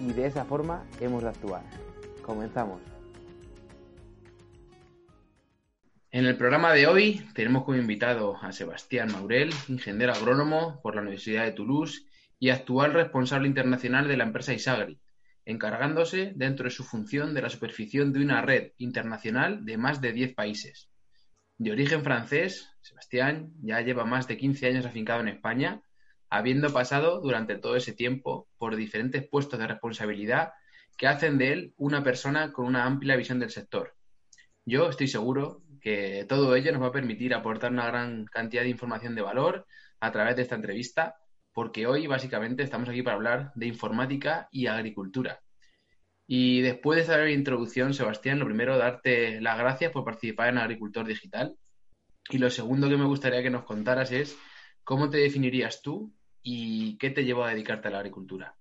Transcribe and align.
y 0.00 0.12
de 0.12 0.26
esa 0.26 0.44
forma 0.44 0.84
hemos 1.00 1.22
de 1.22 1.28
actuar. 1.28 1.62
Comenzamos. 2.22 2.80
En 6.10 6.24
el 6.24 6.36
programa 6.36 6.72
de 6.72 6.86
hoy 6.86 7.28
tenemos 7.34 7.64
como 7.64 7.76
invitado 7.76 8.36
a 8.40 8.52
Sebastián 8.52 9.12
Maurel, 9.12 9.50
ingeniero 9.68 10.12
agrónomo 10.12 10.80
por 10.82 10.94
la 10.94 11.02
Universidad 11.02 11.44
de 11.44 11.52
Toulouse 11.52 12.06
y 12.38 12.50
actual 12.50 12.94
responsable 12.94 13.48
internacional 13.48 14.08
de 14.08 14.16
la 14.16 14.24
empresa 14.24 14.54
Isagri, 14.54 14.98
encargándose 15.44 16.32
dentro 16.34 16.64
de 16.64 16.70
su 16.70 16.84
función 16.84 17.34
de 17.34 17.42
la 17.42 17.50
superficie 17.50 18.04
de 18.04 18.20
una 18.20 18.40
red 18.42 18.72
internacional 18.78 19.64
de 19.64 19.76
más 19.76 20.00
de 20.00 20.12
10 20.12 20.34
países. 20.34 20.88
De 21.58 21.72
origen 21.72 22.02
francés, 22.02 22.68
Sebastián 22.80 23.52
ya 23.62 23.80
lleva 23.80 24.04
más 24.04 24.26
de 24.28 24.36
15 24.36 24.66
años 24.66 24.86
afincado 24.86 25.20
en 25.20 25.28
España 25.28 25.82
habiendo 26.30 26.72
pasado 26.72 27.20
durante 27.20 27.56
todo 27.56 27.76
ese 27.76 27.92
tiempo 27.92 28.48
por 28.58 28.76
diferentes 28.76 29.26
puestos 29.28 29.58
de 29.58 29.66
responsabilidad 29.66 30.52
que 30.96 31.06
hacen 31.06 31.38
de 31.38 31.52
él 31.52 31.74
una 31.76 32.02
persona 32.02 32.52
con 32.52 32.66
una 32.66 32.84
amplia 32.84 33.16
visión 33.16 33.38
del 33.38 33.50
sector. 33.50 33.94
Yo 34.64 34.88
estoy 34.88 35.08
seguro 35.08 35.62
que 35.80 36.26
todo 36.28 36.56
ello 36.56 36.72
nos 36.72 36.82
va 36.82 36.88
a 36.88 36.92
permitir 36.92 37.34
aportar 37.34 37.70
una 37.70 37.86
gran 37.86 38.24
cantidad 38.26 38.62
de 38.62 38.70
información 38.70 39.14
de 39.14 39.22
valor 39.22 39.66
a 40.00 40.10
través 40.10 40.36
de 40.36 40.42
esta 40.42 40.56
entrevista, 40.56 41.14
porque 41.52 41.86
hoy 41.86 42.06
básicamente 42.06 42.62
estamos 42.62 42.88
aquí 42.88 43.02
para 43.02 43.16
hablar 43.16 43.52
de 43.54 43.66
informática 43.66 44.48
y 44.50 44.66
agricultura. 44.66 45.40
Y 46.26 46.60
después 46.60 46.96
de 46.96 47.02
esta 47.02 47.14
breve 47.14 47.32
introducción, 47.32 47.94
Sebastián, 47.94 48.40
lo 48.40 48.46
primero, 48.46 48.76
darte 48.76 49.40
las 49.40 49.56
gracias 49.58 49.92
por 49.92 50.04
participar 50.04 50.48
en 50.48 50.58
Agricultor 50.58 51.06
Digital. 51.06 51.56
Y 52.28 52.38
lo 52.38 52.50
segundo 52.50 52.88
que 52.88 52.96
me 52.96 53.04
gustaría 53.04 53.42
que 53.42 53.50
nos 53.50 53.64
contaras 53.64 54.10
es 54.10 54.36
cómo 54.82 55.08
te 55.08 55.18
definirías 55.18 55.82
tú 55.82 56.12
y 56.48 56.96
qué 56.98 57.10
te 57.10 57.24
llevó 57.24 57.42
a 57.42 57.50
dedicarte 57.50 57.88
a 57.88 57.90
la 57.90 57.98
agricultura. 57.98 58.54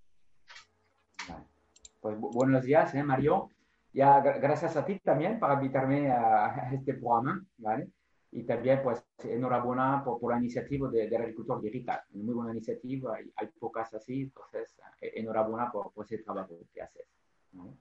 Pues 2.01 2.19
buenos 2.19 2.63
días, 2.63 2.95
¿eh, 2.95 3.03
Mario. 3.03 3.51
Ya, 3.93 4.19
gracias 4.21 4.75
a 4.75 4.83
ti 4.83 4.97
también 4.99 5.39
para 5.39 5.53
invitarme 5.53 6.11
a, 6.11 6.71
este 6.73 6.95
programa, 6.95 7.45
¿vale? 7.59 7.89
Y 8.31 8.43
también, 8.43 8.81
pues, 8.83 9.05
enhorabuena 9.23 10.03
por, 10.03 10.19
por 10.19 10.33
la 10.33 10.39
iniciativa 10.39 10.89
de, 10.89 11.07
de, 11.07 11.15
Agricultor 11.15 11.61
Digital. 11.61 12.01
Muy 12.13 12.33
buena 12.33 12.53
iniciativa, 12.53 13.17
hay, 13.17 13.31
hay 13.35 13.47
pocas 13.59 13.93
así, 13.93 14.23
entonces, 14.23 14.75
eh, 14.99 15.11
enhorabuena 15.17 15.71
por, 15.71 15.91
por, 15.91 16.05
ese 16.05 16.17
trabajo 16.17 16.57
que 16.73 16.81
haces. 16.81 17.07
¿no? 17.51 17.77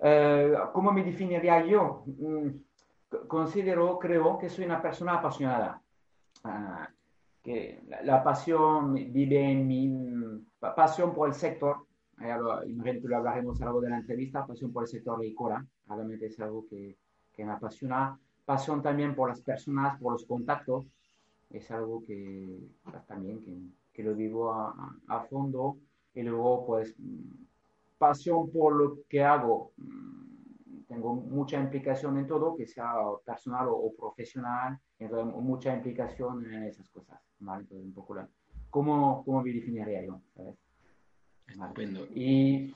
Eh, 0.00 0.54
¿Cómo 0.74 0.92
me 0.92 1.02
definiría 1.02 1.64
yo? 1.64 2.04
Mm, 2.06 2.48
considero, 3.26 3.98
creo 3.98 4.38
que 4.38 4.50
soy 4.50 4.66
una 4.66 4.82
persona 4.82 5.14
apasionada. 5.14 5.80
Uh, 6.44 6.98
que 7.48 7.80
la, 7.88 8.02
la, 8.02 8.22
pasión 8.22 8.92
vive 8.92 9.52
en 9.52 9.66
mi 9.66 9.90
pasión 10.60 11.14
por 11.14 11.28
el 11.28 11.34
sector. 11.34 11.78
Imagino 12.20 13.00
que 13.00 13.08
lo 13.08 13.16
hablaremos 13.16 13.56
a 13.56 13.64
lo 13.64 13.70
largo 13.70 13.80
de 13.80 13.90
la 13.90 13.98
entrevista. 13.98 14.46
Pasión 14.46 14.70
por 14.70 14.82
el 14.82 14.88
sector 14.88 15.14
agrícola. 15.14 15.66
Realmente 15.86 16.26
es 16.26 16.38
algo 16.40 16.66
que, 16.68 16.98
que, 17.32 17.44
me 17.46 17.52
apasiona. 17.52 18.18
Pasión 18.44 18.82
también 18.82 19.14
por 19.14 19.30
las 19.30 19.40
personas, 19.40 19.98
por 19.98 20.12
los 20.12 20.26
contactos. 20.26 20.84
Es 21.48 21.70
algo 21.70 22.04
que 22.04 22.58
pues, 22.82 23.06
también 23.06 23.42
que, 23.42 23.56
que, 23.94 24.02
lo 24.02 24.14
vivo 24.14 24.52
a, 24.52 24.98
a, 25.06 25.20
fondo. 25.22 25.78
Y 26.14 26.24
luego, 26.24 26.66
pues, 26.66 26.94
pasión 27.96 28.50
por 28.50 28.76
lo 28.76 28.98
que 29.08 29.24
hago. 29.24 29.72
Tengo 30.88 31.14
mucha 31.14 31.60
implicación 31.60 32.18
en 32.18 32.26
todo, 32.26 32.56
que 32.56 32.66
sea 32.66 32.94
personal 33.24 33.68
o, 33.68 33.76
o 33.76 33.94
profesional. 33.94 34.78
Entonces, 34.98 35.34
mucha 35.34 35.74
implicación 35.74 36.52
en 36.52 36.64
esas 36.64 36.88
cosas. 36.88 37.20
¿vale? 37.40 37.62
Entonces, 37.62 37.86
un 37.86 37.94
poco 37.94 38.14
la, 38.14 38.28
¿cómo, 38.70 39.22
¿cómo 39.24 39.42
me 39.42 39.52
definiría 39.52 40.04
yo? 40.04 40.20
¿sabes? 40.34 40.56
Estupendo. 41.46 42.06
Y 42.14 42.74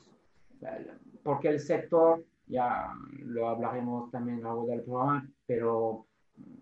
porque 1.23 1.49
el 1.49 1.61
sector, 1.61 2.25
ya 2.47 2.93
lo 3.19 3.49
hablaremos 3.49 4.11
también 4.11 4.39
a 4.39 4.41
lo 4.41 4.49
largo 4.49 4.67
del 4.67 4.83
programa, 4.83 5.29
pero 5.47 6.07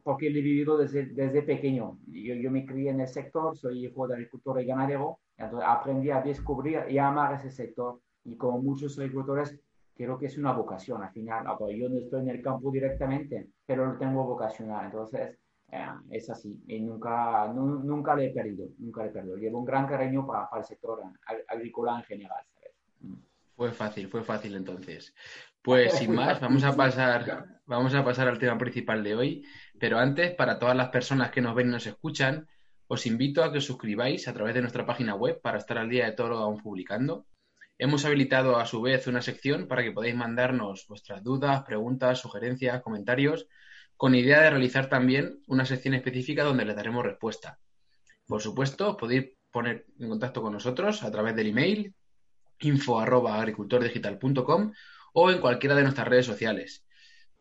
porque 0.02 0.30
lo 0.30 0.38
he 0.38 0.42
vivido 0.42 0.76
desde, 0.76 1.06
desde 1.06 1.42
pequeño. 1.42 1.98
Yo, 2.06 2.34
yo, 2.34 2.50
me 2.50 2.66
crié 2.66 2.90
en 2.90 3.00
el 3.00 3.08
sector, 3.08 3.56
soy 3.56 3.86
hijo 3.86 4.08
de 4.08 4.14
agricultor 4.14 4.60
y 4.60 4.66
ganadero, 4.66 5.18
entonces 5.36 5.68
aprendí 5.68 6.10
a 6.10 6.20
descubrir 6.20 6.80
y 6.88 6.98
a 6.98 7.08
amar 7.08 7.34
ese 7.34 7.50
sector. 7.50 8.00
Y 8.24 8.36
como 8.36 8.60
muchos 8.60 8.98
agricultores, 8.98 9.58
creo 10.00 10.18
que 10.18 10.26
es 10.26 10.38
una 10.38 10.52
vocación. 10.52 11.02
Al 11.02 11.12
final, 11.12 11.44
yo 11.76 11.88
no 11.90 11.98
estoy 11.98 12.22
en 12.22 12.30
el 12.30 12.42
campo 12.42 12.70
directamente, 12.70 13.48
pero 13.66 13.84
lo 13.84 13.98
tengo 13.98 14.24
vocacional. 14.24 14.86
Entonces, 14.86 15.38
eh, 15.70 15.86
es 16.10 16.30
así 16.30 16.58
y 16.66 16.80
nunca, 16.80 17.46
nu, 17.48 17.80
nunca 17.84 18.16
le 18.16 18.26
he 18.26 18.30
perdido, 18.30 18.66
nunca 18.78 19.02
le 19.02 19.10
he 19.10 19.12
perdido. 19.12 19.36
Llevo 19.36 19.58
un 19.58 19.64
gran 19.66 19.86
cariño 19.86 20.26
para, 20.26 20.48
el 20.56 20.64
sector 20.64 21.02
agrícola 21.48 21.98
en 21.98 22.04
general. 22.04 22.44
¿sabes? 22.54 22.72
Fue 23.54 23.70
fácil, 23.72 24.08
fue 24.08 24.24
fácil 24.24 24.56
entonces. 24.56 25.14
Pues 25.62 25.92
sin 25.92 26.14
más, 26.14 26.40
vamos 26.40 26.64
a 26.64 26.74
pasar, 26.74 27.60
vamos 27.66 27.94
a 27.94 28.02
pasar 28.02 28.26
al 28.26 28.38
tema 28.38 28.56
principal 28.56 29.04
de 29.04 29.14
hoy. 29.14 29.44
Pero 29.78 29.98
antes, 29.98 30.34
para 30.34 30.58
todas 30.58 30.76
las 30.76 30.88
personas 30.88 31.30
que 31.30 31.42
nos 31.42 31.54
ven 31.54 31.68
y 31.68 31.72
nos 31.72 31.86
escuchan, 31.86 32.48
os 32.86 33.06
invito 33.06 33.44
a 33.44 33.52
que 33.52 33.58
os 33.58 33.66
suscribáis 33.66 34.26
a 34.28 34.32
través 34.32 34.54
de 34.54 34.62
nuestra 34.62 34.86
página 34.86 35.14
web 35.14 35.40
para 35.42 35.58
estar 35.58 35.76
al 35.76 35.90
día 35.90 36.06
de 36.06 36.12
todo 36.12 36.30
lo 36.30 36.36
que 36.36 36.42
vamos 36.42 36.62
publicando. 36.62 37.26
Hemos 37.82 38.04
habilitado 38.04 38.58
a 38.58 38.66
su 38.66 38.82
vez 38.82 39.06
una 39.06 39.22
sección 39.22 39.66
para 39.66 39.82
que 39.82 39.90
podáis 39.90 40.14
mandarnos 40.14 40.84
vuestras 40.86 41.24
dudas, 41.24 41.62
preguntas, 41.62 42.18
sugerencias, 42.18 42.82
comentarios 42.82 43.46
con 43.96 44.14
idea 44.14 44.42
de 44.42 44.50
realizar 44.50 44.90
también 44.90 45.40
una 45.46 45.64
sección 45.64 45.94
específica 45.94 46.44
donde 46.44 46.66
les 46.66 46.76
daremos 46.76 47.02
respuesta. 47.02 47.58
Por 48.26 48.42
supuesto, 48.42 48.98
podéis 48.98 49.30
poner 49.50 49.86
en 49.98 50.10
contacto 50.10 50.42
con 50.42 50.52
nosotros 50.52 51.02
a 51.02 51.10
través 51.10 51.34
del 51.34 51.46
email 51.46 51.94
info@agricultordigital.com 52.58 54.72
o 55.14 55.30
en 55.30 55.40
cualquiera 55.40 55.74
de 55.74 55.84
nuestras 55.84 56.06
redes 56.06 56.26
sociales. 56.26 56.84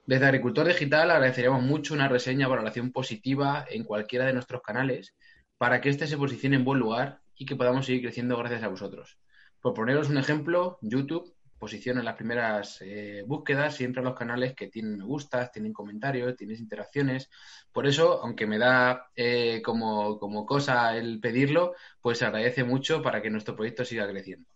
Desde 0.06 0.26
Agricultor 0.26 0.68
Digital 0.68 1.12
agradeceríamos 1.12 1.64
mucho 1.64 1.94
una 1.94 2.08
reseña 2.08 2.48
o 2.48 2.50
valoración 2.50 2.94
positiva 2.94 3.66
en 3.70 3.84
cualquiera 3.84 4.26
de 4.26 4.32
nuestros 4.32 4.62
canales 4.62 5.18
para 5.58 5.82
que 5.82 5.90
éste 5.90 6.08
se 6.08 6.18
posicione 6.18 6.56
en 6.56 6.64
buen 6.64 6.80
lugar 6.80 7.20
y 7.36 7.46
que 7.46 7.58
podamos 7.58 7.86
seguir 7.86 8.04
creciendo 8.04 8.38
gracias 8.38 8.64
a 8.64 8.70
vosotros. 8.70 9.20
Por 9.62 9.74
poneros 9.74 10.10
un 10.10 10.18
ejemplo, 10.18 10.78
YouTube 10.82 11.34
posición 11.60 12.00
en 12.00 12.06
las 12.06 12.16
primeras 12.16 12.82
eh, 12.82 13.24
búsquedas, 13.28 13.76
siempre 13.76 14.02
a 14.02 14.06
los 14.06 14.18
canales 14.18 14.56
que 14.56 14.68
tienen 14.68 14.98
me 14.98 15.04
gustas, 15.04 15.52
tienen 15.52 15.74
comentarios, 15.74 16.36
tienes 16.36 16.60
interacciones. 16.60 17.30
Por 17.72 17.86
eso, 17.86 18.24
aunque 18.24 18.48
me 18.48 18.58
da 18.58 19.12
eh, 19.16 19.62
como, 19.64 20.18
como 20.18 20.46
cosa 20.46 20.96
el 20.96 21.20
pedirlo, 21.20 21.76
pues 22.02 22.18
se 22.18 22.26
agradece 22.26 22.64
mucho 22.64 23.04
para 23.04 23.22
que 23.22 23.30
nuestro 23.30 23.56
proyecto 23.56 23.86
siga 23.86 24.10
creciendo. 24.10 24.50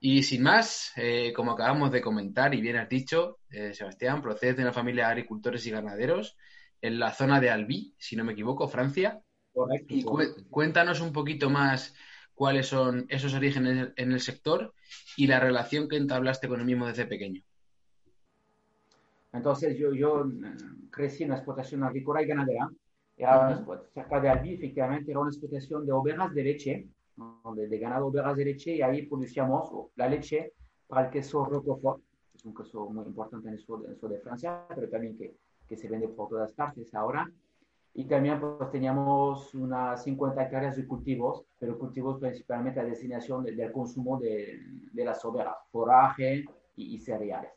Y 0.00 0.22
sin 0.24 0.42
más, 0.42 0.92
eh, 0.96 1.32
como 1.32 1.52
acabamos 1.52 1.90
de 1.90 2.02
comentar 2.02 2.54
y 2.54 2.60
bien 2.60 2.76
has 2.76 2.88
dicho, 2.88 3.38
Sebastián, 3.48 4.22
procede 4.22 4.54
de 4.54 4.62
una 4.62 4.72
familia 4.72 5.06
de 5.06 5.12
agricultores 5.12 5.66
y 5.66 5.70
ganaderos 5.70 6.36
en 6.80 7.00
la 7.00 7.12
zona 7.12 7.40
de 7.40 7.50
Albi, 7.50 7.94
si 7.98 8.14
no 8.14 8.24
me 8.24 8.32
equivoco, 8.32 8.68
Francia. 8.68 9.20
Y 9.88 10.04
cuéntanos 10.50 11.00
un 11.00 11.12
poquito 11.12 11.50
más 11.50 11.94
cuáles 12.38 12.68
son 12.68 13.04
esos 13.08 13.34
orígenes 13.34 13.92
en 13.96 14.12
el 14.12 14.20
sector 14.20 14.72
y 15.16 15.26
la 15.26 15.40
relación 15.40 15.88
que 15.88 15.96
entablaste 15.96 16.46
con 16.46 16.60
el 16.60 16.66
mismo 16.66 16.86
desde 16.86 17.04
pequeño. 17.04 17.42
Entonces 19.32 19.76
yo, 19.76 19.92
yo 19.92 20.24
mm, 20.24 20.88
crecí 20.88 21.24
en 21.24 21.30
la 21.30 21.34
explotación 21.34 21.82
agrícola 21.82 22.22
y 22.22 22.26
ganadera. 22.26 22.70
Era 23.16 23.64
cerca 23.92 24.20
de 24.20 24.28
Albi, 24.28 24.54
efectivamente, 24.54 25.10
era 25.10 25.18
una 25.18 25.30
explotación 25.30 25.84
de 25.84 25.90
ovejas 25.90 26.32
de 26.32 26.44
leche, 26.44 26.88
de, 27.56 27.78
ganado 27.80 28.06
ovejas 28.06 28.36
de 28.36 28.44
leche, 28.44 28.76
y 28.76 28.82
ahí 28.82 29.06
producíamos 29.06 29.90
la 29.96 30.08
leche 30.08 30.52
para 30.86 31.06
el 31.06 31.10
queso 31.10 31.44
Roquefort, 31.44 32.00
que 32.30 32.38
es 32.38 32.44
un 32.44 32.54
queso 32.54 32.88
muy 32.88 33.04
importante 33.04 33.48
en 33.48 33.54
el 33.54 33.60
sur, 33.60 33.82
de 33.84 34.20
Francia, 34.20 34.64
pero 34.72 34.88
también 34.88 35.18
que, 35.18 35.34
que 35.68 35.76
se 35.76 35.88
vende 35.88 36.06
por 36.06 36.28
todas 36.28 36.52
partes 36.52 36.94
ahora. 36.94 37.28
Y 37.98 38.04
también 38.04 38.38
pues, 38.38 38.70
teníamos 38.70 39.52
unas 39.56 40.04
50 40.04 40.40
hectáreas 40.40 40.76
de 40.76 40.86
cultivos, 40.86 41.44
pero 41.58 41.76
cultivos 41.76 42.20
principalmente 42.20 42.78
a 42.78 42.84
destinación 42.84 43.42
del 43.42 43.72
consumo 43.72 44.20
de, 44.20 44.56
de 44.92 45.04
las 45.04 45.24
ovejas, 45.24 45.56
foraje 45.72 46.44
y, 46.76 47.00
cereales. 47.00 47.50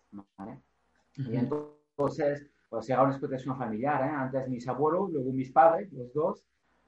Y 1.15 1.35
entonces, 1.35 2.49
pues 2.71 2.89
era 2.89 3.03
una 3.03 3.11
explotación 3.11 3.55
familiar. 3.55 4.03
¿eh? 4.03 4.09
Antes 4.09 4.49
mis 4.49 4.67
abuelos, 4.67 5.11
luego 5.11 5.31
mis 5.31 5.51
padres, 5.51 5.93
los 5.93 6.11
dos, 6.11 6.43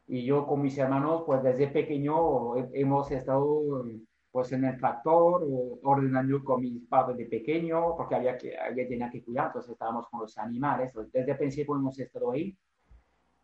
y 0.07 0.25
yo 0.25 0.47
con 0.47 0.59
mis 0.59 0.75
hermanos, 0.79 1.21
pues 1.23 1.43
desde 1.43 1.67
pequeño 1.67 2.55
hemos 2.73 3.11
estado 3.11 3.85
pues 4.31 4.51
en 4.51 4.65
el 4.65 4.79
tractor 4.79 5.45
ordenando 5.83 6.43
con 6.43 6.59
mis 6.59 6.87
padres 6.87 7.17
de 7.17 7.25
pequeño, 7.27 7.95
porque 7.97 8.15
había 8.15 8.35
que, 8.35 8.57
había 8.57 8.87
tenía 8.87 9.11
que 9.11 9.23
cuidar, 9.23 9.47
entonces 9.47 9.73
estábamos 9.73 10.09
con 10.09 10.21
los 10.21 10.35
animales. 10.39 10.91
Desde 11.11 11.33
el 11.33 11.37
principio 11.37 11.75
hemos 11.75 11.99
estado 11.99 12.31
ahí 12.31 12.57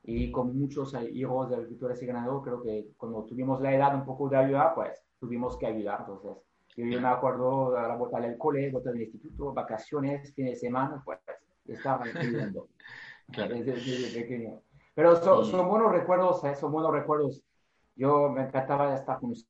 y 0.10 0.32
con 0.32 0.58
muchos 0.58 0.96
hijos 1.14 1.50
de 1.50 1.56
agricultores 1.56 2.02
y 2.02 2.08
ganaderos, 2.08 2.44
creo 2.44 2.64
que 2.64 2.88
cuando 2.98 3.26
tuvimos 3.26 3.62
la 3.62 3.76
edad 3.76 3.94
un 3.94 4.06
poco 4.06 4.28
de 4.28 4.38
ayudar, 4.38 4.74
pues 4.74 5.04
tuvimos 5.20 5.56
que 5.56 5.68
ayudar. 5.68 6.00
Entonces, 6.00 6.44
yo, 6.76 7.00
me 7.00 7.08
acuerdo 7.08 7.78
a 7.78 7.88
la 7.88 7.96
vuelta 7.96 8.20
del 8.20 8.36
cole, 8.36 8.72
vuelta 8.72 8.92
del 8.92 9.04
instituto, 9.04 9.54
vacaciones, 9.54 10.34
fin 10.34 10.48
de 10.48 10.56
semana, 10.56 11.00
pues 11.06 11.20
estaba 11.68 12.06
ayudando 12.06 12.70
claro. 13.32 13.54
desde, 13.54 14.20
pequeño. 14.20 14.64
Pero 14.96 15.16
son, 15.18 15.70
buenos 15.70 15.92
recuerdos, 15.92 16.44
¿eh? 16.44 16.56
son 16.56 16.72
buenos 16.72 16.92
recuerdos. 16.92 17.44
Yo 17.96 18.30
me 18.30 18.46
encantaba 18.46 18.96
estar 18.96 19.20
con 19.20 19.30
los 19.30 19.48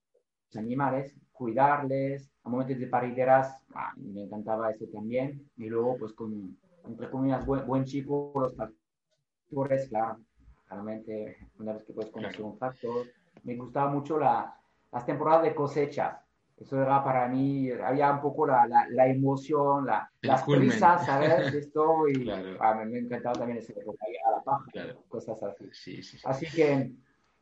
animales, 0.58 1.16
cuidarles, 1.32 2.30
a 2.44 2.50
momentos 2.50 2.78
de 2.78 2.88
parideras, 2.88 3.56
ah, 3.74 3.94
me 3.96 4.24
encantaba 4.24 4.72
eso 4.72 4.86
también. 4.92 5.50
Y 5.56 5.70
luego, 5.70 5.96
pues, 5.98 6.12
con, 6.12 6.58
entre 6.84 7.10
comillas, 7.10 7.46
buen, 7.46 7.66
buen 7.66 7.86
chico, 7.86 8.34
los 8.36 8.54
pastores, 8.56 9.88
claro, 9.88 10.20
realmente 10.69 11.38
una 11.60 11.74
vez 11.74 11.83
que 11.83 11.94
puedes 11.94 12.12
conocer 12.12 12.42
un 12.42 12.57
factor. 12.57 13.07
Me 13.44 13.56
gustaba 13.56 13.89
mucho 13.89 14.19
la, 14.19 14.56
las 14.92 15.06
temporadas 15.06 15.44
de 15.44 15.56
cosecha. 15.56 16.21
Eso 16.57 16.81
era 16.81 17.01
para 17.01 17.27
mí, 17.30 17.71
había 17.71 18.12
un 18.12 18.19
poco 18.19 18.45
la, 18.45 18.68
la, 18.89 19.07
emoción, 19.07 19.86
la, 19.86 20.12
las 20.21 20.44
prisas, 20.44 21.06
¿sabes? 21.06 21.54
Esto 21.54 22.06
y 22.10 22.30
ah, 22.60 22.83
me, 22.86 23.00
encantaba 23.00 23.33
también 23.33 23.60
ese 23.60 23.71
época, 23.80 24.06
a 24.27 24.31
la 24.31 24.44
paja, 24.44 24.66
cosas 25.07 25.42
así. 25.42 25.69
Sí, 25.71 26.04
sí, 26.04 26.18
así 26.25 26.45
que 26.48 26.92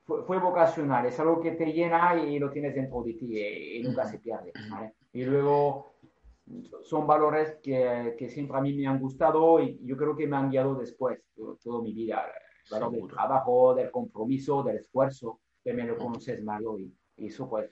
fue, 0.03 0.23
fue, 0.23 0.37
vocacional, 0.37 1.07
es 1.07 1.19
algo 1.19 1.41
que 1.41 1.53
te 1.53 1.65
llena 1.73 2.15
y 2.15 2.37
lo 2.37 2.51
tienes 2.51 2.75
dentro 2.75 3.01
de 3.01 3.13
ti 3.15 3.39
y, 3.79 3.81
nunca 3.81 4.05
se 4.05 4.19
pierde. 4.19 4.53
¿vale? 4.69 4.93
Y 5.13 5.25
luego 5.25 5.95
son 6.83 7.07
valores 7.07 7.57
que, 7.63 8.15
que, 8.19 8.29
siempre 8.29 8.55
a 8.55 8.61
mí 8.61 8.71
me 8.73 8.85
han 8.85 8.99
gustado 8.99 9.59
y 9.59 9.79
yo 9.83 9.97
creo 9.97 10.15
que 10.15 10.27
me 10.27 10.37
han 10.37 10.51
guiado 10.51 10.75
después, 10.75 11.19
toda 11.63 11.81
mi 11.81 11.91
vida 11.91 12.23
claro, 12.67 12.89
del 12.91 13.07
trabajo, 13.07 13.75
del 13.75 13.91
compromiso, 13.91 14.63
del 14.63 14.77
esfuerzo, 14.77 15.39
que 15.63 15.73
me 15.73 15.85
lo 15.85 15.97
conoces 15.97 16.43
más 16.43 16.61
y, 16.79 16.93
eso 17.17 17.49
pues 17.49 17.71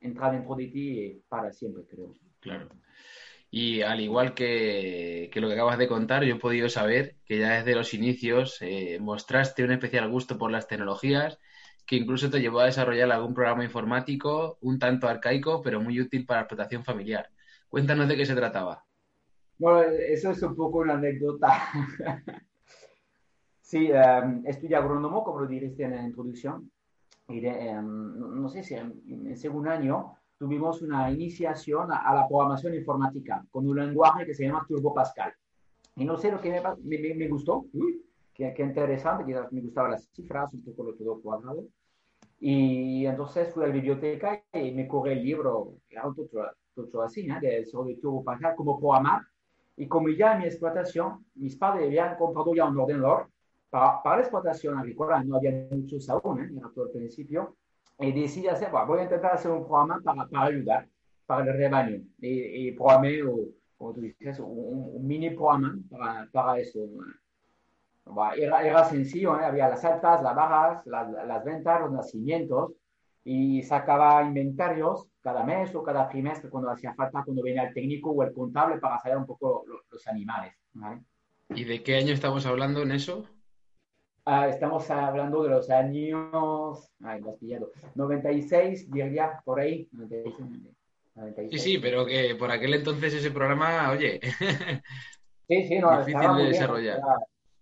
entra 0.00 0.30
dentro 0.30 0.54
de 0.54 0.68
ti 0.68 1.22
para 1.28 1.52
siempre, 1.52 1.84
creo. 1.84 2.14
Claro. 2.40 2.68
Y 3.50 3.82
al 3.82 4.00
igual 4.00 4.34
que, 4.34 5.28
que, 5.32 5.40
lo 5.40 5.48
que 5.48 5.54
acabas 5.54 5.78
de 5.78 5.86
contar, 5.86 6.24
yo 6.24 6.34
he 6.34 6.38
podido 6.38 6.68
saber 6.68 7.16
que 7.26 7.38
ya 7.38 7.58
desde 7.58 7.74
los 7.74 7.92
inicios 7.92 8.56
eh, 8.62 8.98
mostraste 9.00 9.64
un 9.64 9.72
especial 9.72 10.10
gusto 10.10 10.38
por 10.38 10.50
las 10.50 10.66
tecnologías, 10.66 11.38
que 11.86 11.96
incluso 11.96 12.30
te 12.30 12.40
llevó 12.40 12.60
a 12.60 12.66
desarrollar 12.66 13.10
algún 13.12 13.34
programa 13.34 13.64
informático 13.64 14.58
un 14.60 14.78
tanto 14.78 15.08
arcaico, 15.08 15.62
pero 15.62 15.80
muy 15.80 16.00
útil 16.00 16.26
para 16.26 16.40
la 16.40 16.42
explotación 16.44 16.84
familiar. 16.84 17.28
Cuéntanos 17.68 18.08
de 18.08 18.16
qué 18.16 18.26
se 18.26 18.34
trataba. 18.34 18.84
Bueno, 19.58 19.92
eso 20.08 20.32
es 20.32 20.42
un 20.42 20.56
poco 20.56 20.78
una 20.78 20.94
anécdota. 20.94 21.68
Sí, 23.66 23.90
um, 23.90 24.46
estudié 24.46 24.76
agrónomo, 24.76 25.24
como 25.24 25.40
lo 25.40 25.46
dijiste 25.48 25.82
en 25.82 25.90
la 25.90 26.02
introducción. 26.04 26.70
Y 27.28 27.44
em, 27.44 28.40
no, 28.40 28.48
sé 28.48 28.62
si 28.62 28.74
en, 28.74 29.26
el 29.26 29.36
segundo 29.36 29.70
año 29.70 30.14
tuvimos 30.38 30.82
una 30.82 31.10
iniciación 31.10 31.90
a, 31.90 32.14
la 32.14 32.28
programación 32.28 32.74
informática 32.74 33.44
con 33.50 33.66
un 33.66 33.76
lenguaje 33.76 34.24
que 34.24 34.34
se 34.34 34.44
llama 34.44 34.64
Turbo 34.68 34.94
Pascal. 34.94 35.32
Y 35.96 36.04
no 36.04 36.16
sé 36.16 36.30
lo 36.30 36.40
que 36.40 36.50
me, 36.84 37.14
me, 37.16 37.28
gustó, 37.28 37.66
qué, 38.32 38.54
interesante, 38.56 39.24
quizás 39.26 39.50
me 39.50 39.60
gustaban 39.62 39.90
las 39.90 40.08
cifras, 40.14 40.54
un 40.54 40.62
poco 40.62 40.84
lo 40.84 40.94
todo 40.94 41.20
cuadrado. 41.20 41.64
Y 42.38 43.04
entonces 43.04 43.52
fui 43.52 43.64
a 43.64 43.66
la 43.66 43.72
biblioteca 43.72 44.44
y 44.52 44.70
me 44.70 44.86
corrí 44.86 45.14
el 45.14 45.24
libro, 45.24 45.74
era 45.90 46.02
todo, 46.02 46.86
todo 46.86 47.02
así, 47.02 47.26
¿no? 47.26 47.40
de, 47.40 47.64
sobre 47.64 47.96
Turbo 47.96 48.22
Pascal, 48.22 48.54
como 48.54 48.78
programar. 48.78 49.22
Y 49.76 49.88
como 49.88 50.08
ya 50.10 50.34
en 50.34 50.38
mi 50.38 50.44
explotación, 50.44 51.26
mis 51.34 51.56
padres 51.56 51.88
habían 51.88 52.16
comprado 52.16 52.54
ya 52.54 52.66
un 52.66 52.78
ordenador 52.78 53.28
para, 53.70 54.00
la 54.04 54.20
explotación 54.20 54.78
agrícola, 54.78 55.22
no 55.24 55.36
había 55.36 55.66
muchos 55.70 56.08
aún, 56.08 56.40
¿eh? 56.40 56.50
era 56.56 56.70
todo 56.74 56.92
principio, 56.92 57.56
y 57.98 58.12
decidí 58.12 58.48
hacer, 58.48 58.70
voy 58.70 59.00
a 59.00 59.04
intentar 59.04 59.34
hacer 59.34 59.50
un 59.50 59.66
programa 59.66 60.00
para, 60.02 60.26
para 60.28 60.46
ayudar, 60.46 60.88
para 61.26 61.44
el 61.44 61.56
rebaño, 61.56 62.02
y, 62.18 62.68
y 62.68 62.72
programé, 62.72 63.20
como 63.76 63.92
tú 63.92 64.00
dices, 64.00 64.38
un, 64.40 65.06
mini 65.06 65.30
programa 65.30 65.76
para, 65.90 66.28
para 66.30 66.60
eso. 66.60 66.80
era, 68.36 68.66
era, 68.66 68.84
sencillo, 68.84 69.38
¿eh? 69.40 69.44
había 69.44 69.68
las 69.68 69.84
altas, 69.84 70.22
las 70.22 70.34
bajas, 70.34 70.86
las, 70.86 71.10
las 71.26 71.44
ventas, 71.44 71.80
los 71.80 71.92
nacimientos, 71.92 72.72
y 73.24 73.60
sacaba 73.64 74.22
inventarios 74.22 75.08
cada 75.20 75.42
mes 75.42 75.74
o 75.74 75.82
cada 75.82 76.08
trimestre 76.08 76.48
cuando 76.48 76.70
hacía 76.70 76.94
falta, 76.94 77.24
cuando 77.24 77.42
venía 77.42 77.64
el 77.64 77.74
técnico 77.74 78.10
o 78.10 78.22
el 78.22 78.32
contable 78.32 78.78
para 78.78 79.00
saber 79.00 79.18
un 79.18 79.26
poco 79.26 79.64
los, 79.66 79.80
los 79.90 80.06
animales. 80.06 80.54
¿Y 81.48 81.64
de 81.64 81.82
qué 81.82 81.96
año 81.96 82.12
estamos 82.12 82.46
hablando 82.46 82.82
en 82.82 82.92
eso? 82.92 83.26
Ah, 84.28 84.48
estamos 84.48 84.90
hablando 84.90 85.44
de 85.44 85.50
los 85.50 85.70
años, 85.70 86.90
ay, 87.00 87.20
lo 87.20 87.30
has 87.30 87.36
pillado, 87.36 87.70
96, 87.94 88.90
diría, 88.90 89.40
por 89.44 89.60
ahí. 89.60 89.88
96, 89.92 90.42
Sí, 91.50 91.58
sí, 91.58 91.78
pero 91.78 92.04
que 92.04 92.34
por 92.34 92.50
aquel 92.50 92.74
entonces 92.74 93.14
ese 93.14 93.30
programa, 93.30 93.90
oye, 93.90 94.20
sí, 95.48 95.68
sí, 95.68 95.78
no, 95.78 95.96
difícil 96.04 96.36
de 96.36 96.44
desarrollar. 96.44 97.00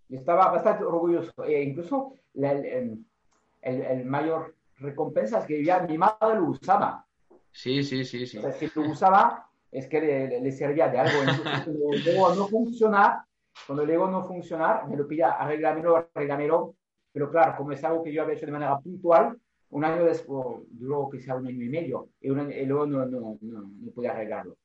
Yo 0.08 0.18
estaba 0.18 0.50
bastante 0.50 0.84
orgulloso. 0.84 1.44
E 1.44 1.62
incluso 1.62 2.14
el, 2.34 2.64
el, 2.64 3.82
el, 3.82 4.04
mayor 4.06 4.54
recompensa 4.78 5.40
es 5.40 5.46
que 5.46 5.62
ya 5.62 5.80
mi 5.80 5.98
madre 5.98 6.36
lo 6.36 6.46
usaba. 6.46 7.06
Sí, 7.52 7.84
sí, 7.84 8.04
sí, 8.04 8.26
sí. 8.26 8.38
O 8.38 8.40
sea, 8.40 8.52
si 8.52 8.70
lo 8.74 8.90
usaba 8.90 9.48
es 9.70 9.86
que 9.86 10.00
le, 10.00 10.40
le 10.40 10.52
servía 10.52 10.88
de 10.88 10.98
algo. 10.98 11.20
Entonces, 11.20 11.66
luego 12.06 12.34
no 12.34 12.48
funciona, 12.48 13.26
cuando 13.66 13.84
le 13.84 13.92
digo 13.92 14.08
no 14.08 14.22
funcionar, 14.24 14.88
me 14.88 14.96
lo 14.96 15.06
pilla, 15.06 15.32
arreglamelo, 15.32 16.08
arreglamelo. 16.14 16.76
Pero 17.12 17.30
claro, 17.30 17.56
como 17.56 17.72
es 17.72 17.84
algo 17.84 18.02
que 18.02 18.12
yo 18.12 18.22
había 18.22 18.34
hecho 18.34 18.46
de 18.46 18.52
manera 18.52 18.78
puntual, 18.78 19.38
un 19.70 19.84
año 19.84 20.04
después, 20.04 20.66
duró 20.70 21.08
quizá 21.10 21.34
un 21.36 21.46
año 21.46 21.64
y 21.64 21.68
medio, 21.68 22.10
y, 22.20 22.28
luego 22.28 22.86
no, 22.86 23.06
no, 23.06 23.38
no, 23.40 23.70
no 23.80 23.92
pude 23.92 24.08
arreglarlo. 24.08 24.56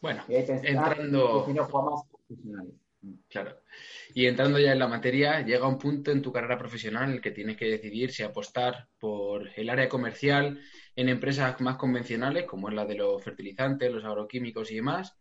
Bueno, 0.00 0.22
entrando... 0.28 1.46
Claro. 3.28 3.60
Y 4.14 4.26
entrando 4.26 4.58
ya 4.58 4.72
en 4.72 4.78
la 4.78 4.88
materia, 4.88 5.40
llega 5.42 5.68
un 5.68 5.78
punto 5.78 6.10
en 6.10 6.22
tu 6.22 6.32
carrera 6.32 6.56
profesional 6.56 7.04
en 7.04 7.16
el 7.16 7.20
que 7.20 7.32
tienes 7.32 7.56
que 7.56 7.66
decidir 7.66 8.10
si 8.10 8.22
apostar 8.22 8.88
por 8.98 9.50
el 9.56 9.68
área 9.68 9.88
comercial 9.88 10.60
en 10.96 11.08
empresas 11.08 11.60
más 11.60 11.76
convencionales, 11.76 12.44
como 12.44 12.68
es 12.68 12.74
la 12.74 12.86
de 12.86 12.94
los 12.94 13.22
fertilizantes, 13.22 13.92
los 13.92 14.04
agroquímicos 14.04 14.70
y 14.70 14.76
demás, 14.76 15.16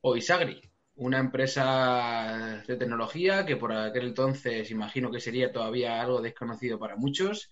o 0.00 0.16
Isagri, 0.16 0.60
una 0.96 1.18
empresa 1.18 2.62
de 2.66 2.76
tecnología 2.76 3.44
que 3.44 3.56
por 3.56 3.72
aquel 3.72 4.08
entonces 4.08 4.70
imagino 4.70 5.10
que 5.10 5.20
sería 5.20 5.52
todavía 5.52 6.00
algo 6.00 6.22
desconocido 6.22 6.78
para 6.78 6.96
muchos. 6.96 7.50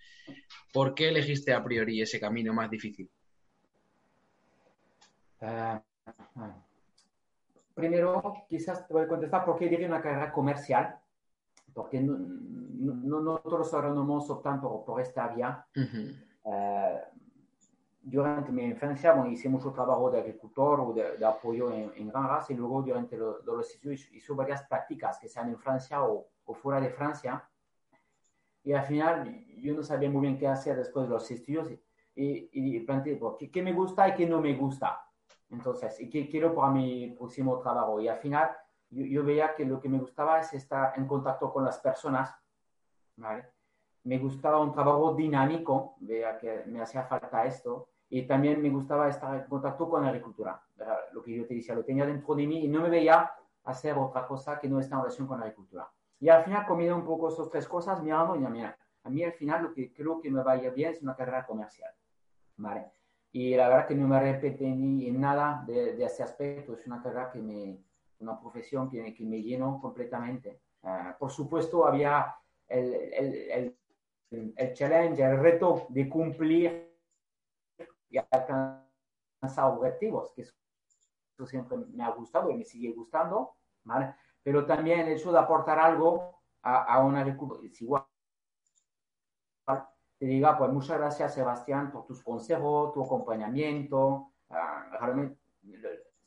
¿Por 0.73 0.95
qué 0.95 1.09
elegiste 1.09 1.53
a 1.53 1.63
priori 1.63 2.01
ese 2.01 2.19
camino 2.19 2.55
más 2.55 2.71
difícil? 2.71 3.11
Ah, 5.41 5.83
ah. 6.37 6.57
primero, 7.75 8.47
quizás 8.49 8.87
te 8.87 8.95
voy 8.95 9.05
a 9.05 9.09
contestar 9.09 9.45
por 9.45 9.59
qué 9.59 9.69
diría 9.69 9.89
una 9.89 10.01
carrera 10.01 10.33
comercial, 10.33 10.99
porque 11.75 12.01
no, 12.01 12.17
no, 12.17 13.21
no 13.21 13.39
todos 13.41 13.59
los 13.59 13.75
agrónomos 13.75 14.31
optan 14.31 14.61
por, 14.61 14.85
por 14.87 15.03
esta 15.03 15.29
vía. 15.29 15.67
Durante 18.05 18.53
mi 18.53 18.65
infancia 18.65 19.13
bueno, 19.13 19.31
hice 19.31 19.49
mucho 19.49 19.73
trabajo 19.73 20.11
de 20.11 20.21
agricultor 20.21 20.81
o 20.81 20.93
de, 20.93 21.25
apoyo 21.25 21.73
en, 21.73 21.91
en, 21.97 22.09
granjas 22.09 22.51
y 22.51 22.55
luego 22.55 22.83
durante 22.83 23.17
los 23.17 23.71
estudios 23.71 24.13
hice 24.13 24.33
varias 24.35 24.63
prácticas 24.65 25.19
que 25.19 25.29
sean 25.29 25.49
en 25.49 25.59
Francia 25.59 26.05
o, 26.05 26.29
o, 26.45 26.55
fuera 26.55 26.81
de 26.81 26.91
Francia. 26.91 27.49
Y 28.63 28.73
al 28.73 28.85
final 28.85 29.47
yo 29.57 29.75
no 29.75 29.83
sabía 29.83 30.11
muy 30.11 30.21
bien 30.21 30.39
qué 30.39 30.47
hacer 30.47 30.77
después 30.77 31.09
de 31.09 31.15
los 31.15 31.31
estudios 31.31 31.71
y, 32.15 32.49
y, 32.53 32.81
planteé 32.81 33.19
¿qué, 33.39 33.51
qué, 33.51 33.63
me 33.63 33.73
gusta 33.73 34.09
y 34.09 34.15
qué 34.15 34.27
no 34.27 34.41
me 34.41 34.55
gusta. 34.55 35.01
Entonces, 35.49 35.99
¿y 36.01 36.11
qué 36.11 36.29
quiero 36.29 36.55
para 36.55 36.73
mi 36.73 37.15
próximo 37.17 37.59
trabajo? 37.59 38.01
Y 38.01 38.09
al 38.09 38.19
final 38.19 38.51
yo, 38.91 39.05
yo 39.07 39.25
veía 39.25 39.55
que 39.55 39.65
lo 39.65 39.81
que 39.81 39.89
me 39.89 39.99
gustaba 39.99 40.41
es 40.41 40.53
estar 40.53 40.93
en 40.97 41.07
contacto 41.07 41.51
con 41.51 41.65
las 41.65 41.79
personas, 41.79 42.35
¿vale? 43.17 43.49
Me 44.03 44.19
gustaba 44.19 44.61
un 44.61 44.73
trabajo 44.73 45.15
dinámico, 45.15 45.97
veía 46.01 46.37
que 46.37 46.65
me 46.67 46.83
hacía 46.83 47.05
falta 47.05 47.47
esto 47.47 47.89
y 48.17 48.23
también 48.29 48.63
me 48.63 48.71
gustaba 48.71 49.09
estar 49.09 49.35
en 49.35 49.49
contacto 49.49 49.89
con 49.89 50.03
la 50.03 50.11
agricultura. 50.11 50.63
Lo 51.13 51.21
que 51.21 51.35
yo 51.37 51.47
te 51.49 51.55
decía, 51.55 51.75
lo 51.75 51.85
tenía 51.85 52.07
dentro 52.07 52.37
de 52.37 52.47
mí 52.47 52.65
y 52.65 52.69
no 52.69 52.83
me 52.83 52.89
veía 52.89 53.29
hacer 53.65 53.99
otra 53.99 54.25
cosa 54.25 54.57
que 54.61 54.69
no 54.69 54.79
esté 54.79 54.95
en 54.95 55.01
relación 55.01 55.27
con 55.27 55.41
la 55.41 55.47
agricultura. 55.47 55.91
Y 56.21 56.29
al 56.29 56.45
final, 56.45 56.65
comiendo 56.65 56.95
un 56.95 57.05
poco 57.05 57.29
esas 57.29 57.51
tres 57.51 57.67
cosas, 57.67 58.01
mirando, 58.01 58.37
y 58.37 58.39
mira, 58.39 58.79
a 59.03 59.11
mí 59.11 59.25
al 59.25 59.33
final 59.33 59.65
lo 59.65 59.75
que 59.75 59.93
creo 59.93 60.21
que 60.21 60.31
me 60.31 60.45
va 60.45 60.53
a 60.53 60.57
ir 60.59 60.73
bien 60.73 60.93
es 60.93 61.03
una 61.03 61.17
carrera 61.17 61.45
comercial. 61.45 61.91
¿vale? 62.57 62.93
Y 63.33 63.57
la 63.57 63.69
verdad 63.69 63.89
que 63.89 63.97
no 63.97 64.07
me 64.07 64.21
repite 64.21 64.65
ni 64.65 65.09
en 65.09 65.21
nada 65.21 65.65
de, 65.67 65.95
de, 65.95 66.05
ese 66.05 66.23
aspecto. 66.23 66.75
Es 66.75 66.87
una 66.87 67.03
carrera 67.03 67.33
que 67.33 67.41
me, 67.41 67.81
una 68.21 68.39
profesión 68.39 68.89
que, 68.89 69.13
que 69.13 69.25
me 69.25 69.43
llenó 69.43 69.81
completamente. 69.81 70.61
Uh, 70.83 71.19
por 71.19 71.33
supuesto, 71.33 71.85
había 71.85 72.33
el, 72.69 72.95
el, 72.95 73.77
el, 74.31 74.55
el 74.57 74.73
challenge, 74.73 75.21
el 75.21 75.41
reto 75.41 75.87
de 75.89 76.09
cumplir 76.09 76.94
y 78.15 78.19
alcanzar 78.19 79.65
objetivos, 79.65 80.33
que 80.35 80.43
eso 80.43 81.47
siempre 81.47 81.77
me 81.77 82.05
ha 82.05 82.11
gustado 82.11 82.51
y 82.51 82.57
me 82.57 82.65
sigue 82.65 82.93
gustando, 82.93 83.57
¿vale? 83.83 84.15
Pero 84.43 84.65
también 84.65 85.01
el 85.01 85.15
hecho 85.15 85.33
de 85.33 85.39
aportar 85.39 85.79
algo 85.79 86.43
a, 86.63 86.85
a 86.85 87.05
una 87.05 87.23
es 87.23 87.83
igual. 87.83 88.05
Te 90.17 90.27
diga, 90.27 90.57
pues 90.57 90.71
muchas 90.71 90.99
gracias 90.99 91.35
Sebastián 91.35 91.91
por 91.91 92.07
tus 92.07 92.23
consejos, 92.23 92.93
tu 92.93 93.03
acompañamiento. 93.03 94.33
Uh, 94.49 94.97
realmente, 95.01 95.41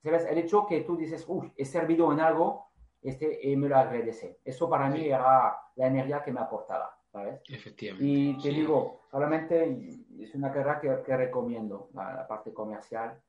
¿sabes? 0.04 0.26
El 0.26 0.40
hecho 0.40 0.66
que 0.66 0.82
tú 0.82 0.98
dices, 0.98 1.24
uff, 1.28 1.46
he 1.56 1.64
servido 1.64 2.12
en 2.12 2.20
algo, 2.20 2.72
este, 3.02 3.50
y 3.50 3.56
me 3.56 3.70
lo 3.70 3.78
agradece. 3.78 4.42
Eso 4.44 4.70
para 4.70 4.90
mí 4.90 5.08
era 5.08 5.58
la 5.76 5.88
energía 5.88 6.22
que 6.22 6.34
me 6.34 6.42
aportaba. 6.42 6.97
¿Sabes? 7.18 7.42
Efectivamente. 7.50 8.06
Y 8.08 8.38
te 8.38 8.50
sí. 8.50 8.56
digo, 8.56 9.02
realmente 9.12 9.90
es 10.20 10.36
una 10.36 10.52
carrera 10.52 10.80
que, 10.80 11.04
que 11.06 11.18
recomiendo, 11.18 11.90
la, 11.94 12.14
la, 12.14 12.28
parte 12.28 12.54
comercial, 12.54 13.20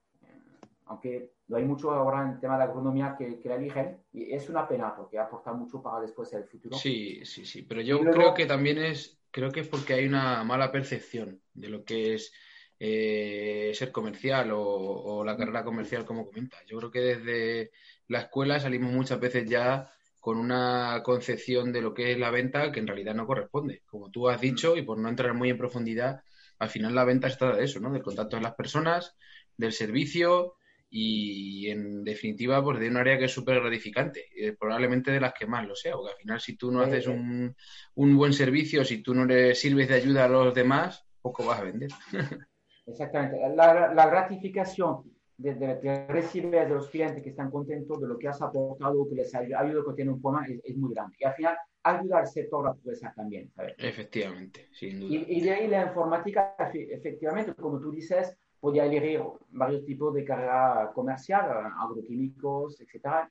aunque 0.87 1.33
no 1.49 1.57
hay 1.57 1.65
mucho 1.65 1.91
ahora 1.91 2.23
en 2.23 2.35
el 2.35 2.41
tema 2.41 2.57
de 2.59 2.65
agronomía 2.65 3.15
que, 3.19 3.39
que, 3.41 3.49
la 3.49 3.57
eligen, 3.57 4.03
y 4.13 4.33
es 4.33 4.49
una 4.49 4.67
pena 4.69 4.95
porque 4.95 5.19
aporta 5.19 5.53
mucho 5.53 5.83
para 5.83 6.01
después 6.01 6.33
el 6.33 6.45
futuro. 6.45 6.77
Sí, 6.77 7.25
sí, 7.25 7.45
sí, 7.45 7.63
pero 7.63 7.81
yo 7.81 8.03
luego, 8.03 8.13
creo 8.13 8.35
que 8.35 8.47
también 8.47 8.79
es, 8.79 9.21
creo 9.31 9.51
que 9.51 9.61
es 9.61 9.69
porque 9.69 9.95
hay 9.95 10.07
una 10.07 10.45
mala 10.45 10.71
percepción 10.71 11.41
de 11.55 11.69
lo 11.69 11.85
que 11.85 12.15
es 12.15 12.33
eh, 12.79 13.73
ser 13.75 13.91
comercial 13.91 14.53
o, 14.53 14.63
o, 14.63 15.25
la 15.25 15.37
carrera 15.37 15.65
comercial, 15.65 16.05
como 16.05 16.27
comentas. 16.27 16.65
Yo 16.67 16.79
creo 16.79 16.91
que 16.91 17.01
desde 17.01 17.71
la 18.07 18.21
escuela 18.21 18.61
salimos 18.61 18.93
muchas 18.93 19.19
veces 19.21 19.49
ya 19.49 19.91
con 20.29 20.37
una 20.37 21.01
concepción 21.03 21.73
de 21.73 21.81
lo 21.81 21.95
que 21.95 22.13
es 22.13 22.19
la 22.19 22.31
venta 22.31 22.71
que 22.71 22.81
en 22.81 22.87
realidad 22.87 23.15
no 23.15 23.27
corresponde. 23.27 23.81
Como 23.87 24.11
tú 24.11 24.29
has 24.29 24.39
dicho, 24.39 24.77
y 24.77 24.83
por 24.83 24.99
no 24.99 25.09
entrar 25.09 25.33
muy 25.33 25.49
en 25.49 25.57
profundidad, 25.57 26.21
al 26.59 26.69
final 26.69 26.95
la 26.95 27.07
venta 27.07 27.29
está 27.29 27.57
de 27.57 27.65
eso, 27.65 27.81
¿no? 27.81 27.91
Del 27.91 28.03
contacto 28.03 28.37
con 28.37 28.43
las 28.43 28.55
personas, 28.55 29.17
del 29.57 29.73
servicio 29.73 30.57
y, 30.91 31.71
en 31.71 32.05
definitiva, 32.05 32.63
pues 32.63 32.79
de 32.79 32.91
un 32.91 32.99
área 32.99 33.17
que 33.17 33.25
es 33.25 33.33
súper 33.33 33.59
gratificante, 33.59 34.27
eh, 34.37 34.53
probablemente 34.53 35.13
de 35.13 35.21
las 35.21 35.33
que 35.33 35.47
más 35.47 35.67
lo 35.67 35.75
sea, 35.75 35.95
porque 35.95 36.13
al 36.13 36.19
final 36.19 36.41
si 36.43 36.59
tú 36.59 36.71
no 36.71 36.83
haces 36.83 37.07
un, 37.07 37.57
un 37.95 38.17
buen 38.19 38.35
servicio, 38.35 38.85
si 38.85 39.03
tú 39.03 39.15
no 39.15 39.25
le 39.25 39.55
sirves 39.55 39.89
de 39.89 39.95
ayuda 39.95 40.27
a 40.27 40.29
los 40.29 40.55
demás, 40.55 41.07
poco 41.23 41.47
vas 41.47 41.61
a 41.61 41.65
vender. 41.65 41.89
Exactamente. 42.87 43.39
La, 43.57 43.95
la 43.95 44.11
gratificación 44.11 45.05
de, 45.39 45.55
de, 45.55 45.79
que 45.81 46.07
recibes 46.09 46.69
de 46.69 46.69
los 46.69 46.91
clientes 46.91 47.23
que 47.23 47.31
están 47.31 47.51
contentos 47.51 48.01
de 48.01 48.09
lo 48.09 48.19
que 48.19 48.29
has 48.29 48.43
aportado, 48.43 49.09
que 49.09 49.15
les 49.15 49.35
ha 49.35 49.39
ayudado, 49.39 49.87
que 49.87 49.95
tienen 49.95 50.15
un 50.15 50.21
problema, 50.21 50.47
es, 50.47 50.61
es, 50.65 50.77
muy 50.77 50.93
grande. 50.93 51.17
Y 51.19 51.25
al 51.25 51.35
final, 51.35 51.57
ayudar 51.85 52.21
al 52.21 52.27
sector 52.27 52.65
la 52.65 52.73
empresa 52.73 53.13
también. 53.15 53.49
¿sabes? 53.55 53.75
Efectivamente, 53.79 54.69
sin 54.73 54.99
duda. 54.99 55.09
Y, 55.11 55.39
y, 55.39 55.41
de 55.41 55.51
ahí 55.53 55.69
la 55.69 55.87
informática, 55.87 56.57
efectivamente, 56.59 57.55
como 57.55 57.79
tú 57.79 57.93
dices, 57.93 58.37
podía 58.59 58.85
elegir 58.85 59.23
varios 59.51 59.85
tipos 59.85 60.13
de 60.13 60.25
carrera 60.25 60.91
comercial, 60.93 61.73
agroquímicos, 61.81 62.81
etcétera, 62.81 63.31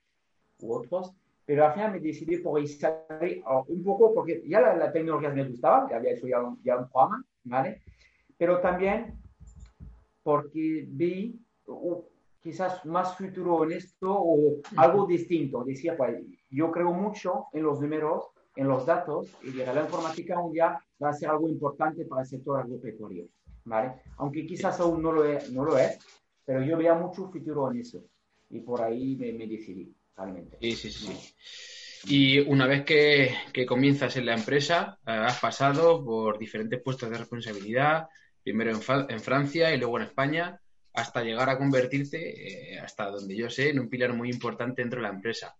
u 0.60 0.72
otros. 0.72 1.12
Pero 1.44 1.66
al 1.66 1.74
final 1.74 1.92
me 1.92 2.00
decidí 2.00 2.38
por 2.38 2.60
Isabel, 2.60 3.42
un 3.68 3.84
poco 3.84 4.14
porque 4.14 4.42
ya 4.46 4.60
la, 4.60 4.74
la 4.76 4.92
tecnología 4.92 5.30
me 5.30 5.44
gustaba, 5.44 5.86
que 5.86 5.94
había 5.94 6.12
hecho 6.12 6.26
ya 6.26 6.40
un, 6.40 6.62
ya 6.62 6.76
un 6.76 6.88
programa, 6.88 7.24
¿vale? 7.44 7.82
Pero 8.36 8.60
también 8.60 9.18
porque 10.22 10.84
vi 10.88 11.40
quizás 12.42 12.84
más 12.86 13.16
futuro 13.16 13.64
en 13.64 13.72
esto 13.72 14.10
o 14.10 14.60
algo 14.76 15.06
distinto. 15.06 15.64
Decía, 15.64 15.96
pues 15.96 16.18
yo 16.50 16.70
creo 16.70 16.92
mucho 16.92 17.46
en 17.52 17.64
los 17.64 17.80
números, 17.80 18.24
en 18.56 18.68
los 18.68 18.86
datos, 18.86 19.28
y 19.42 19.52
la 19.52 19.82
informática 19.82 20.40
un 20.40 20.52
día 20.52 20.78
va 21.02 21.10
a 21.10 21.12
ser 21.12 21.30
algo 21.30 21.48
importante 21.48 22.04
para 22.04 22.22
el 22.22 22.28
sector 22.28 22.60
agropecuario. 22.60 23.26
¿vale? 23.64 23.92
Aunque 24.16 24.46
quizás 24.46 24.80
aún 24.80 25.02
no 25.02 25.12
lo, 25.12 25.24
es, 25.24 25.50
no 25.50 25.64
lo 25.64 25.78
es, 25.78 25.98
pero 26.44 26.62
yo 26.62 26.76
veía 26.76 26.94
mucho 26.94 27.30
futuro 27.30 27.70
en 27.70 27.80
eso. 27.80 28.04
Y 28.50 28.60
por 28.60 28.80
ahí 28.80 29.14
me, 29.16 29.32
me 29.32 29.46
decidí, 29.46 29.94
realmente. 30.16 30.56
Sí, 30.60 30.72
sí, 30.72 30.90
sí. 30.90 31.34
Y 32.06 32.38
una 32.40 32.66
vez 32.66 32.84
que, 32.84 33.34
que 33.52 33.66
comienzas 33.66 34.16
en 34.16 34.26
la 34.26 34.34
empresa, 34.34 34.98
eh, 35.06 35.10
has 35.10 35.38
pasado 35.38 36.02
por 36.02 36.38
diferentes 36.38 36.80
puestos 36.80 37.10
de 37.10 37.18
responsabilidad, 37.18 38.08
primero 38.42 38.70
en, 38.70 38.80
en 39.10 39.20
Francia 39.20 39.74
y 39.74 39.78
luego 39.78 39.98
en 39.98 40.04
España 40.04 40.60
hasta 40.98 41.22
llegar 41.22 41.48
a 41.48 41.58
convertirte, 41.58 42.74
eh, 42.74 42.78
hasta 42.78 43.10
donde 43.10 43.36
yo 43.36 43.48
sé, 43.48 43.70
en 43.70 43.78
un 43.78 43.88
pilar 43.88 44.12
muy 44.14 44.30
importante 44.30 44.82
dentro 44.82 45.00
de 45.00 45.08
la 45.08 45.14
empresa. 45.14 45.56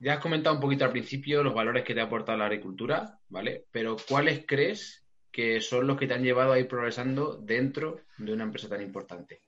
Ya 0.00 0.14
has 0.14 0.20
comentado 0.20 0.56
un 0.56 0.62
poquito 0.62 0.84
al 0.84 0.92
principio 0.92 1.42
los 1.42 1.54
valores 1.54 1.84
que 1.84 1.94
te 1.94 2.00
ha 2.00 2.04
aportado 2.04 2.38
la 2.38 2.46
agricultura, 2.46 3.18
¿vale? 3.28 3.66
Pero 3.70 3.96
¿cuáles 4.08 4.44
crees 4.46 5.04
que 5.30 5.60
son 5.60 5.86
los 5.86 5.96
que 5.96 6.06
te 6.06 6.14
han 6.14 6.24
llevado 6.24 6.52
a 6.52 6.58
ir 6.58 6.66
progresando 6.66 7.36
dentro 7.36 8.00
de 8.18 8.32
una 8.32 8.44
empresa 8.44 8.68
tan 8.68 8.82
importante? 8.82 9.40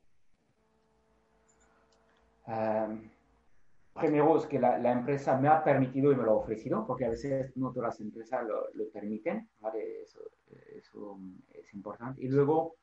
Primero 3.94 4.36
es 4.36 4.46
que 4.46 4.58
la, 4.58 4.92
empresa 4.92 5.38
me 5.38 5.48
ha 5.48 5.64
permitido 5.64 6.12
y 6.12 6.16
me 6.16 6.22
lo 6.22 6.32
ha 6.32 6.36
ofrecido, 6.36 6.86
porque 6.86 7.06
a 7.06 7.10
veces 7.10 7.56
no 7.56 7.72
todas 7.72 7.90
las 7.94 8.00
empresas 8.00 8.44
lo, 8.46 8.88
permiten, 8.90 9.48
¿vale? 9.60 10.02
Eso 10.02 11.18
es 11.54 11.74
importante. 11.74 12.22
Y 12.22 12.28
luego, 12.28 12.76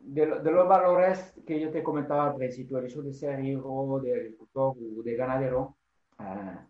de, 0.00 0.26
de, 0.40 0.50
los 0.50 0.66
valores 0.66 1.34
que 1.46 1.60
yo 1.60 1.70
te 1.70 1.82
comentaba 1.82 2.28
al 2.28 2.36
principio, 2.36 2.78
el 2.78 2.86
hecho 2.86 3.02
de 3.02 3.12
ser 3.12 3.44
hijo 3.44 4.00
de 4.00 4.14
agricultor 4.14 4.76
o 4.76 5.02
de 5.02 5.16
ganadero, 5.16 5.76
uh, 6.18 6.68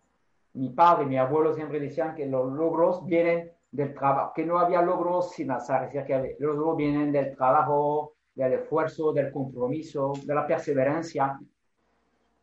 mi 0.54 0.70
padre 0.70 1.04
y 1.04 1.08
mi 1.08 1.18
abuelo 1.18 1.54
siempre 1.54 1.78
decían 1.78 2.14
que 2.14 2.26
los 2.26 2.52
logros 2.52 3.04
vienen 3.06 3.52
del 3.70 3.94
trabajo, 3.94 4.32
que 4.34 4.44
no 4.44 4.58
había 4.58 4.82
logros 4.82 5.32
sin 5.32 5.50
azar, 5.50 5.84
es 5.84 5.92
decir, 5.92 6.06
que 6.06 6.36
los 6.40 6.56
logros 6.56 6.76
vienen 6.76 7.12
del 7.12 7.36
trabajo, 7.36 8.14
del 8.34 8.54
esfuerzo, 8.54 9.12
del 9.12 9.30
compromiso, 9.30 10.12
de 10.24 10.34
la 10.34 10.46
perseverancia, 10.46 11.38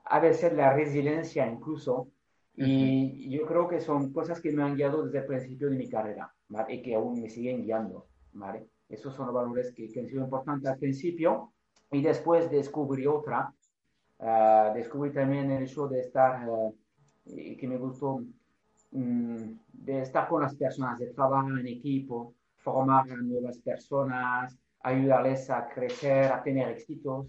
a 0.05 0.19
veces 0.19 0.53
la 0.53 0.73
resiliencia 0.73 1.47
incluso, 1.47 2.07
y 2.55 2.63
uh 2.63 2.67
-huh. 2.67 3.39
yo 3.39 3.45
creo 3.47 3.67
que 3.67 3.81
son 3.81 4.13
cosas 4.13 4.39
que 4.39 4.51
me 4.51 4.63
han 4.63 4.75
guiado 4.75 5.03
desde 5.03 5.19
el 5.19 5.25
principio 5.25 5.69
de 5.69 5.75
mi 5.75 5.89
carrera, 5.89 6.33
¿vale? 6.47 6.75
y 6.75 6.81
que 6.81 6.95
aún 6.95 7.21
me 7.21 7.29
siguen 7.29 7.63
guiando, 7.63 8.07
¿vale? 8.33 8.67
Esos 8.95 9.13
son 9.13 9.27
los 9.27 9.35
valores 9.35 9.73
que, 9.73 9.89
han 9.99 10.07
sido 10.07 10.23
importantes 10.23 10.69
al 10.71 10.77
principio 10.77 11.51
y 11.91 12.01
después 12.01 12.49
descubrí 12.49 13.05
otra. 13.05 13.53
Uh, 14.17 14.73
descubrí 14.73 15.11
también 15.11 15.51
el 15.51 15.63
hecho 15.63 15.87
de 15.89 15.99
estar, 15.99 16.47
uh, 16.47 16.73
y 17.25 17.57
que 17.57 17.67
me 17.67 17.77
gustó, 17.77 18.21
um, 18.91 19.59
de 19.73 20.01
estar 20.01 20.29
con 20.29 20.41
las 20.41 20.55
personas, 20.55 20.97
de 20.97 21.07
trabajar 21.07 21.59
en 21.59 21.67
equipo, 21.67 22.33
formar 22.55 23.11
a 23.11 23.17
nuevas 23.17 23.59
personas, 23.59 24.57
ayudarles 24.81 25.49
a 25.49 25.67
crecer, 25.67 26.31
a 26.31 26.41
tener 26.41 26.69
éxitos. 26.69 27.27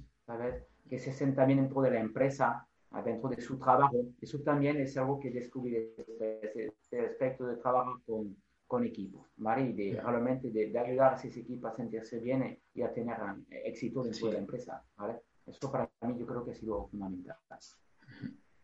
Que 0.89 0.99
se 0.99 1.13
sientan 1.13 1.49
bien 1.49 1.61
dentro 1.61 1.83
de 1.83 1.91
la 1.91 2.01
empresa, 2.01 2.67
dentro 3.05 3.29
de 3.29 3.41
su 3.41 3.59
trabajo. 3.59 3.97
Eso 4.21 4.39
también 4.41 4.77
es 4.77 4.97
algo 4.97 5.19
que 5.19 5.31
descubrí 5.31 5.73
de 5.73 6.73
este 6.81 7.07
aspecto 7.07 7.47
de 7.47 7.57
trabajo 7.57 8.01
con, 8.07 8.37
con 8.67 8.85
equipo, 8.85 9.29
¿vale? 9.37 9.71
Y 9.71 9.73
de, 9.73 10.01
realmente 10.01 10.51
de, 10.51 10.71
de, 10.71 10.79
ayudar 10.79 11.15
a 11.15 11.17
ese 11.17 11.41
equipo 11.41 11.69
a 11.69 11.77
sentirse 11.77 12.19
bien 12.19 12.59
y 12.75 12.83
a 12.83 12.93
tener 12.93 13.17
éxito 13.65 14.03
dentro 14.03 14.21
sí. 14.21 14.27
de 14.27 14.33
la 14.33 14.39
empresa, 14.41 14.85
¿vale? 14.97 15.21
Eso 15.47 15.71
para 15.71 15.89
mí 16.03 16.19
yo 16.19 16.27
creo 16.27 16.45
que 16.45 16.51
ha 16.51 16.55
sido 16.55 16.87
fundamental. 16.89 17.37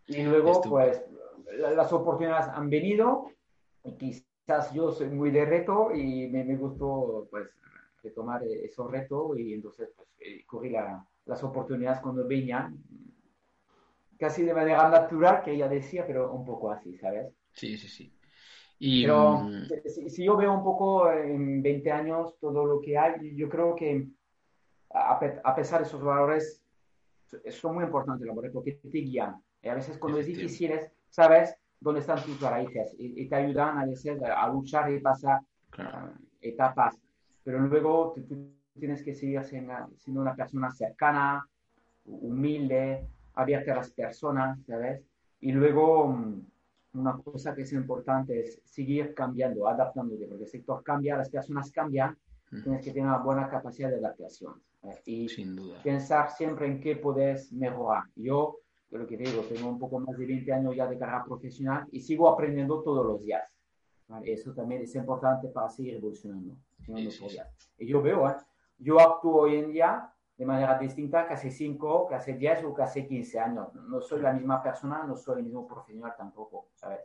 Y 0.09 0.23
luego, 0.25 0.61
pues, 0.62 1.04
las 1.56 1.92
oportunidades 1.92 2.49
han 2.49 2.68
venido 2.68 3.30
y 3.85 3.92
quizás 3.92 4.73
yo 4.75 4.90
soy 4.90 5.09
muy 5.09 5.30
de 5.30 5.44
reto 5.44 5.94
y 5.94 6.28
me, 6.28 6.44
me 6.44 6.56
gustó, 6.56 7.28
pues, 7.30 7.54
retomar 8.02 8.42
esos 8.44 8.90
retos 8.90 9.38
y 9.38 9.54
entonces, 9.54 9.90
pues, 9.94 10.09
eh, 10.18 10.44
corrí 10.44 10.71
las 11.25 11.44
oportunidades 11.44 12.00
cuando 12.00 12.26
venían, 12.26 12.82
casi 14.18 14.42
de 14.42 14.54
manera 14.54 14.88
natural, 14.88 15.42
que 15.44 15.52
ella 15.52 15.68
decía, 15.68 16.04
pero 16.04 16.32
un 16.32 16.44
poco 16.44 16.73
así, 16.73 16.97
¿sabes? 16.99 17.32
Sí, 17.52 17.76
sí, 17.76 17.88
sí. 17.88 18.12
Y, 18.85 19.03
pero 19.03 19.43
mm, 19.43 19.69
si, 20.09 20.25
yo 20.25 20.37
veo 20.37 20.53
un 20.53 20.65
poco 20.65 21.09
en 21.12 21.62
20 21.62 21.93
años 21.93 22.37
todo 22.41 22.67
lo 22.67 22.81
que 22.81 22.99
hay, 22.99 23.33
yo 23.37 23.49
creo 23.49 23.77
que 23.77 24.09
a, 24.91 25.55
pesar 25.55 25.81
de 25.81 25.87
esos 25.87 26.03
valores, 26.03 26.61
son 27.51 27.77
muy 27.77 27.85
importantes 27.85 28.29
porque 28.53 28.73
te 28.73 28.99
guían. 28.99 29.37
Y 29.62 29.69
a 29.69 29.77
veces 29.77 29.99
cuando 29.99 30.19
es 30.19 30.27
difícil, 30.27 30.73
sabes 31.09 31.55
dónde 31.79 32.01
están 32.01 32.25
tus 32.25 32.41
raíces 32.41 32.93
y, 32.99 33.29
te 33.29 33.37
ayudan 33.37 33.79
a 33.79 33.87
veces 33.87 34.21
a 34.21 34.49
luchar 34.49 34.91
y 34.91 34.99
pasar 34.99 35.43
ah, 35.79 36.11
etapas. 36.41 36.99
Pero 37.45 37.61
luego 37.61 38.15
tú, 38.29 38.53
tienes 38.77 39.05
que 39.05 39.15
seguir 39.15 39.45
siendo, 39.45 39.75
una 40.09 40.35
persona 40.35 40.73
cercana, 40.73 41.49
humilde, 42.05 43.07
abierta 43.35 43.75
a 43.75 43.77
las 43.77 43.93
personas, 43.93 44.59
¿sabes? 44.67 45.05
Y 45.39 45.53
luego 45.53 46.09
mm, 46.09 46.47
una 46.94 47.16
cosa 47.18 47.54
que 47.54 47.62
es 47.62 47.72
importante 47.72 48.40
es 48.40 48.61
seguir 48.64 49.14
cambiando, 49.14 49.66
adaptándote, 49.66 50.26
porque 50.26 50.44
el 50.44 50.50
sector 50.50 50.82
cambia, 50.82 51.16
las 51.16 51.30
personas 51.30 51.70
cambian, 51.70 52.16
tienes 52.62 52.84
que 52.84 52.90
tener 52.92 53.08
una 53.08 53.18
buena 53.18 53.49
capacidad 53.49 53.88
de 53.88 53.96
adaptación 53.96 54.61
eh, 54.82 55.00
y 55.06 55.28
Sin 55.28 55.56
duda. 55.56 55.82
pensar 55.82 56.30
siempre 56.30 56.66
en 56.66 56.80
qué 56.80 56.96
puedes 56.96 57.50
mejorar. 57.52 58.04
Yo, 58.14 58.58
lo 58.90 59.06
que 59.06 59.16
digo, 59.16 59.40
tengo 59.42 59.70
un 59.70 59.78
poco 59.78 60.00
más 60.00 60.18
de 60.18 60.26
20 60.26 60.52
años 60.52 60.76
ya 60.76 60.87
de 60.87 60.99
carrera 60.99 61.25
profesional 61.25 61.87
y 61.90 62.00
sigo 62.00 62.28
aprendiendo 62.28 62.82
todos 62.82 63.06
los 63.06 63.22
días. 63.22 63.42
Eso 64.25 64.52
también 64.52 64.82
es 64.82 64.94
importante 64.94 65.49
para 65.49 65.70
seguir 65.70 65.94
evolucionando. 65.94 66.54
Y 67.78 67.87
yo 67.87 68.02
veo, 68.02 68.28
¿eh? 68.28 68.37
yo 68.76 69.00
actúo 69.00 69.42
hoy 69.42 69.56
en 69.56 69.72
día 69.72 70.12
de 70.37 70.47
manera 70.47 70.79
distinta 70.79 71.27
que 71.27 71.35
hace 71.35 71.51
5, 71.51 72.09
que 72.09 72.15
hace 72.15 72.35
10 72.35 72.65
o 72.65 72.75
que 72.75 72.83
hace 72.83 73.07
15 73.07 73.39
años. 73.39 73.75
No 73.75 74.01
soy 74.01 74.23
la 74.23 74.33
misma 74.33 74.62
persona, 74.62 75.05
no 75.05 75.17
soy 75.17 75.39
el 75.39 75.45
mismo 75.45 75.67
profesional 75.67 76.15
tampoco, 76.17 76.71
¿sabes? 76.75 77.01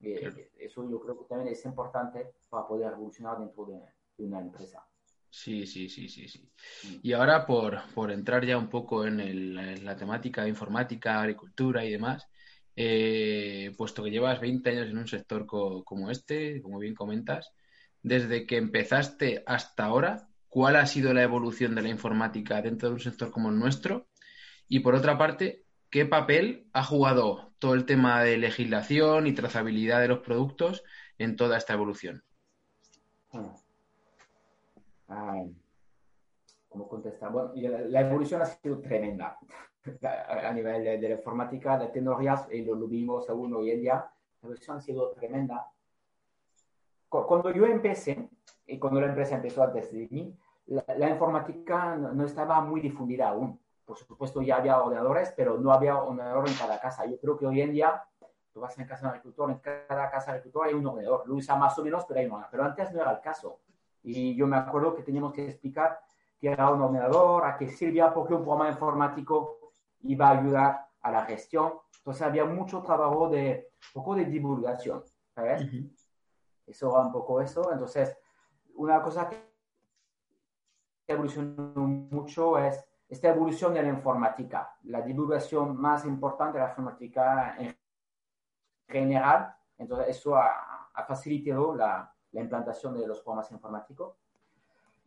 Eso 0.00 0.88
yo 0.88 1.00
creo 1.00 1.18
que 1.18 1.24
también 1.28 1.52
es 1.52 1.64
importante 1.64 2.34
para 2.48 2.66
poder 2.66 2.92
evolucionar 2.92 3.38
dentro 3.38 3.66
de, 3.66 3.80
una 4.24 4.40
empresa. 4.40 4.84
Sí, 5.30 5.66
sí, 5.66 5.88
sí, 5.88 6.08
sí, 6.08 6.28
sí. 6.28 6.50
Mm. 6.84 7.00
Y 7.02 7.12
ahora 7.12 7.46
por, 7.46 7.78
por 7.94 8.10
entrar 8.10 8.44
ya 8.44 8.56
un 8.56 8.68
poco 8.68 9.06
en, 9.06 9.20
el, 9.20 9.84
la 9.84 9.96
temática 9.96 10.42
de 10.42 10.48
informática, 10.48 11.20
agricultura 11.20 11.84
y 11.84 11.90
demás, 11.90 12.26
eh, 12.74 13.74
puesto 13.76 14.04
que 14.04 14.10
llevas 14.10 14.40
20 14.40 14.70
años 14.70 14.88
en 14.88 14.98
un 14.98 15.08
sector 15.08 15.46
como 15.46 16.10
este, 16.10 16.62
como 16.62 16.78
bien 16.78 16.94
comentas, 16.94 17.52
desde 18.02 18.46
que 18.46 18.56
empezaste 18.56 19.42
hasta 19.46 19.84
ahora, 19.84 20.27
¿cuál 20.48 20.76
ha 20.76 20.86
sido 20.86 21.12
la 21.12 21.22
evolución 21.22 21.74
de 21.74 21.82
la 21.82 21.88
informática 21.88 22.60
dentro 22.62 22.88
de 22.88 22.94
un 22.94 23.00
sector 23.00 23.30
como 23.30 23.50
el 23.50 23.58
nuestro? 23.58 24.06
Y 24.68 24.80
por 24.80 24.94
otra 24.94 25.16
parte, 25.16 25.64
¿qué 25.90 26.06
papel 26.06 26.68
ha 26.72 26.84
jugado 26.84 27.52
todo 27.58 27.74
el 27.74 27.86
tema 27.86 28.22
de 28.22 28.38
legislación 28.38 29.26
y 29.26 29.32
trazabilidad 29.32 30.00
de 30.00 30.08
los 30.08 30.20
productos 30.20 30.84
en 31.18 31.36
toda 31.36 31.56
esta 31.56 31.74
evolución? 31.74 32.22
Ah, 35.08 35.44
¿Cómo 36.68 36.88
contestar? 36.88 37.32
Bueno, 37.32 37.52
la, 37.54 38.00
evolución 38.02 38.42
ha 38.42 38.46
sido 38.46 38.78
tremenda 38.80 39.38
a, 40.02 40.52
nivel 40.52 40.84
de, 41.00 41.08
la 41.08 41.14
informática, 41.14 41.78
de 41.78 41.88
tecnologías, 41.88 42.46
y 42.52 42.62
lo, 42.62 42.76
vimos 42.86 43.28
aún 43.28 43.54
hoy 43.54 43.70
en 43.70 43.80
día. 43.80 43.94
La 43.94 44.48
evolución 44.48 44.76
ha 44.76 44.80
sido 44.80 45.10
tremenda. 45.12 45.66
Cuando 47.08 47.50
yo 47.52 47.64
empecé, 47.64 48.28
y 48.68 48.78
cuando 48.78 49.00
la 49.00 49.06
empresa 49.08 49.34
empezó 49.34 49.62
antes 49.62 49.90
de 49.90 50.06
mí, 50.10 50.38
la, 50.66 51.08
informática 51.08 51.96
no, 51.96 52.24
estaba 52.24 52.60
muy 52.60 52.82
difundida 52.82 53.30
aún. 53.30 53.58
Por 53.84 53.96
supuesto, 53.96 54.42
ya 54.42 54.56
había 54.56 54.78
ordenadores, 54.78 55.32
pero 55.34 55.56
no 55.56 55.72
había 55.72 55.96
ordenador 55.96 56.46
en 56.46 56.54
cada 56.54 56.78
casa. 56.78 57.06
Yo 57.06 57.18
creo 57.18 57.38
que 57.38 57.46
hoy 57.46 57.62
en 57.62 57.72
día, 57.72 58.04
tú 58.52 58.60
vas 58.60 58.78
en 58.78 58.86
casa 58.86 59.06
de 59.06 59.08
agricultor, 59.12 59.50
en 59.50 59.58
cada 59.58 60.10
casa 60.10 60.32
de 60.32 60.38
agricultor 60.38 60.66
hay 60.66 60.74
un 60.74 60.86
ordenador. 60.86 61.26
Lo 61.26 61.34
usa 61.34 61.56
más 61.56 61.78
o 61.78 61.82
menos, 61.82 62.04
pero 62.06 62.20
hay 62.20 62.26
uno. 62.26 62.46
Pero 62.50 62.64
antes 62.64 62.92
no 62.92 63.00
era 63.00 63.12
el 63.12 63.20
caso. 63.20 63.60
Y 64.02 64.36
yo 64.36 64.46
me 64.46 64.58
acuerdo 64.58 64.94
que 64.94 65.02
teníamos 65.02 65.32
que 65.32 65.48
explicar 65.48 65.98
qué 66.38 66.50
era 66.50 66.70
un 66.70 66.82
ordenador, 66.82 67.46
a 67.46 67.56
qué 67.56 67.68
servía, 67.68 68.12
porque 68.12 68.34
un 68.34 68.42
programa 68.42 68.68
informático 68.68 69.72
iba 70.02 70.28
a 70.28 70.38
ayudar 70.38 70.86
a 71.00 71.10
la 71.10 71.24
gestión. 71.24 71.72
Entonces 71.96 72.22
había 72.22 72.44
mucho 72.44 72.82
trabajo 72.82 73.30
de, 73.30 73.70
un 73.94 74.02
poco 74.02 74.14
de 74.14 74.26
divulgación, 74.26 75.02
¿sabes? 75.34 75.66
Eso 76.66 76.90
era 76.90 77.06
un 77.06 77.12
poco 77.12 77.40
eso. 77.40 77.72
Entonces, 77.72 78.14
una 78.78 79.02
cosa 79.02 79.28
que 79.28 79.36
evolucionó 81.06 81.72
mucho 81.74 82.58
es 82.58 82.84
esta 83.08 83.28
evolución 83.28 83.74
de 83.74 83.82
la 83.82 83.88
informática, 83.88 84.76
la 84.84 85.00
divulgación 85.00 85.76
más 85.76 86.04
importante 86.04 86.58
de 86.58 86.64
la 86.64 86.70
informática 86.70 87.56
en 87.58 87.76
general. 88.86 89.54
Entonces, 89.78 90.16
eso 90.16 90.36
ha, 90.36 90.90
ha 90.92 91.04
facilitado 91.04 91.74
la, 91.74 92.12
la 92.32 92.40
implantación 92.40 92.98
de 92.98 93.06
los 93.06 93.20
programas 93.20 93.50
informáticos. 93.52 94.16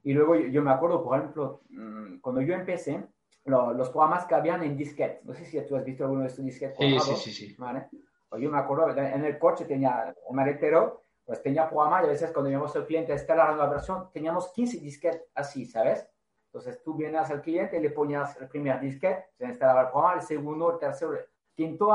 Y 0.03 0.13
luego 0.13 0.35
yo, 0.35 0.61
me 0.63 0.71
acuerdo, 0.71 1.03
por 1.03 1.17
ejemplo, 1.17 1.61
mm, 1.69 2.19
cuando 2.19 2.41
yo 2.41 2.55
empecé, 2.55 3.05
los 3.45 3.89
programas 3.89 4.25
que 4.25 4.35
habían 4.35 4.63
en 4.63 4.77
disquete. 4.77 5.21
No 5.23 5.33
sé 5.33 5.45
si 5.45 5.59
tú 5.65 5.75
has 5.75 5.83
visto 5.83 6.03
alguno 6.03 6.21
de 6.21 6.27
estos 6.27 6.45
disquetes. 6.45 6.77
Sí, 6.77 6.99
sí, 6.99 7.15
sí, 7.15 7.31
sí. 7.31 7.55
¿vale? 7.57 7.89
Pues 8.29 8.41
yo 8.41 8.51
me 8.51 8.59
acuerdo, 8.59 8.89
en 8.95 9.25
el 9.25 9.37
coche 9.39 9.65
tenía 9.65 10.15
un 10.27 10.35
maletero, 10.35 11.03
pues 11.25 11.41
tenía 11.41 11.69
programa 11.69 12.01
y 12.01 12.05
a 12.05 12.09
veces 12.09 12.31
cuando 12.31 12.49
íbamos 12.49 12.75
al 12.75 12.85
cliente 12.85 13.11
a 13.11 13.15
instalar 13.15 13.49
la 13.49 13.55
nueva 13.55 13.73
versión, 13.73 14.11
teníamos 14.11 14.51
15 14.51 14.79
disquetes 14.79 15.29
así, 15.35 15.65
¿sabes? 15.65 16.07
Entonces 16.47 16.83
tú 16.83 16.95
vienes 16.95 17.29
al 17.29 17.41
cliente 17.41 17.77
y 17.77 17.81
le 17.81 17.91
ponías 17.91 18.35
el 18.41 18.49
primer 18.49 18.79
disquete, 18.79 19.29
se 19.37 19.45
instalaba 19.45 19.83
el 19.83 19.89
programa, 19.89 20.15
el 20.15 20.21
segundo, 20.21 20.71
el 20.71 20.79
tercero, 20.79 21.13
el 21.13 21.25
quinto, 21.55 21.89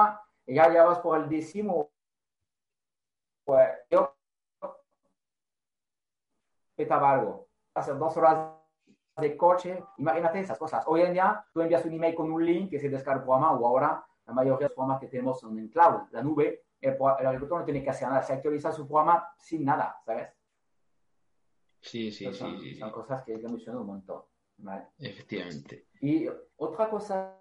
y 0.47 0.55
ya 0.55 0.69
llevabas 0.69 1.01
por 1.01 1.19
el 1.19 1.29
décimo. 1.29 1.91
Pues 3.45 3.69
yo 3.91 4.17
petaba 6.75 7.13
algo. 7.13 7.49
Hacer 7.75 7.99
dos 7.99 8.17
horas 8.17 8.55
de 9.17 9.37
coche, 9.37 9.83
imagínate 9.99 10.41
esas 10.41 10.59
cosas. 10.59 10.85
Hoy 10.87 11.03
en 11.03 11.13
día 11.13 11.45
tú 11.53 11.61
envías 11.61 11.85
un 11.85 11.93
email 11.93 12.15
con 12.15 12.31
un 12.31 12.45
link 12.45 12.71
que 12.71 12.81
se 12.81 12.89
descarga 12.89 13.21
el 13.21 13.25
programa 13.25 13.53
o 13.53 13.67
ahora 13.67 14.07
la 14.27 14.33
mayoría 14.33 14.59
de 14.59 14.65
los 14.65 14.73
programas 14.73 15.01
que 15.01 15.09
tenemos 15.09 15.41
son 15.41 15.59
en 15.59 15.69
cloud, 15.69 16.09
la 16.11 16.23
nube. 16.23 16.66
El, 16.81 16.97
agricultor 17.01 17.61
no 17.61 17.65
tiene 17.65 17.83
que 17.83 17.91
hacer 17.91 18.09
nada, 18.09 18.23
se 18.23 18.35
actualiza 18.35 18.73
su 18.73 18.87
programa 18.87 19.33
sin 19.39 19.65
nada, 19.65 19.97
¿sabes? 20.05 20.29
Sí, 21.81 22.11
sí, 22.11 22.33
sí, 22.33 22.75
son, 22.75 22.91
cosas 22.91 23.23
que 23.23 23.35
evolucionan 23.35 23.83
un 23.83 23.87
montón. 23.87 24.23
Efectivamente. 24.99 25.89
Y 26.01 26.27
otra 26.57 26.89
cosa 26.89 27.41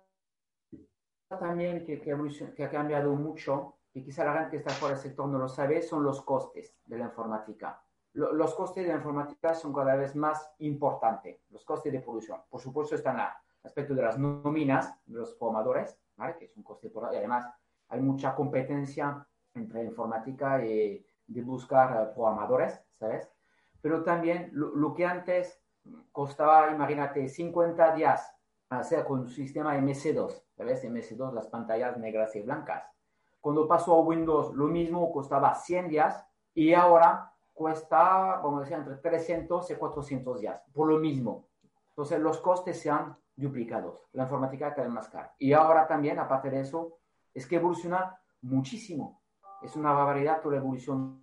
también 1.39 1.85
que, 1.85 1.99
que, 1.99 2.53
que 2.55 2.63
ha 2.63 2.69
cambiado 2.69 3.13
mucho, 3.15 3.79
y 3.93 4.03
quizá 4.03 4.23
la 4.25 4.33
gente 4.33 4.51
que 4.51 4.57
está 4.57 4.71
fuera 4.71 4.95
del 4.95 5.03
sector 5.03 5.27
no 5.27 5.39
lo 5.39 5.47
sabe, 5.47 5.81
son 5.81 6.03
los 6.03 6.21
costes 6.21 6.75
de 6.85 6.97
la 6.97 7.05
informática 7.05 7.81
los 8.15 8.55
costes 8.55 8.83
de 8.83 8.89
la 8.89 8.97
informática 8.97 9.53
son 9.53 9.73
cada 9.73 9.95
vez 9.95 10.15
más 10.15 10.49
importantes, 10.59 11.41
los 11.49 11.65
costes 11.65 11.91
de 11.91 11.99
producción. 11.99 12.41
Por 12.49 12.61
supuesto, 12.61 12.95
están 12.95 13.19
el 13.19 13.27
aspecto 13.63 13.93
de 13.93 14.01
las 14.01 14.17
nóminas 14.17 14.95
de 15.05 15.19
los 15.19 15.33
programadores, 15.33 15.99
que 16.39 16.45
es 16.45 16.55
un 16.55 16.63
coste 16.63 16.89
por 16.89 17.13
y 17.13 17.17
además 17.17 17.45
hay 17.89 18.01
mucha 18.01 18.35
competencia 18.35 19.25
entre 19.53 19.83
informática 19.83 20.63
y 20.65 21.05
de 21.27 21.41
buscar 21.41 22.01
eh, 22.01 22.11
programadores, 22.13 22.81
¿sabes? 22.99 23.31
Pero 23.81 24.03
también 24.03 24.49
lo, 24.53 24.93
que 24.93 25.05
antes 25.05 25.61
costaba, 26.11 26.71
imagínate, 26.71 27.27
50 27.27 27.95
días 27.95 28.31
hacer 28.69 29.05
con 29.05 29.21
un 29.21 29.29
sistema 29.29 29.77
MS2, 29.77 30.43
¿sabes? 30.57 30.83
MS2, 30.83 31.33
las 31.33 31.47
pantallas 31.47 31.97
negras 31.97 32.35
y 32.35 32.41
blancas. 32.41 32.83
Cuando 33.39 33.67
pasó 33.67 33.93
a 33.95 34.01
Windows, 34.01 34.53
lo 34.55 34.65
mismo 34.65 35.11
costaba 35.11 35.53
100 35.53 35.89
días 35.89 36.25
y 36.53 36.73
ahora 36.73 37.31
cuesta, 37.53 38.39
como 38.41 38.61
decía, 38.61 38.77
entre 38.77 38.95
300 38.95 39.69
y 39.69 39.75
400 39.75 40.41
días, 40.41 40.63
por 40.73 40.87
lo 40.89 40.97
mismo. 40.97 41.47
Entonces, 41.89 42.19
los 42.19 42.39
costes 42.39 42.79
se 42.79 42.89
han 42.89 43.15
duplicado. 43.35 44.01
La 44.13 44.23
informática 44.23 44.71
cada 44.71 44.87
vez 44.87 44.93
más 44.93 45.09
cara. 45.09 45.35
Y 45.37 45.53
ahora 45.53 45.87
también, 45.87 46.19
aparte 46.19 46.49
de 46.49 46.61
eso, 46.61 46.97
es 47.35 47.45
que 47.45 47.57
evoluciona 47.57 48.17
muchísimo. 48.41 49.21
Es 49.61 49.75
una 49.75 49.91
barbaridad 49.91 50.41
toda 50.41 50.55
la 50.55 50.61
evolución 50.61 51.21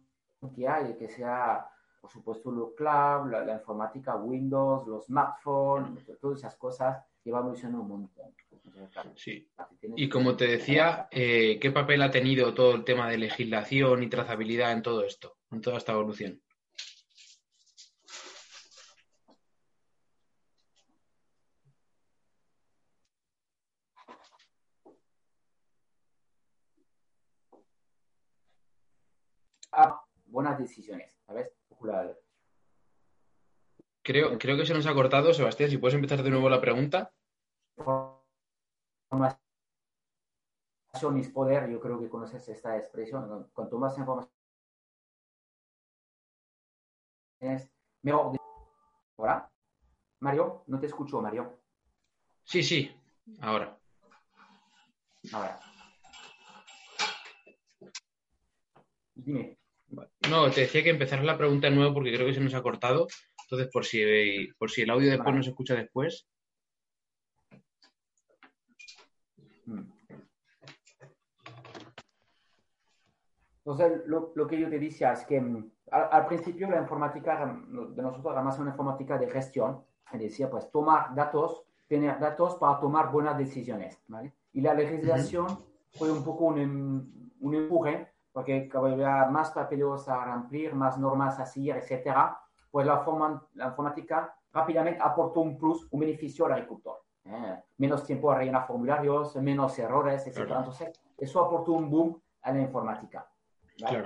que 0.54 0.68
hay, 0.68 0.94
que 0.96 1.08
sea, 1.08 1.66
por 2.00 2.10
supuesto, 2.10 2.50
lo 2.50 2.74
cloud, 2.74 3.30
la, 3.30 3.54
informática, 3.54 4.16
Windows, 4.16 4.86
los 4.86 5.06
smartphones, 5.06 6.04
todas 6.20 6.38
esas 6.38 6.56
cosas 6.56 7.04
que 7.22 7.30
va 7.32 7.38
evolucionando 7.38 7.82
un 7.82 7.88
montón. 7.88 8.34
Sí. 9.16 9.48
Y 9.96 10.08
como 10.08 10.36
te 10.36 10.46
decía, 10.46 11.08
eh, 11.10 11.58
¿qué 11.60 11.70
papel 11.70 12.02
ha 12.02 12.10
tenido 12.10 12.52
todo 12.52 12.74
el 12.74 12.84
tema 12.84 13.08
de 13.08 13.18
legislación 13.18 14.02
y 14.02 14.08
trazabilidad 14.08 14.72
en 14.72 14.82
todo 14.82 15.04
esto? 15.04 15.36
en 15.52 15.60
toda 15.60 15.78
esta 15.78 15.92
evolución? 15.92 16.40
buenas 30.26 30.51
decisiones, 30.62 31.18
¿sabes? 31.26 31.52
Creo, 34.02 34.38
creo 34.38 34.56
que 34.56 34.66
se 34.66 34.74
nos 34.74 34.86
ha 34.86 34.94
cortado, 34.94 35.32
Sebastián. 35.32 35.70
Si 35.70 35.78
puedes 35.78 35.94
empezar 35.94 36.22
de 36.22 36.30
nuevo 36.30 36.48
la 36.48 36.60
pregunta. 36.60 37.12
Información 39.10 39.38
es 41.18 41.28
poder, 41.30 41.70
yo 41.70 41.80
creo 41.80 42.00
que 42.00 42.08
conoces 42.08 42.48
esta 42.48 42.76
expresión. 42.76 43.50
Cuanto 43.52 43.78
más 43.78 43.96
información 43.98 44.32
es 47.40 47.70
mejor. 48.02 48.36
¿Hola? 49.16 49.50
Mario, 50.20 50.64
no 50.66 50.78
te 50.78 50.86
escucho, 50.86 51.20
Mario. 51.20 51.58
Sí, 52.44 52.62
sí, 52.62 52.94
ahora. 53.40 53.76
Ahora. 55.32 55.60
Dime. 59.14 59.61
No, 60.30 60.50
te 60.50 60.62
decía 60.62 60.82
que 60.82 60.90
empezaras 60.90 61.24
la 61.24 61.36
pregunta 61.36 61.68
de 61.68 61.76
nuevo 61.76 61.94
porque 61.94 62.12
creo 62.14 62.26
que 62.26 62.34
se 62.34 62.40
nos 62.40 62.54
ha 62.54 62.62
cortado. 62.62 63.06
Entonces, 63.44 63.68
por 63.70 63.84
si, 63.84 64.48
por 64.58 64.70
si 64.70 64.82
el 64.82 64.90
audio 64.90 65.10
después 65.10 65.34
no 65.34 65.42
se 65.42 65.50
escucha 65.50 65.74
después. 65.74 66.26
Entonces, 73.64 74.02
lo, 74.06 74.46
que 74.46 74.58
yo 74.58 74.68
te 74.68 74.78
decía 74.78 75.12
es 75.12 75.24
que 75.24 75.40
mm, 75.40 75.70
al, 75.90 76.26
principio 76.26 76.68
la 76.68 76.80
informática 76.80 77.46
de 77.46 78.02
nosotros 78.02 78.32
era 78.32 78.42
más 78.42 78.58
una 78.58 78.70
informática 78.70 79.18
de 79.18 79.30
gestión, 79.30 79.84
es 80.12 80.20
decir, 80.20 80.48
pues 80.50 80.70
tomar 80.70 81.14
datos, 81.14 81.62
tener 81.86 82.18
datos 82.18 82.56
para 82.56 82.80
tomar 82.80 83.12
buenas 83.12 83.38
decisiones, 83.38 84.00
¿vale? 84.08 84.32
Y 84.52 84.62
la 84.62 84.74
legislación 84.74 85.46
fue 85.92 86.10
un 86.10 86.24
poco 86.24 86.46
un, 86.46 87.32
un 87.40 87.54
empuje, 87.54 88.11
porque 88.32 88.70
había 88.72 89.26
más 89.26 89.50
papeles 89.50 90.08
a 90.08 90.32
cumplir, 90.32 90.74
más 90.74 90.98
normas 90.98 91.38
a 91.38 91.46
seguir, 91.46 91.76
etcétera 91.76 92.38
pues 92.72 92.86
la, 92.86 93.04
la 93.54 93.66
informática 93.66 94.34
rápidamente 94.50 94.98
aportó 95.00 95.40
un 95.40 95.56
plus, 95.58 95.86
un 95.90 96.00
beneficio 96.00 96.46
al 96.46 96.54
agricultor. 96.54 97.02
¿eh? 97.26 97.62
Menos 97.76 98.04
tiempo 98.04 98.32
a 98.32 98.38
rellenar 98.38 98.66
formularios, 98.66 99.36
menos 99.36 99.78
errores, 99.78 100.26
etc. 100.26 100.38
Entonces, 100.38 101.00
eso 101.16 101.44
aportó 101.44 101.72
un 101.72 101.90
boom 101.90 102.20
a 102.40 102.50
la 102.50 102.60
informática. 102.62 103.28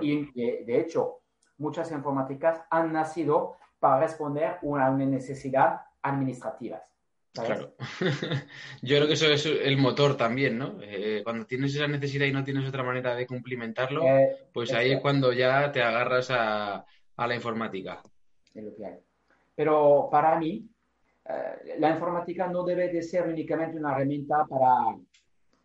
Y 0.01 0.31
de, 0.65 0.79
hecho, 0.79 1.21
muchas 1.57 1.91
informáticas 1.91 2.61
han 2.69 2.91
nacido 2.91 3.55
para 3.79 4.01
responder 4.01 4.45
a 4.45 4.59
una 4.61 4.89
necesidad 4.89 5.81
administrativas. 6.01 6.93
Claro. 7.45 7.75
Yo 8.81 8.97
creo 8.97 9.07
que 9.07 9.13
eso 9.13 9.27
es 9.27 9.45
el 9.45 9.77
motor 9.77 10.17
también, 10.17 10.57
¿no? 10.57 10.77
Eh, 10.81 11.21
cuando 11.23 11.45
tienes 11.45 11.75
esa 11.75 11.87
necesidad 11.87 12.25
y 12.25 12.31
no 12.31 12.43
tienes 12.43 12.67
otra 12.67 12.83
manera 12.83 13.15
de 13.15 13.27
cumplimentarlo, 13.27 14.03
eh, 14.03 14.47
pues 14.53 14.73
ahí 14.73 14.91
es 14.91 15.01
cuando 15.01 15.33
ya 15.33 15.71
te 15.71 15.81
agarras 15.81 16.31
a, 16.31 16.85
a 17.15 17.27
la 17.27 17.35
informática. 17.35 18.01
Pero 19.55 20.07
para 20.11 20.39
mí, 20.39 20.67
eh, 21.25 21.75
la 21.79 21.91
informática 21.91 22.47
no 22.47 22.63
debe 22.63 22.89
de 22.89 23.01
ser 23.01 23.27
únicamente 23.27 23.77
una 23.77 23.91
herramienta 23.91 24.45
para 24.45 24.97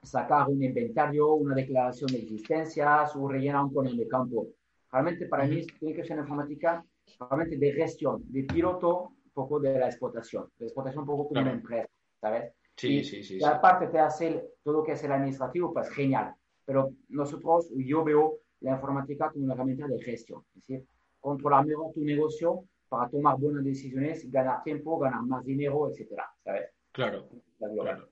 sacar 0.03 0.49
un 0.49 0.63
inventario, 0.63 1.35
una 1.35 1.55
declaración 1.55 2.11
de 2.11 2.19
existencias 2.19 3.15
o 3.15 3.29
rellenar 3.29 3.65
un 3.65 3.73
cono 3.73 3.93
de 3.93 4.09
campo. 4.09 4.49
Realmente 4.91 5.27
para 5.27 5.45
mí 5.45 5.65
tiene 5.79 5.95
que 5.95 6.05
ser 6.05 6.15
una 6.15 6.23
informática 6.23 6.85
realmente 7.19 7.57
de 7.57 7.73
gestión, 7.73 8.23
de 8.27 8.43
piloto 8.45 9.13
poco 9.33 9.61
de 9.61 9.79
la 9.79 9.87
explotación, 9.87 10.49
de 10.59 10.67
explotación 10.67 11.03
un 11.03 11.07
poco 11.07 11.29
como 11.29 11.41
una 11.41 11.53
empresa, 11.53 11.89
¿sabes? 12.21 12.53
Sí, 12.77 13.05
sí, 13.05 13.23
sí. 13.23 13.39
Y 13.39 13.45
aparte 13.45 13.89
te 13.89 13.99
hace 13.99 14.43
todo 14.63 14.79
lo 14.79 14.85
que 14.85 14.93
es 14.93 15.05
el 15.05 15.13
administrativo, 15.13 15.73
pues 15.73 15.91
genial. 15.91 16.35
Pero 16.65 16.93
nosotros, 17.09 17.71
yo 17.77 18.05
veo 18.05 18.39
la 18.61 18.73
informática 18.73 19.31
como 19.31 19.45
una 19.45 19.55
herramienta 19.55 19.87
de 19.87 20.01
gestión, 20.01 20.45
es 20.55 20.67
decir, 20.67 20.87
controlar 21.21 21.67
mejor 21.67 21.93
tu 21.93 22.01
negocio 22.01 22.65
para 22.89 23.09
tomar 23.09 23.39
buenas 23.39 23.65
decisiones, 23.65 24.31
ganar 24.31 24.63
tiempo, 24.63 24.99
ganar 24.99 25.23
más 25.23 25.45
dinero, 25.45 25.89
etcétera, 25.89 26.31
¿sabes? 26.45 26.71
Claro, 26.93 27.29
claro. 27.59 28.09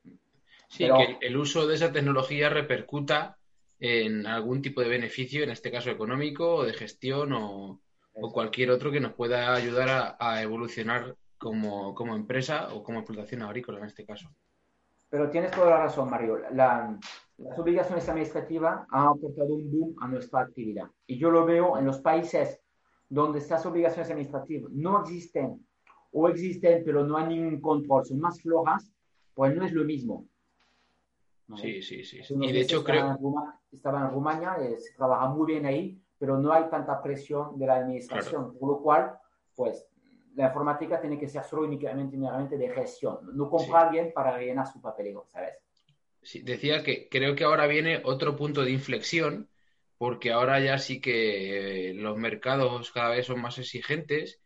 Sí, 0.68 0.84
que 0.84 1.26
el 1.26 1.36
uso 1.36 1.66
de 1.66 1.74
esa 1.74 1.92
tecnología 1.92 2.48
repercuta 2.48 3.36
en 3.78 4.26
algún 4.26 4.62
tipo 4.62 4.80
de 4.80 4.88
beneficio, 4.88 5.42
en 5.42 5.50
este 5.50 5.70
caso 5.70 5.90
económico 5.90 6.56
o 6.56 6.64
de 6.64 6.72
gestión 6.72 7.32
o, 7.32 7.80
cualquier 8.12 8.70
otro 8.70 8.90
que 8.90 9.00
nos 9.00 9.14
pueda 9.14 9.54
ayudar 9.54 10.16
a, 10.18 10.42
evolucionar 10.42 11.16
como, 11.38 11.94
empresa 12.14 12.74
o 12.74 12.82
como 12.82 13.00
explotación 13.00 13.42
agrícola 13.42 13.78
en 13.78 13.86
este 13.86 14.04
caso. 14.04 14.28
Pero 15.08 15.30
tienes 15.30 15.50
toda 15.50 15.70
la 15.70 15.78
razón, 15.84 16.10
Mario. 16.10 16.38
las 16.52 17.58
obligaciones 17.58 18.08
administrativas 18.08 18.86
han 18.90 19.08
aportado 19.08 19.54
un 19.54 19.70
boom 19.70 19.96
a 20.00 20.08
nuestra 20.08 20.40
actividad. 20.40 20.88
Y 21.06 21.18
yo 21.18 21.30
lo 21.30 21.44
veo 21.44 21.78
en 21.78 21.86
los 21.86 22.00
países 22.00 22.60
donde 23.08 23.40
estas 23.40 23.66
obligaciones 23.66 24.10
administrativas 24.10 24.70
no 24.70 25.00
existen 25.00 25.66
o 26.12 26.28
existen 26.28 26.82
pero 26.84 27.04
no 27.04 27.16
hay 27.16 27.28
ningún 27.28 27.60
control, 27.60 28.04
son 28.04 28.20
más 28.20 28.40
flojas, 28.40 28.92
pues 29.34 29.54
no 29.54 29.64
es 29.64 29.72
lo 29.72 29.84
mismo. 29.84 30.26
Sí, 31.56 31.82
sí, 31.82 32.04
sí. 32.04 32.20
Y 32.40 32.52
de 32.52 32.60
hecho 32.60 32.84
creo... 32.84 33.16
estaba 33.72 34.02
en 34.02 34.10
Rumania, 34.12 34.56
se 34.78 34.94
trabaja 34.96 35.28
muy 35.28 35.52
bien 35.52 35.66
ahí, 35.66 35.99
pero 36.20 36.36
no 36.36 36.52
hay 36.52 36.64
tanta 36.68 37.02
presión 37.02 37.58
de 37.58 37.66
la 37.66 37.76
administración, 37.76 38.56
por 38.58 38.68
lo 38.68 38.82
cual, 38.82 39.18
pues 39.56 39.86
la 40.36 40.48
informática 40.48 41.00
tiene 41.00 41.18
que 41.18 41.26
ser 41.26 41.42
solo 41.44 41.62
únicamente, 41.62 42.58
de 42.58 42.68
gestión. 42.68 43.18
No 43.32 43.48
compra 43.48 43.88
alguien 43.88 44.12
para 44.14 44.36
rellenar 44.36 44.66
su 44.66 44.82
papeleo, 44.82 45.24
¿sabes? 45.28 45.54
Sí, 46.22 46.42
decía 46.42 46.82
que 46.82 47.08
creo 47.08 47.34
que 47.34 47.44
ahora 47.44 47.66
viene 47.66 48.02
otro 48.04 48.36
punto 48.36 48.62
de 48.62 48.70
inflexión 48.70 49.48
porque 49.96 50.30
ahora 50.30 50.60
ya 50.60 50.76
sí 50.76 51.00
que 51.00 51.94
los 51.96 52.18
mercados 52.18 52.92
cada 52.92 53.10
vez 53.10 53.26
son 53.26 53.40
más 53.40 53.58
exigentes 53.58 54.42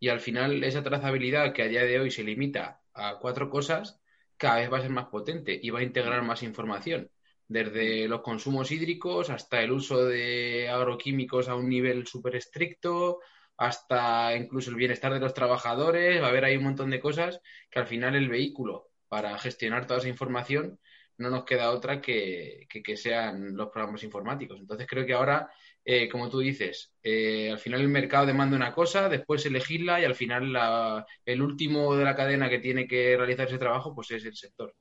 y 0.00 0.08
al 0.08 0.20
final 0.20 0.64
esa 0.64 0.82
trazabilidad 0.82 1.52
que 1.52 1.62
a 1.62 1.68
día 1.68 1.82
de 1.82 2.00
hoy 2.00 2.10
se 2.10 2.24
limita 2.24 2.80
a 2.94 3.18
cuatro 3.18 3.50
cosas, 3.50 4.00
cada 4.38 4.56
vez 4.56 4.72
va 4.72 4.78
a 4.78 4.82
ser 4.82 4.90
más 4.90 5.08
potente 5.08 5.58
y 5.62 5.68
va 5.68 5.80
a 5.80 5.82
integrar 5.82 6.22
más 6.22 6.42
información, 6.42 7.10
desde 7.48 8.06
los 8.08 8.20
consumos 8.20 8.70
hídricos 8.70 9.30
hasta 9.30 9.62
el 9.62 9.72
uso 9.72 10.04
de 10.04 10.68
agroquímicos 10.68 11.48
a 11.48 11.56
un 11.56 11.68
nivel 11.68 12.06
súper 12.06 12.36
estricto, 12.36 13.20
hasta 13.56 14.36
incluso 14.36 14.70
el 14.70 14.76
bienestar 14.76 15.12
de 15.12 15.20
los 15.20 15.34
trabajadores, 15.34 16.22
va 16.22 16.26
a 16.26 16.28
haber 16.30 16.44
ahí 16.44 16.56
un 16.56 16.64
montón 16.64 16.90
de 16.90 17.00
cosas 17.00 17.40
que 17.70 17.78
al 17.80 17.86
final 17.86 18.14
el 18.14 18.28
vehículo 18.28 18.90
para 19.08 19.36
gestionar 19.38 19.86
toda 19.86 19.98
esa 20.00 20.08
información 20.08 20.78
no 21.16 21.30
nos 21.30 21.44
queda 21.44 21.72
otra 21.72 22.00
que, 22.00 22.68
que, 22.68 22.96
sean 22.96 23.56
los 23.56 23.70
programas 23.70 24.04
informáticos. 24.04 24.60
Entonces 24.60 24.86
creo 24.88 25.04
que 25.04 25.14
ahora, 25.14 25.50
eh, 25.84 26.08
como 26.08 26.30
tú 26.30 26.38
dices, 26.38 26.94
eh, 27.02 27.50
al 27.50 27.58
final 27.58 27.80
el 27.80 27.88
mercado 27.88 28.26
demanda 28.26 28.56
una 28.56 28.72
cosa, 28.72 29.08
después 29.08 29.44
elegirla 29.44 30.00
y 30.00 30.04
al 30.04 30.14
final 30.14 30.52
la, 30.52 31.04
el 31.24 31.42
último 31.42 31.96
de 31.96 32.04
la 32.04 32.14
cadena 32.14 32.48
que 32.48 32.60
tiene 32.60 32.86
que 32.86 33.16
realizar 33.16 33.48
ese 33.48 33.58
trabajo 33.58 33.94
pues 33.94 34.12
es 34.12 34.24
el 34.24 34.36
sector. 34.36 34.72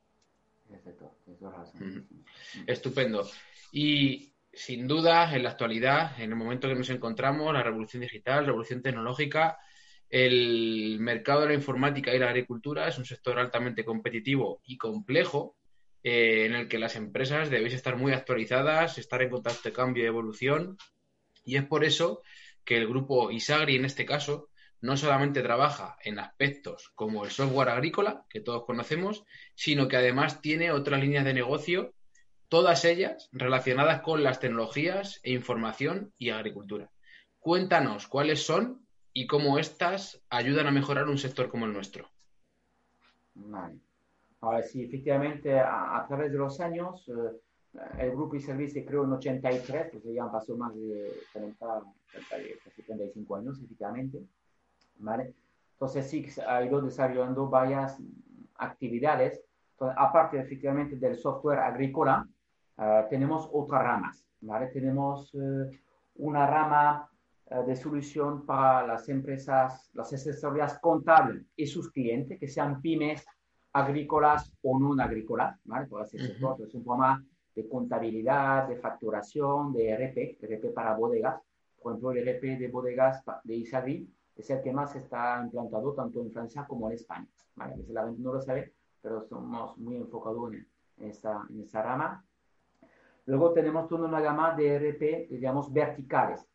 Estupendo. 2.66 3.30
Y 3.72 4.34
sin 4.54 4.88
duda, 4.88 5.36
en 5.36 5.44
la 5.44 5.52
actualidad, 5.52 6.20
en 6.20 6.32
el 6.32 6.36
momento 6.36 6.68
que 6.68 6.76
nos 6.76 6.90
encontramos, 6.90 7.54
la 7.54 7.64
revolución 7.64 8.02
digital, 8.02 8.46
revolución 8.46 8.82
tecnológica, 8.82 9.58
el 10.10 10.98
mercado 11.00 11.42
de 11.42 11.48
la 11.48 11.54
informática 11.54 12.14
y 12.14 12.20
la 12.20 12.30
agricultura 12.30 12.88
es 12.88 12.98
un 12.98 13.06
sector 13.06 13.38
altamente 13.38 13.84
competitivo 13.84 14.62
y 14.66 14.78
complejo 14.78 15.58
eh, 16.04 16.46
en 16.46 16.56
el 16.56 16.68
que 16.68 16.80
las 16.80 16.96
empresas 16.96 17.50
debéis 17.50 17.74
estar 17.74 17.98
muy 17.98 18.14
actualizadas, 18.14 18.98
estar 18.98 19.22
en 19.22 19.30
contacto 19.30 19.70
de 19.70 19.74
cambio 19.74 20.04
y 20.04 20.08
evolución. 20.08 20.78
Y 21.44 21.58
es 21.58 21.66
por 21.66 21.84
eso 21.84 22.22
que 22.64 22.78
el 22.78 22.88
grupo 22.88 23.32
Isagri, 23.32 23.76
en 23.76 23.86
este 23.86 24.06
caso, 24.06 24.50
no 24.80 24.96
solamente 24.96 25.42
trabaja 25.42 25.98
en 26.04 26.20
aspectos 26.20 26.92
como 26.96 27.26
el 27.26 27.32
software 27.32 27.70
agrícola, 27.70 28.26
que 28.30 28.42
todos 28.42 28.66
conocemos, 28.66 29.24
sino 29.56 29.88
que 29.88 29.98
además 29.98 30.42
tiene 30.42 30.72
otras 30.72 31.02
líneas 31.02 31.26
de 31.26 31.34
negocio, 31.34 31.94
todas 32.50 32.86
ellas 32.86 33.30
relacionadas 33.32 34.02
con 34.02 34.24
las 34.24 34.40
tecnologías 34.40 35.20
e 35.24 35.34
información 35.34 36.14
y 36.18 36.30
agricultura. 36.30 36.90
Cuéntanos 37.40 38.08
cuáles 38.08 38.46
son 38.46 38.86
y 39.14 39.28
cómo 39.28 39.58
éstas 39.58 40.22
ayudan 40.30 40.68
a 40.68 40.72
mejorar 40.72 41.08
un 41.08 41.18
sector 41.18 41.50
como 41.50 41.66
el 41.66 41.74
nuestro. 41.74 42.10
Ahora 44.42 44.64
sí, 44.64 44.84
efectivamente, 44.84 45.60
a, 45.60 46.06
través 46.08 46.32
de 46.32 46.38
los 46.38 46.60
años, 46.60 47.08
eh, 47.10 47.82
el 48.00 48.12
grupo 48.12 48.36
y 48.36 48.42
servicio 48.42 48.82
se 48.82 48.86
creó 48.86 49.04
en 49.04 49.14
83, 49.14 49.90
pues 49.92 50.04
ya 50.04 50.24
han 50.24 50.32
pasado 50.32 50.58
más 50.58 50.76
de 50.76 51.12
30, 51.34 51.82
35 52.86 53.36
años, 53.36 53.60
efectivamente. 53.64 54.20
¿vale? 55.00 55.34
Entonces 55.74 56.10
sí 56.10 56.28
ha 56.48 56.64
ido 56.64 56.82
desarrollando 56.82 57.48
varias 57.48 57.98
actividades. 58.56 59.42
aparte 59.80 60.40
efectivamente 60.40 60.96
del 60.96 61.18
software 61.18 61.60
agrícola, 61.60 62.28
eh, 62.78 63.06
tenemos 63.10 63.50
otras 63.52 63.84
ramas. 63.84 64.26
¿vale? 64.42 64.68
Tenemos 64.68 65.34
eh, 65.36 65.80
una 66.16 66.46
rama 66.46 67.10
de 67.66 67.78
solución 67.78 68.46
para 68.46 68.86
las 68.86 69.08
empresas, 69.08 69.90
las 69.94 70.12
asesorías 70.12 70.80
contables 70.80 71.46
y 71.56 71.66
sus 71.66 71.90
clientes, 71.94 72.38
que 72.38 72.48
sean 72.50 72.82
pymes 72.82 73.26
agrícolas 73.72 74.54
o 74.64 74.78
no 74.78 75.02
agrícolas, 75.02 75.58
¿vale? 75.66 75.88
Por 75.88 76.02
así 76.02 76.18
decirlo. 76.18 76.58
Es 76.60 76.74
un 76.74 76.84
programa 76.84 77.24
de 77.56 77.68
contabilidad, 77.68 78.68
de 78.68 78.78
facturación, 78.78 79.74
de 79.74 79.92
RP, 79.96 80.38
RP 80.42 80.74
para 80.74 80.96
bodegas, 80.96 81.42
Por 81.82 81.92
ejemplo, 81.92 82.12
el 82.12 82.28
ERP 82.28 82.60
de 82.60 82.68
bodegas 82.68 83.24
de 83.44 83.56
Isagri 83.56 84.08
es 84.36 84.50
el 84.50 84.62
que 84.62 84.72
más 84.72 84.96
está 84.96 85.42
implantado 85.44 85.94
tanto 85.94 86.22
en 86.22 86.32
Francia 86.32 86.66
como 86.68 86.88
en 86.88 86.96
España. 86.96 87.28
¿vale? 87.56 87.76
La 87.90 88.06
gente 88.06 88.22
no 88.22 88.34
lo 88.34 88.42
sabe, 88.42 88.74
pero 89.02 89.24
somos 89.24 89.78
muy 89.78 89.96
enfocados 89.96 90.54
en, 90.54 90.68
esta, 91.10 91.46
en 91.50 91.62
esta 91.62 91.82
rama. 91.82 92.24
Luego 93.28 93.52
tenemos 93.52 93.90
toda 93.90 94.08
una 94.08 94.22
gama 94.22 94.56
de 94.56 94.76
ERP, 94.76 95.30
digamos, 95.30 95.72
verticales 95.72 96.48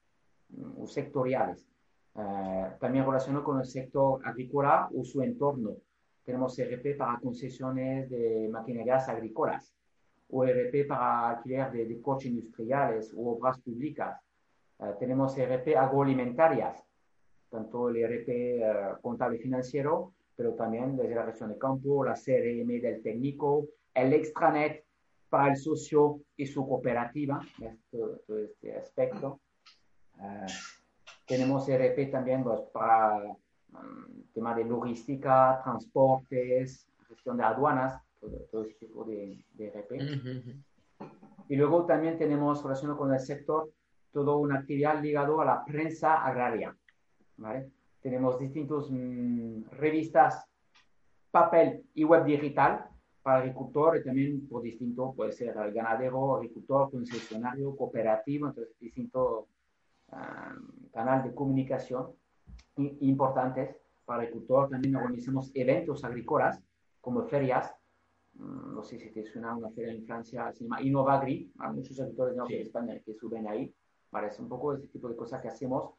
mm, 0.48 0.82
o 0.82 0.86
sectoriales. 0.86 1.68
Eh, 2.14 2.66
también 2.80 3.04
relacionado 3.04 3.44
con 3.44 3.58
el 3.58 3.66
sector 3.66 4.26
agrícola 4.26 4.88
o 4.94 5.04
su 5.04 5.22
entorno. 5.22 5.76
Tenemos 6.24 6.58
ERP 6.58 6.96
para 6.96 7.18
concesiones 7.20 8.08
de 8.08 8.48
maquinarias 8.50 9.08
agrícolas 9.08 9.74
o 10.30 10.44
ERP 10.44 10.88
para 10.88 11.30
alquiler 11.30 11.70
de, 11.72 12.00
coches 12.00 12.30
industriales 12.30 13.12
o 13.14 13.32
obras 13.32 13.60
públicas. 13.60 14.18
Eh, 14.80 14.94
tenemos 14.98 15.36
ERP 15.36 15.76
agroalimentarias, 15.76 16.82
tanto 17.50 17.90
el 17.90 17.96
ERP 17.96 18.28
eh, 18.28 18.62
contable 19.02 19.38
financiero, 19.38 20.14
pero 20.34 20.54
también 20.54 20.96
desde 20.96 21.14
la 21.14 21.26
gestión 21.26 21.50
de 21.50 21.58
campo, 21.58 22.02
la 22.02 22.14
CRM 22.14 22.80
del 22.80 23.02
técnico, 23.02 23.66
el 23.92 24.14
extranet 24.14 24.81
para 25.32 25.48
el 25.48 25.56
socio 25.56 26.20
y 26.36 26.44
su 26.44 26.68
cooperativa, 26.68 27.40
todo, 27.90 28.20
este 28.38 28.76
aspecto. 28.76 29.40
Uh, 30.18 30.44
tenemos 31.26 31.66
ERP 31.66 32.10
también 32.10 32.44
pues, 32.44 32.60
para 32.70 33.16
um, 33.24 34.24
tema 34.34 34.54
de 34.54 34.66
logística, 34.66 35.58
transportes, 35.64 36.86
gestión 37.08 37.38
de 37.38 37.44
aduanas, 37.44 37.98
todo, 38.20 38.46
todo 38.50 38.64
ese 38.64 38.74
tipo 38.74 39.04
de, 39.04 39.42
de 39.54 39.68
ERP. 39.68 39.92
Y 41.48 41.56
luego 41.56 41.86
también 41.86 42.18
tenemos 42.18 42.62
relacionado 42.62 42.98
con 42.98 43.14
el 43.14 43.20
sector 43.20 43.72
toda 44.12 44.36
una 44.36 44.58
actividad 44.58 45.00
ligada 45.00 45.32
a 45.40 45.46
la 45.46 45.64
prensa 45.64 46.22
agraria. 46.22 46.76
¿vale? 47.38 47.70
Tenemos 48.02 48.38
distintas 48.38 48.90
mm, 48.90 49.62
revistas, 49.78 50.44
papel 51.30 51.86
y 51.94 52.04
web 52.04 52.26
digital 52.26 52.91
para 53.22 53.38
agricultor 53.38 53.96
y 53.96 54.04
también 54.04 54.48
por 54.48 54.62
distinto, 54.62 55.14
puede 55.14 55.32
ser 55.32 55.54
ganadero, 55.54 56.36
agricultor, 56.36 56.90
concesionario, 56.90 57.76
cooperativo, 57.76 58.48
entonces 58.48 58.76
distintos 58.78 59.46
um, 60.12 60.90
canales 60.92 61.26
de 61.26 61.34
comunicación 61.34 62.08
importantes 62.76 63.76
para 64.04 64.22
agricultor. 64.22 64.68
También 64.68 64.96
organizamos 64.96 65.50
eventos 65.54 66.04
agrícolas 66.04 66.60
como 67.00 67.22
ferias. 67.24 67.72
Mm, 68.34 68.74
no 68.74 68.82
sé 68.82 68.98
si 68.98 69.10
te 69.10 69.24
suena 69.24 69.56
una 69.56 69.70
feria 69.70 69.92
en 69.92 70.04
Francia, 70.04 70.52
se 70.52 70.64
llama 70.64 70.82
Innovagri. 70.82 71.52
Hay 71.58 71.72
muchos 71.72 72.00
agricultores 72.00 72.36
de 72.48 72.62
España 72.62 72.98
que 73.04 73.14
suben 73.14 73.46
ahí. 73.46 73.72
Parece 74.10 74.42
un 74.42 74.48
poco 74.48 74.74
ese 74.74 74.88
tipo 74.88 75.08
de 75.08 75.16
cosas 75.16 75.40
que 75.40 75.48
hacemos 75.48 75.94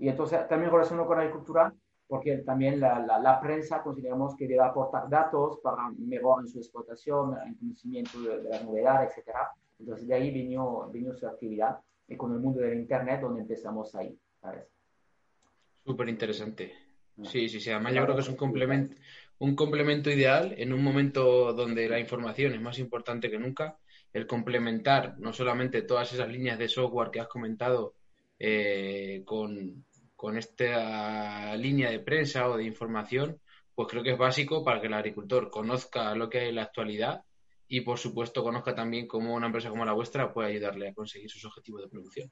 y 0.00 0.08
entonces 0.08 0.48
también 0.48 0.72
relacionado 0.72 1.06
con 1.06 1.18
la 1.18 1.24
agricultura, 1.24 1.74
porque 2.10 2.38
también 2.38 2.80
la, 2.80 2.98
la, 2.98 3.40
prensa 3.40 3.84
consideramos 3.84 4.34
que 4.34 4.48
debe 4.48 4.64
aportar 4.64 5.08
datos 5.08 5.60
para 5.62 5.90
mejorar 5.96 6.44
en 6.44 6.48
su 6.48 6.58
explotación, 6.58 7.36
en 7.46 7.54
conocimiento 7.54 8.20
de, 8.20 8.50
la 8.50 8.60
novedad, 8.64 9.04
etc. 9.04 9.28
Entonces 9.78 10.08
de 10.08 10.14
ahí 10.14 10.32
vino, 10.32 10.90
vino 10.92 11.14
su 11.14 11.28
actividad 11.28 11.78
y 12.08 12.16
con 12.16 12.32
el 12.32 12.40
mundo 12.40 12.60
del 12.62 12.80
Internet 12.80 13.20
donde 13.20 13.42
empezamos 13.42 13.94
ahí. 13.94 14.18
¿sabes? 14.40 14.64
Súper 15.86 16.08
interesante. 16.08 16.72
Ah. 17.16 17.22
Sí, 17.26 17.48
sí, 17.48 17.60
sí. 17.60 17.70
Además 17.70 17.94
yo 17.94 18.02
creo 18.02 18.16
que 18.16 18.22
es 18.22 18.28
un 18.28 18.36
complemento, 18.36 18.96
un 19.38 19.54
complemento 19.54 20.10
ideal 20.10 20.52
en 20.58 20.72
un 20.72 20.82
momento 20.82 21.52
donde 21.52 21.88
la 21.88 22.00
información 22.00 22.54
es 22.54 22.60
más 22.60 22.80
importante 22.80 23.30
que 23.30 23.38
nunca. 23.38 23.78
El 24.12 24.26
complementar 24.26 25.16
no 25.20 25.32
solamente 25.32 25.82
todas 25.82 26.12
esas 26.12 26.28
líneas 26.28 26.58
de 26.58 26.66
software 26.66 27.12
que 27.12 27.20
has 27.20 27.28
comentado 27.28 27.94
eh, 28.36 29.22
con, 29.24 29.84
con 30.20 30.36
esta 30.36 31.56
línea 31.56 31.90
de 31.90 31.98
prensa 31.98 32.46
o 32.50 32.58
de 32.58 32.64
información, 32.64 33.40
pues 33.74 33.88
creo 33.88 34.02
que 34.02 34.10
es 34.12 34.18
básico 34.18 34.62
para 34.62 34.78
que 34.78 34.88
el 34.88 34.92
agricultor 34.92 35.50
conozca 35.50 36.14
lo 36.14 36.28
que 36.28 36.40
hay 36.40 36.48
en 36.50 36.56
la 36.56 36.64
actualidad 36.64 37.24
y, 37.66 37.80
por 37.80 37.96
supuesto, 37.96 38.42
conozca 38.42 38.74
también 38.74 39.06
cómo 39.06 39.34
una 39.34 39.46
empresa 39.46 39.70
como 39.70 39.86
la 39.86 39.94
vuestra 39.94 40.30
puede 40.30 40.50
ayudarle 40.50 40.88
a 40.88 40.92
conseguir 40.92 41.30
sus 41.30 41.46
objetivos 41.46 41.80
de 41.80 41.88
producción. 41.88 42.30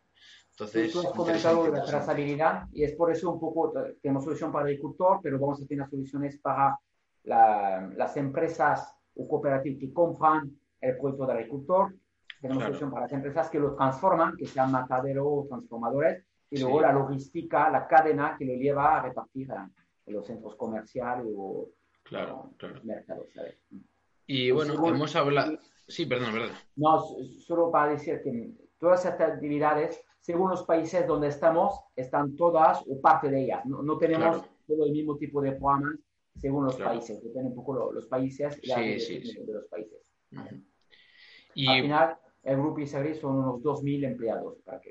Entonces, 0.50 0.92
tú 0.92 1.00
has 1.00 1.14
comentado 1.14 1.64
de 1.64 1.70
la 1.70 1.82
trazabilidad 1.82 2.64
y 2.74 2.84
es 2.84 2.92
por 2.92 3.10
eso 3.10 3.32
un 3.32 3.40
poco 3.40 3.72
tenemos 4.02 4.22
solución 4.22 4.52
para 4.52 4.66
el 4.66 4.72
agricultor, 4.72 5.20
pero 5.22 5.38
vamos 5.38 5.62
a 5.62 5.66
tener 5.66 5.88
soluciones 5.88 6.38
para 6.42 6.78
las 7.24 8.16
empresas 8.18 8.94
o 9.14 9.26
cooperativas 9.26 9.80
que 9.80 9.94
compran 9.94 10.60
el 10.78 10.98
producto 10.98 11.26
del 11.26 11.38
agricultor. 11.38 11.94
Tenemos 12.38 12.64
solución 12.64 12.90
para 12.90 13.04
las 13.04 13.12
empresas 13.14 13.48
que 13.48 13.58
lo 13.58 13.74
transforman, 13.74 14.36
que 14.36 14.44
sean 14.44 14.70
mataderos 14.70 15.24
o 15.26 15.46
transformadores 15.48 16.27
y 16.50 16.60
luego 16.60 16.80
la 16.80 16.92
logística, 16.92 17.70
la 17.70 17.86
cadena 17.86 18.36
que 18.38 18.44
lo 18.44 18.54
lleva 18.54 18.98
a 18.98 19.02
repartir 19.02 19.48
en 20.06 20.14
los 20.14 20.26
centros 20.26 20.56
comerciales 20.56 21.26
o, 21.36 21.68
claro, 22.02 22.52
claro. 22.56 22.80
mercados. 22.84 23.26
Y 24.26 24.52
pues 24.52 24.68
bueno, 24.68 24.96
hemos 24.96 25.16
hablado... 25.16 25.58
Sí, 25.86 26.04
perdón, 26.06 26.32
perdón. 26.32 26.50
No, 26.76 27.02
solo 27.46 27.70
para 27.70 27.92
decir 27.92 28.20
que 28.22 28.52
todas 28.78 29.04
estas 29.04 29.32
actividades, 29.32 30.02
según 30.20 30.50
los 30.50 30.64
países 30.64 31.06
donde 31.06 31.28
estamos, 31.28 31.80
están 31.96 32.36
todas 32.36 32.82
o 32.86 33.00
parte 33.00 33.30
de 33.30 33.44
ellas. 33.44 33.64
No, 33.64 33.82
no 33.82 33.96
tenemos 33.96 34.44
todo 34.66 34.84
el 34.84 34.92
mismo 34.92 35.16
tipo 35.16 35.40
de 35.40 35.52
programas 35.52 35.94
según 36.36 36.66
los 36.66 36.76
países. 36.76 37.22
Depende 37.22 37.48
un 37.50 37.54
poco 37.54 37.92
los 37.92 38.06
países 38.06 38.58
y 38.62 38.68
la 38.68 38.76
sí, 38.76 39.18
de 39.18 39.52
los 39.52 39.64
países. 39.64 39.98
y... 41.54 41.66
Al 41.66 41.82
final, 41.82 42.18
el 42.42 42.56
grupo 42.56 42.80
ISAGRI 42.80 43.14
son 43.14 43.36
unos 43.36 43.62
2.000 43.62 44.04
empleados, 44.04 44.58
para 44.64 44.80
que. 44.80 44.87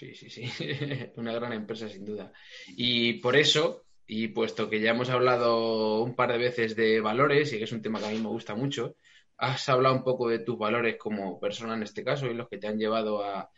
Sí, 0.00 0.14
sí, 0.14 0.30
sí. 0.30 0.44
Una 1.16 1.34
gran 1.34 1.52
empresa, 1.52 1.86
sin 1.86 2.06
duda. 2.06 2.32
Y 2.68 3.20
por 3.20 3.36
eso, 3.36 3.84
y 4.06 4.28
puesto 4.28 4.70
que 4.70 4.80
ya 4.80 4.92
hemos 4.92 5.10
hablado 5.10 6.02
un 6.02 6.16
par 6.16 6.32
de 6.32 6.38
veces 6.38 6.74
de 6.74 7.02
valores, 7.02 7.52
y 7.52 7.58
que 7.58 7.64
es 7.64 7.72
un 7.72 7.82
tema 7.82 7.98
que 7.98 8.06
a 8.06 8.10
mí 8.10 8.18
me 8.18 8.30
gusta 8.30 8.54
mucho, 8.54 8.96
has 9.36 9.68
hablado 9.68 9.94
un 9.94 10.02
poco 10.02 10.30
de 10.30 10.38
tus 10.38 10.56
valores 10.56 10.96
como 10.96 11.38
persona 11.38 11.74
en 11.74 11.82
este 11.82 12.02
caso 12.02 12.26
y 12.26 12.34
los 12.34 12.48
que 12.48 12.56
te 12.56 12.66
han 12.66 12.78
llevado 12.78 13.22
a, 13.22 13.50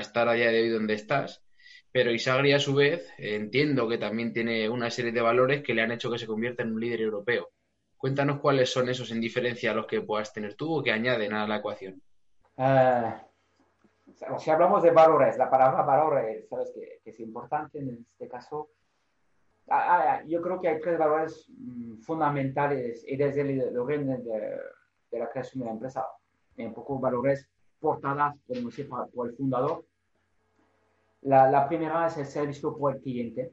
estar 0.00 0.28
allá 0.28 0.50
de 0.50 0.62
hoy 0.62 0.68
donde 0.68 0.94
estás. 0.94 1.44
Pero 1.92 2.10
Isagri, 2.10 2.52
a 2.54 2.58
su 2.58 2.74
vez, 2.74 3.08
entiendo 3.16 3.88
que 3.88 3.98
también 3.98 4.32
tiene 4.32 4.68
una 4.68 4.90
serie 4.90 5.12
de 5.12 5.20
valores 5.20 5.62
que 5.62 5.74
le 5.74 5.82
han 5.82 5.92
hecho 5.92 6.10
que 6.10 6.18
se 6.18 6.26
convierta 6.26 6.64
en 6.64 6.72
un 6.72 6.80
líder 6.80 7.02
europeo. 7.02 7.50
Cuéntanos 7.96 8.40
cuáles 8.40 8.68
son 8.68 8.88
esos 8.88 9.12
en 9.12 9.20
diferencia 9.20 9.70
a 9.70 9.74
los 9.74 9.86
que 9.86 10.00
puedas 10.00 10.32
tener 10.32 10.56
tú 10.56 10.74
o 10.74 10.82
que 10.82 10.90
añaden 10.90 11.34
a 11.34 11.46
la 11.46 11.58
ecuación. 11.58 12.02
Uh, 12.56 13.33
si 14.38 14.50
hablamos 14.50 14.82
de 14.82 14.90
valores, 14.90 15.36
la 15.36 15.50
palabra 15.50 15.82
valores, 15.82 16.48
sabes 16.48 16.72
que, 16.72 17.00
es 17.04 17.20
importante 17.20 17.78
en 17.78 18.06
este 18.12 18.28
caso. 18.28 18.70
Ah, 19.68 20.18
ah, 20.18 20.22
yo 20.26 20.42
creo 20.42 20.60
que 20.60 20.68
hay 20.68 20.80
tres 20.80 20.98
valores 20.98 21.46
mm, 21.48 21.96
fundamentales 21.98 23.04
y 23.08 23.16
desde 23.16 23.40
el 23.40 23.78
origen 23.78 24.06
de, 24.06 25.18
la 25.18 25.30
creación 25.30 25.60
de 25.60 25.66
la 25.66 25.72
empresa, 25.72 26.06
un 26.58 26.74
poco 26.74 26.98
valores 26.98 27.48
portadas, 27.80 28.34
decir, 28.46 28.88
por, 28.88 29.28
el 29.28 29.36
fundador. 29.36 29.84
La, 31.22 31.50
la, 31.50 31.66
primera 31.66 32.06
es 32.06 32.18
el 32.18 32.26
servicio 32.26 32.76
por 32.76 32.94
el 32.94 33.00
cliente. 33.00 33.52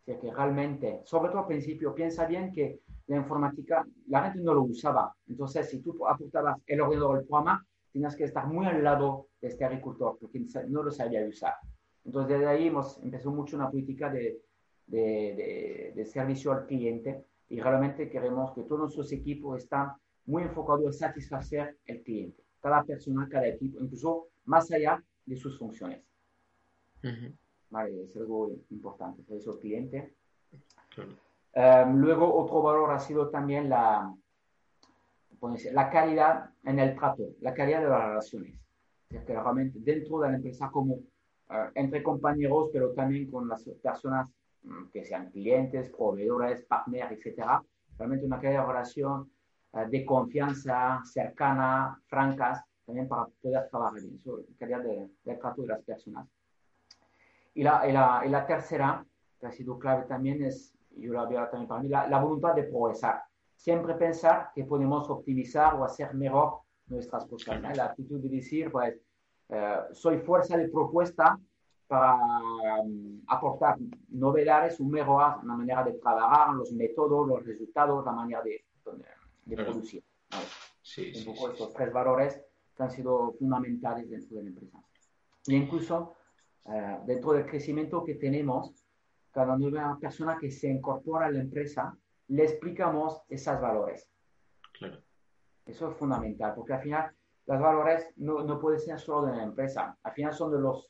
O 0.00 0.04
sea, 0.04 0.18
que 0.18 0.32
realmente, 0.32 1.00
sobre 1.04 1.30
todo 1.30 1.40
al 1.40 1.46
principio, 1.46 1.94
piensa 1.94 2.26
bien 2.26 2.52
que 2.52 2.80
la 3.06 3.16
informática, 3.16 3.86
la 4.08 4.24
gente 4.24 4.40
no 4.40 4.54
lo 4.54 4.62
usaba. 4.62 5.14
Entonces, 5.28 5.70
si 5.70 5.80
tú 5.80 6.06
apuntabas 6.06 6.58
el 6.66 6.80
ordenador 6.80 7.18
del 7.18 7.26
programa, 7.26 7.64
tienes 7.96 8.14
que 8.14 8.24
estar 8.24 8.46
muy 8.46 8.66
al 8.66 8.84
lado 8.84 9.28
de 9.40 9.48
este 9.48 9.64
agricultor 9.64 10.18
porque 10.20 10.44
no 10.68 10.82
lo 10.82 10.90
sabía 10.90 11.26
usar. 11.26 11.54
Entonces, 12.04 12.36
desde 12.36 12.46
ahí 12.46 12.66
hemos 12.66 13.02
empezado 13.02 13.34
mucho 13.34 13.56
una 13.56 13.70
política 13.70 14.10
de, 14.10 14.38
de, 14.86 15.94
de, 15.96 16.04
servicio 16.04 16.52
al 16.52 16.66
cliente 16.66 17.24
y 17.48 17.58
realmente 17.58 18.10
queremos 18.10 18.52
que 18.52 18.64
todos 18.64 18.80
nuestros 18.80 19.10
equipos 19.12 19.62
están 19.62 19.92
muy 20.26 20.42
enfocados 20.42 20.88
a 20.88 20.92
satisfacer 20.92 21.78
el 21.86 22.02
cliente, 22.02 22.42
cada 22.60 22.84
persona, 22.84 23.26
cada 23.30 23.46
equipo, 23.46 23.80
incluso 23.80 24.28
más 24.44 24.70
allá 24.72 25.02
de 25.24 25.36
sus 25.36 25.58
funciones. 25.58 26.04
vale, 27.70 28.02
es 28.02 28.14
algo 28.14 28.50
importante, 28.68 29.22
servicio 29.22 29.52
al 29.52 29.58
cliente. 29.58 30.14
Em, 31.54 31.96
luego, 31.96 32.30
otro 32.42 32.60
valor 32.60 32.90
ha 32.90 32.98
sido 32.98 33.30
también 33.30 33.70
la, 33.70 34.14
la 35.72 35.90
calidad 35.90 36.50
en 36.64 36.78
el 36.78 36.96
trato, 36.96 37.24
la 37.40 37.54
calidad 37.54 37.80
de 37.82 37.88
las 37.88 38.08
relaciones. 38.08 38.58
que 39.08 39.18
realmente 39.26 39.78
dentro 39.80 40.20
de 40.20 40.30
la 40.30 40.36
empresa, 40.36 40.70
como 40.70 40.96
eh, 41.50 41.70
entre 41.74 42.02
compañeros, 42.02 42.70
pero 42.72 42.92
también 42.92 43.30
con 43.30 43.48
las 43.48 43.62
personas 43.82 44.28
mm, 44.62 44.86
que 44.92 45.04
sean 45.04 45.30
clientes, 45.30 45.90
proveedores, 45.90 46.62
partners, 46.62 47.12
etcétera, 47.12 47.62
realmente 47.98 48.26
una 48.26 48.40
calidad 48.40 48.62
de 48.62 48.72
relación 48.72 49.30
eh, 49.74 49.86
de 49.88 50.04
confianza, 50.04 51.00
cercana, 51.04 52.00
francas, 52.06 52.62
también 52.84 53.08
para 53.08 53.26
poder 53.40 53.68
trabajar 53.68 54.00
bien. 54.00 54.16
Eso, 54.16 54.40
calidad 54.58 54.82
de, 54.82 55.08
del 55.24 55.38
trato 55.38 55.62
de 55.62 55.68
las 55.68 55.82
personas. 55.82 56.26
Y 57.54 57.62
la, 57.62 57.88
y 57.88 57.92
la, 57.92 58.22
y 58.26 58.28
la 58.28 58.46
tercera, 58.46 59.04
que 59.40 59.46
ha 59.46 59.52
sido 59.52 59.78
clave 59.78 60.04
también, 60.06 60.42
es, 60.42 60.74
yo 60.96 61.12
la 61.12 61.24
veo 61.26 61.48
también 61.48 61.68
para 61.68 61.82
mí, 61.82 61.88
la, 61.88 62.08
la 62.08 62.20
voluntad 62.20 62.54
de 62.54 62.64
progresar 62.64 63.22
siempre 63.66 63.94
pensar 63.94 64.52
que 64.54 64.64
podemos 64.64 65.10
optimizar 65.10 65.74
o 65.74 65.82
hacer 65.82 66.14
mejor 66.14 66.60
nuestras 66.86 67.24
cosas. 67.24 67.60
La 67.76 67.86
actitud 67.86 68.20
de 68.20 68.28
decir, 68.28 68.70
pues, 68.70 68.94
eh, 69.48 69.78
soy 69.90 70.18
fuerza 70.18 70.56
de 70.56 70.68
propuesta 70.68 71.36
para 71.88 72.14
um, 72.14 73.20
aportar 73.26 73.76
novedades, 74.10 74.78
un 74.78 74.92
mejorar 74.92 75.42
la 75.42 75.54
manera 75.56 75.82
de 75.82 75.94
trabajar, 75.94 76.54
los 76.54 76.70
métodos, 76.70 77.26
los 77.26 77.44
resultados, 77.44 78.04
la 78.04 78.12
manera 78.12 78.40
de, 78.42 78.64
de 79.46 79.56
producir. 79.56 80.04
Sí, 80.80 81.12
un 81.16 81.34
poco 81.34 81.50
estos 81.50 81.72
tres 81.72 81.92
valores 81.92 82.40
que 82.76 82.82
han 82.84 82.90
sido 82.92 83.32
fundamentales 83.32 84.08
dentro 84.08 84.36
de 84.36 84.42
la 84.44 84.48
empresa. 84.50 84.78
Y 85.44 85.56
incluso 85.56 86.14
uh, 86.66 87.04
dentro 87.04 87.32
del 87.32 87.46
crecimiento 87.46 88.04
que 88.04 88.14
tenemos, 88.14 88.72
cada 89.32 89.58
nueva 89.58 89.98
persona 89.98 90.38
que 90.38 90.52
se 90.52 90.68
incorpora 90.68 91.26
a 91.26 91.32
la 91.32 91.40
empresa, 91.40 91.98
le 92.28 92.44
explicamos 92.44 93.22
esos 93.28 93.60
valores. 93.60 94.08
Claro. 94.72 95.00
Eso 95.64 95.90
es 95.90 95.96
fundamental, 95.96 96.54
porque 96.54 96.74
al 96.74 96.82
final 96.82 97.12
los 97.46 97.60
valores 97.60 98.12
no, 98.16 98.42
no 98.42 98.58
pueden 98.58 98.80
ser 98.80 98.98
solo 98.98 99.26
de 99.26 99.36
la 99.36 99.42
empresa, 99.42 99.96
al 100.02 100.12
final 100.12 100.32
son 100.32 100.52
de 100.52 100.60
las 100.60 100.88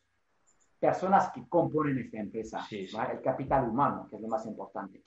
personas 0.78 1.30
que 1.32 1.48
componen 1.48 1.98
esta 1.98 2.18
empresa, 2.18 2.66
el 2.70 3.20
capital 3.22 3.68
humano, 3.68 4.06
que 4.08 4.16
es 4.16 4.22
lo 4.22 4.28
más 4.28 4.46
importante. 4.46 5.02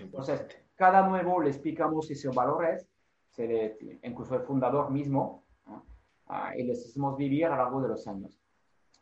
Entonces, 0.00 0.46
cada 0.74 1.06
nuevo 1.08 1.40
le 1.40 1.50
explicamos 1.50 2.10
esos 2.10 2.34
valores, 2.34 2.88
se 3.30 3.46
le, 3.46 3.98
incluso 4.02 4.34
el 4.34 4.42
fundador 4.42 4.90
mismo, 4.90 5.44
ah, 6.26 6.52
y 6.56 6.64
les 6.64 6.84
hacemos 6.84 7.16
vivir 7.16 7.46
a 7.46 7.50
lo 7.50 7.56
largo 7.56 7.82
de 7.82 7.88
los 7.88 8.06
años. 8.06 8.38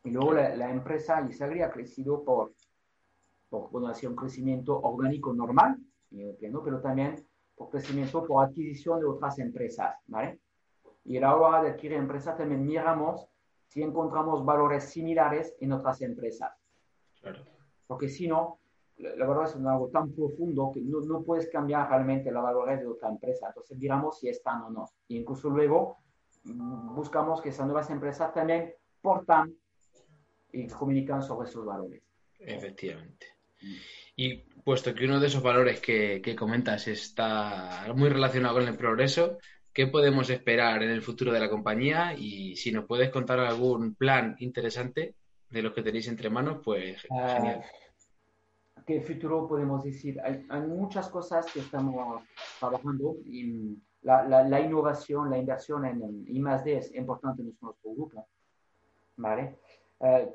Y 0.04 0.10
luego 0.10 0.34
la, 0.34 0.54
la, 0.56 0.70
empresa 0.70 1.20
Isagri 1.28 1.62
ha 1.62 1.70
crecido 1.70 2.24
por, 2.24 2.52
por 3.48 3.70
bueno, 3.70 3.88
ha 3.88 3.94
sido 3.94 4.10
un 4.10 4.16
crecimiento 4.16 4.78
orgánico 4.80 5.32
normal, 5.32 5.78
pero 6.64 6.80
también 6.80 7.16
por 7.54 7.70
crecimiento, 7.70 8.24
por 8.24 8.44
adquisición 8.44 9.00
de 9.00 9.06
otras 9.06 9.38
empresas, 9.38 9.94
¿vale? 10.06 10.40
Y 11.04 11.16
a 11.16 11.22
la 11.22 11.36
hora 11.36 11.62
de 11.62 11.70
adquirir 11.70 11.98
empresas 11.98 12.36
también 12.36 12.64
miramos 12.64 13.28
si 13.66 13.82
encontramos 13.82 14.44
valores 14.44 14.84
similares 14.84 15.54
en 15.60 15.72
otras 15.72 16.00
empresas. 16.02 16.52
Porque 17.86 18.08
si 18.08 18.28
no, 18.28 18.58
la 18.98 19.26
valor 19.26 19.46
es 19.46 19.56
algo 19.56 19.88
tan 19.88 20.12
profundo 20.12 20.70
que 20.72 20.80
no, 20.80 21.00
no, 21.00 21.22
puedes 21.22 21.48
cambiar 21.48 21.88
realmente 21.88 22.30
la 22.30 22.40
valores 22.40 22.80
de 22.80 22.86
otra 22.86 23.08
empresa. 23.08 23.48
Entonces, 23.48 23.78
miramos 23.78 24.18
si 24.18 24.28
están 24.28 24.62
o 24.62 24.70
no. 24.70 24.84
E 25.08 25.14
incluso 25.14 25.48
luego 25.48 25.98
mm, 26.44 26.94
buscamos 26.94 27.40
que 27.40 27.48
esas 27.48 27.66
nuevas 27.66 27.90
empresas 27.90 28.32
también 28.32 28.74
portan 29.00 29.54
y 30.52 30.68
comunican 30.68 31.22
sobre 31.22 31.48
sus 31.48 31.64
valores. 31.64 32.02
Efectivamente. 32.38 33.26
Y 34.16 34.36
puesto 34.64 34.94
que 34.94 35.04
uno 35.04 35.20
de 35.20 35.26
esos 35.26 35.42
valores 35.42 35.80
que, 35.80 36.20
que, 36.22 36.36
comentas 36.36 36.86
está 36.88 37.92
muy 37.94 38.08
relacionado 38.08 38.54
con 38.54 38.68
el 38.68 38.76
progreso, 38.76 39.38
¿qué 39.72 39.86
podemos 39.86 40.28
esperar 40.30 40.82
en 40.82 40.90
el 40.90 41.02
futuro 41.02 41.32
de 41.32 41.40
la 41.40 41.50
compañía? 41.50 42.14
Y 42.16 42.56
si 42.56 42.70
nos 42.72 42.86
puedes 42.86 43.10
contar 43.10 43.40
algún 43.40 43.94
plan 43.94 44.36
interesante 44.38 45.14
de 45.50 45.62
los 45.62 45.72
que 45.72 45.82
tenéis 45.82 46.08
entre 46.08 46.30
manos, 46.30 46.60
pues 46.64 47.04
uh, 47.10 47.28
genial. 47.28 47.62
¿Qué 48.86 49.00
futuro 49.00 49.46
podemos 49.48 49.84
decir? 49.84 50.20
Hay, 50.20 50.44
hay, 50.48 50.60
muchas 50.62 51.08
cosas 51.08 51.46
que 51.52 51.60
estamos 51.60 52.22
trabajando. 52.58 53.16
Y 53.26 53.76
la, 54.02 54.24
la, 54.24 54.42
la 54.42 54.60
innovación, 54.60 55.30
la 55.30 55.38
inversión 55.38 55.84
en, 55.84 56.02
en 56.02 56.36
I+D 56.36 56.76
es 56.76 56.94
importante 56.94 57.42
en 57.42 57.54
nuestro 57.60 57.92
grupo. 57.94 58.26
¿Vale? 59.16 59.58
Uh, 59.98 60.30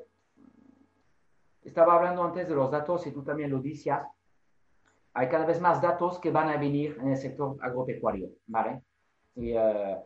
estaba 1.62 1.94
hablando 1.94 2.22
antes 2.24 2.48
de 2.48 2.54
los 2.54 2.70
datos 2.70 3.06
y 3.06 3.12
tú 3.12 3.22
también 3.22 3.50
lo 3.50 3.60
decías. 3.60 4.06
Hay 5.14 5.28
cada 5.28 5.46
vez 5.46 5.60
más 5.60 5.80
datos 5.82 6.18
que 6.18 6.30
van 6.30 6.48
a 6.48 6.56
venir 6.56 6.96
en 7.00 7.08
el 7.08 7.16
sector 7.16 7.56
agropecuario, 7.60 8.30
¿vale? 8.46 8.82
Y 9.34 9.52
uh, 9.52 9.98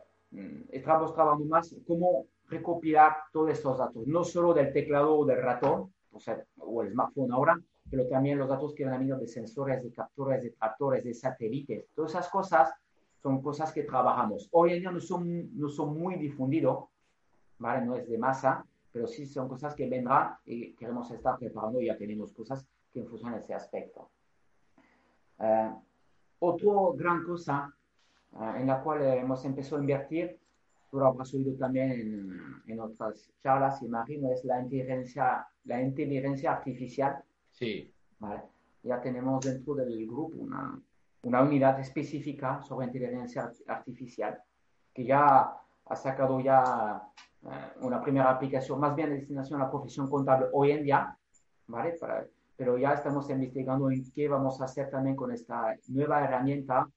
estamos 0.69 1.13
trabajando 1.13 1.45
más 1.45 1.75
cómo 1.87 2.25
recopilar 2.47 3.15
todos 3.31 3.51
estos 3.51 3.77
datos, 3.77 4.05
no 4.07 4.23
solo 4.23 4.53
del 4.53 4.73
teclado 4.73 5.17
o 5.17 5.25
del 5.25 5.41
ratón, 5.41 5.93
o, 6.11 6.19
sea, 6.19 6.43
o 6.57 6.81
el 6.81 6.91
smartphone 6.91 7.31
ahora, 7.31 7.59
pero 7.89 8.07
también 8.07 8.37
los 8.39 8.49
datos 8.49 8.73
que 8.73 8.85
van 8.85 8.95
a 8.95 8.97
venir 8.97 9.15
de 9.15 9.27
sensores, 9.27 9.83
de 9.83 9.91
capturas, 9.91 10.41
de 10.41 10.51
tractores, 10.51 11.03
de 11.03 11.13
satélites. 11.13 11.85
Todas 11.93 12.11
esas 12.11 12.29
cosas 12.29 12.73
son 13.21 13.41
cosas 13.41 13.71
que 13.71 13.83
trabajamos. 13.83 14.49
Hoy 14.51 14.73
en 14.73 14.79
día 14.81 14.91
no 14.91 14.99
son, 14.99 15.57
no 15.57 15.69
son 15.69 15.97
muy 15.97 16.15
difundidos, 16.15 16.85
¿vale? 17.59 17.85
No 17.85 17.95
es 17.95 18.09
de 18.09 18.17
masa, 18.17 18.65
pero 18.93 19.07
sí 19.07 19.25
son 19.25 19.49
cosas 19.49 19.73
que 19.73 19.89
vendrán 19.89 20.35
y 20.45 20.73
queremos 20.75 21.09
estar 21.11 21.37
preparando 21.39 21.81
y 21.81 21.87
ya 21.87 21.97
tenemos 21.97 22.31
cosas 22.31 22.65
que 22.93 22.99
en 22.99 23.33
ese 23.33 23.55
aspecto. 23.55 24.11
Uh, 25.39 25.73
otra 26.39 26.71
gran 26.95 27.23
cosa 27.23 27.73
uh, 28.33 28.55
en 28.55 28.67
la 28.67 28.83
cual 28.83 29.01
hemos 29.01 29.43
empezado 29.45 29.77
a 29.77 29.79
invertir, 29.79 30.39
tú 30.91 30.99
lo 30.99 31.07
habrás 31.07 31.33
oído 31.33 31.57
también 31.57 31.91
en, 31.91 32.61
en, 32.67 32.79
otras 32.79 33.31
charlas, 33.41 33.81
imagino, 33.81 34.31
es 34.31 34.45
la 34.45 34.61
inteligencia, 34.61 35.47
la 35.65 35.81
inteligencia 35.81 36.51
artificial. 36.51 37.23
Sí. 37.49 37.91
Vale. 38.19 38.43
Ya 38.83 39.01
tenemos 39.01 39.43
dentro 39.43 39.73
del 39.73 40.05
grupo 40.05 40.37
una, 40.37 40.79
una 41.23 41.41
unidad 41.41 41.79
específica 41.79 42.61
sobre 42.61 42.85
inteligencia 42.85 43.51
artificial 43.67 44.39
que 44.93 45.05
ya 45.05 45.62
ha 45.85 45.95
sacado 45.95 46.39
ya 46.39 47.01
eh, 47.43 47.47
una 47.81 48.01
primera 48.01 48.29
aplicación 48.29 48.79
más 48.79 48.95
bien 48.95 49.09
de 49.09 49.15
destinación 49.17 49.61
a 49.61 49.65
la 49.65 49.71
profesión 49.71 50.09
contable 50.09 50.47
hoy 50.53 50.71
en 50.71 50.83
día, 50.83 51.17
¿vale? 51.67 51.95
pero 52.55 52.77
ya 52.77 52.93
estamos 52.93 53.29
investigando 53.29 53.89
en 53.89 54.09
qué 54.11 54.27
vamos 54.27 54.61
a 54.61 54.65
hacer 54.65 54.89
también 54.89 55.15
con 55.15 55.31
esta 55.31 55.75
nueva 55.87 56.23
herramienta, 56.23 56.89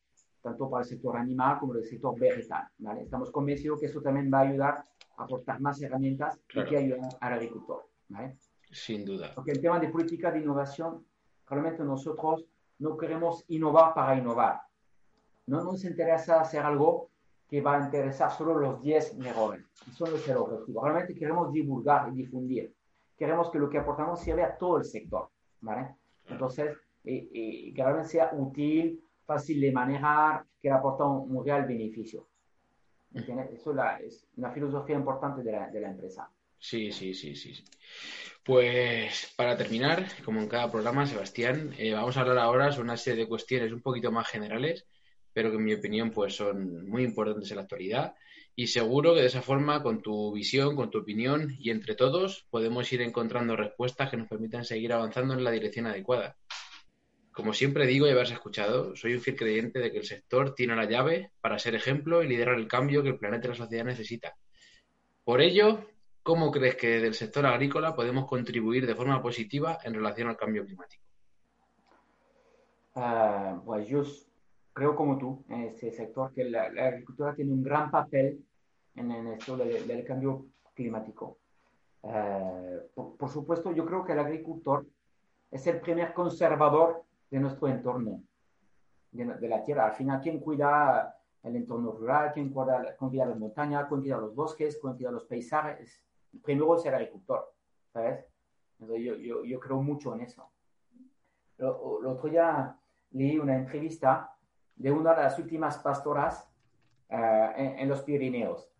tanto 0.42 0.70
para 0.70 0.82
el 0.82 0.88
sector 0.88 1.16
animal 1.16 1.58
como 1.58 1.74
el 1.74 1.84
sector 1.84 2.18
vegetal, 2.18 2.68
¿vale? 2.78 3.02
Estamos 3.02 3.30
convencidos 3.30 3.80
que 3.80 3.86
eso 3.86 4.00
también 4.00 4.30
va 4.32 4.40
a 4.40 4.42
ayudar 4.42 4.84
a 5.16 5.24
aportar 5.24 5.60
más 5.60 5.80
herramientas 5.82 6.38
y 6.54 6.64
que 6.64 6.76
ayuden 6.76 7.08
al 7.20 7.32
agricultor, 7.32 7.88
¿vale? 8.08 8.36
Sin 8.70 9.04
duda. 9.04 9.32
Porque 9.34 9.52
el 9.52 9.60
tema 9.60 9.80
de 9.80 9.88
política 9.88 10.30
de 10.30 10.40
innovación, 10.40 11.04
realmente 11.48 11.82
nosotros 11.82 12.44
no 12.78 12.96
queremos 12.96 13.44
innovar 13.48 13.94
para 13.94 14.16
innovar. 14.16 14.60
No 15.46 15.64
nos 15.64 15.84
interesa 15.84 16.40
hacer 16.40 16.62
algo 16.62 17.10
que 17.48 17.60
va 17.60 17.76
a 17.76 17.84
interesar 17.84 18.30
solo 18.30 18.58
los 18.58 18.82
10 18.82 19.16
mejores. 19.18 19.64
Eso 19.88 20.06
no 20.06 20.16
es 20.16 20.28
el 20.28 20.36
objetivo. 20.36 20.82
Realmente 20.82 21.14
queremos 21.14 21.52
divulgar 21.52 22.08
y 22.12 22.16
difundir. 22.16 22.74
Queremos 23.16 23.50
que 23.50 23.58
lo 23.58 23.70
que 23.70 23.78
aportamos 23.78 24.20
sirva 24.20 24.44
a 24.44 24.56
todo 24.56 24.78
el 24.78 24.84
sector. 24.84 25.28
¿vale? 25.60 25.96
Entonces, 26.28 26.76
que 27.02 27.72
realmente 27.74 28.08
sea 28.08 28.30
útil, 28.32 29.00
fácil 29.24 29.60
de 29.60 29.72
manejar, 29.72 30.44
que 30.60 30.70
aporte 30.70 31.02
un, 31.02 31.36
un 31.36 31.44
real 31.44 31.66
beneficio. 31.66 32.28
¿Entiendes? 33.14 33.50
Eso 33.52 33.70
es, 33.70 33.76
la, 33.76 33.96
es, 33.98 34.26
una 34.36 34.50
filosofía 34.50 34.96
importante 34.96 35.42
de 35.42 35.52
la, 35.52 35.70
de 35.70 35.80
la 35.80 35.90
empresa. 35.90 36.30
Sí, 36.58 36.90
sí, 36.90 37.14
sí, 37.14 37.34
sí. 37.36 37.64
Pues 38.44 39.32
para 39.36 39.56
terminar, 39.56 40.04
como 40.24 40.40
en 40.40 40.48
cada 40.48 40.70
programa, 40.70 41.06
Sebastián, 41.06 41.72
eh, 41.78 41.92
vamos 41.92 42.16
a 42.16 42.20
hablar 42.20 42.38
ahora 42.38 42.70
sobre 42.72 42.84
una 42.84 42.96
serie 42.96 43.24
de 43.24 43.28
cuestiones 43.28 43.72
un 43.72 43.82
poquito 43.82 44.10
más 44.10 44.28
generales 44.28 44.86
pero 45.36 45.50
que 45.50 45.58
en 45.58 45.64
mi 45.64 45.74
opinión 45.74 46.12
pues 46.12 46.34
son 46.34 46.88
muy 46.88 47.04
importantes 47.04 47.50
en 47.50 47.56
la 47.56 47.64
actualidad 47.64 48.14
y 48.54 48.68
seguro 48.68 49.14
que 49.14 49.20
de 49.20 49.26
esa 49.26 49.42
forma 49.42 49.82
con 49.82 50.00
tu 50.00 50.32
visión, 50.32 50.74
con 50.74 50.90
tu 50.90 51.00
opinión 51.00 51.54
y 51.58 51.68
entre 51.68 51.94
todos 51.94 52.46
podemos 52.48 52.90
ir 52.90 53.02
encontrando 53.02 53.54
respuestas 53.54 54.08
que 54.08 54.16
nos 54.16 54.28
permitan 54.28 54.64
seguir 54.64 54.94
avanzando 54.94 55.34
en 55.34 55.44
la 55.44 55.50
dirección 55.50 55.84
adecuada. 55.84 56.38
Como 57.32 57.52
siempre 57.52 57.86
digo 57.86 58.06
y 58.06 58.12
haberse 58.12 58.32
escuchado, 58.32 58.96
soy 58.96 59.12
un 59.12 59.20
fiel 59.20 59.36
creyente 59.36 59.78
de 59.78 59.92
que 59.92 59.98
el 59.98 60.06
sector 60.06 60.54
tiene 60.54 60.74
la 60.74 60.86
llave 60.86 61.32
para 61.42 61.58
ser 61.58 61.74
ejemplo 61.74 62.22
y 62.22 62.28
liderar 62.28 62.54
el 62.54 62.66
cambio 62.66 63.02
que 63.02 63.10
el 63.10 63.18
planeta 63.18 63.48
y 63.48 63.50
la 63.50 63.56
sociedad 63.56 63.84
necesita. 63.84 64.38
Por 65.22 65.42
ello, 65.42 65.86
¿cómo 66.22 66.50
crees 66.50 66.76
que 66.76 66.98
del 66.98 67.12
sector 67.12 67.44
agrícola 67.44 67.94
podemos 67.94 68.24
contribuir 68.26 68.86
de 68.86 68.94
forma 68.94 69.20
positiva 69.20 69.80
en 69.84 69.92
relación 69.92 70.28
al 70.28 70.38
cambio 70.38 70.64
climático? 70.64 71.04
Uh, 72.94 73.62
pues 73.66 73.86
yo 73.88 74.02
creo 74.76 74.94
como 74.94 75.16
tú 75.16 75.42
en 75.48 75.62
este 75.62 75.90
sector 75.90 76.34
que 76.34 76.44
la, 76.44 76.64
agricultura 76.64 77.34
tiene 77.34 77.50
un 77.50 77.62
gran 77.62 77.90
papel 77.90 78.44
en, 78.94 79.10
esto 79.28 79.56
del, 79.56 80.04
cambio 80.04 80.48
climático. 80.74 81.38
Eh, 82.02 82.82
por, 82.94 83.30
supuesto, 83.30 83.72
yo 83.72 83.86
creo 83.86 84.04
que 84.04 84.12
el 84.12 84.18
agricultor 84.18 84.86
es 85.50 85.66
el 85.66 85.80
primer 85.80 86.12
conservador 86.12 87.04
de 87.30 87.40
nuestro 87.40 87.68
entorno, 87.68 88.22
de, 89.12 89.48
la 89.48 89.64
tierra. 89.64 89.86
Al 89.86 89.94
final, 89.94 90.20
¿quién 90.20 90.40
cuida 90.40 91.16
el 91.42 91.56
entorno 91.56 91.92
rural? 91.92 92.32
¿Quién 92.34 92.50
cuida, 92.50 92.94
cuida 92.98 93.24
las 93.24 93.38
montañas? 93.38 93.86
¿Quién 93.88 94.02
cuida 94.02 94.18
los 94.18 94.34
bosques? 94.34 94.78
¿Quién 94.78 94.94
cuida 94.94 95.10
los 95.10 95.24
paisajes? 95.24 96.04
Primero 96.44 96.76
es 96.76 96.84
el 96.84 96.94
agricultor, 96.94 97.50
¿sabes? 97.94 98.26
Entonces, 98.78 99.02
yo, 99.02 99.14
yo, 99.14 99.42
yo 99.42 99.58
creo 99.58 99.80
mucho 99.80 100.14
en 100.14 100.20
eso. 100.20 100.50
El 101.56 101.66
otro 101.66 102.28
día 102.28 102.78
leí 103.12 103.38
una 103.38 103.56
entrevista 103.56 104.35
de 104.76 104.92
una 104.92 105.14
de 105.14 105.22
las 105.22 105.38
últimas 105.38 105.78
pastoras 105.78 106.48
uh, 107.10 107.50
en, 107.56 107.88
los 107.88 108.02
Pirineos. 108.02 108.70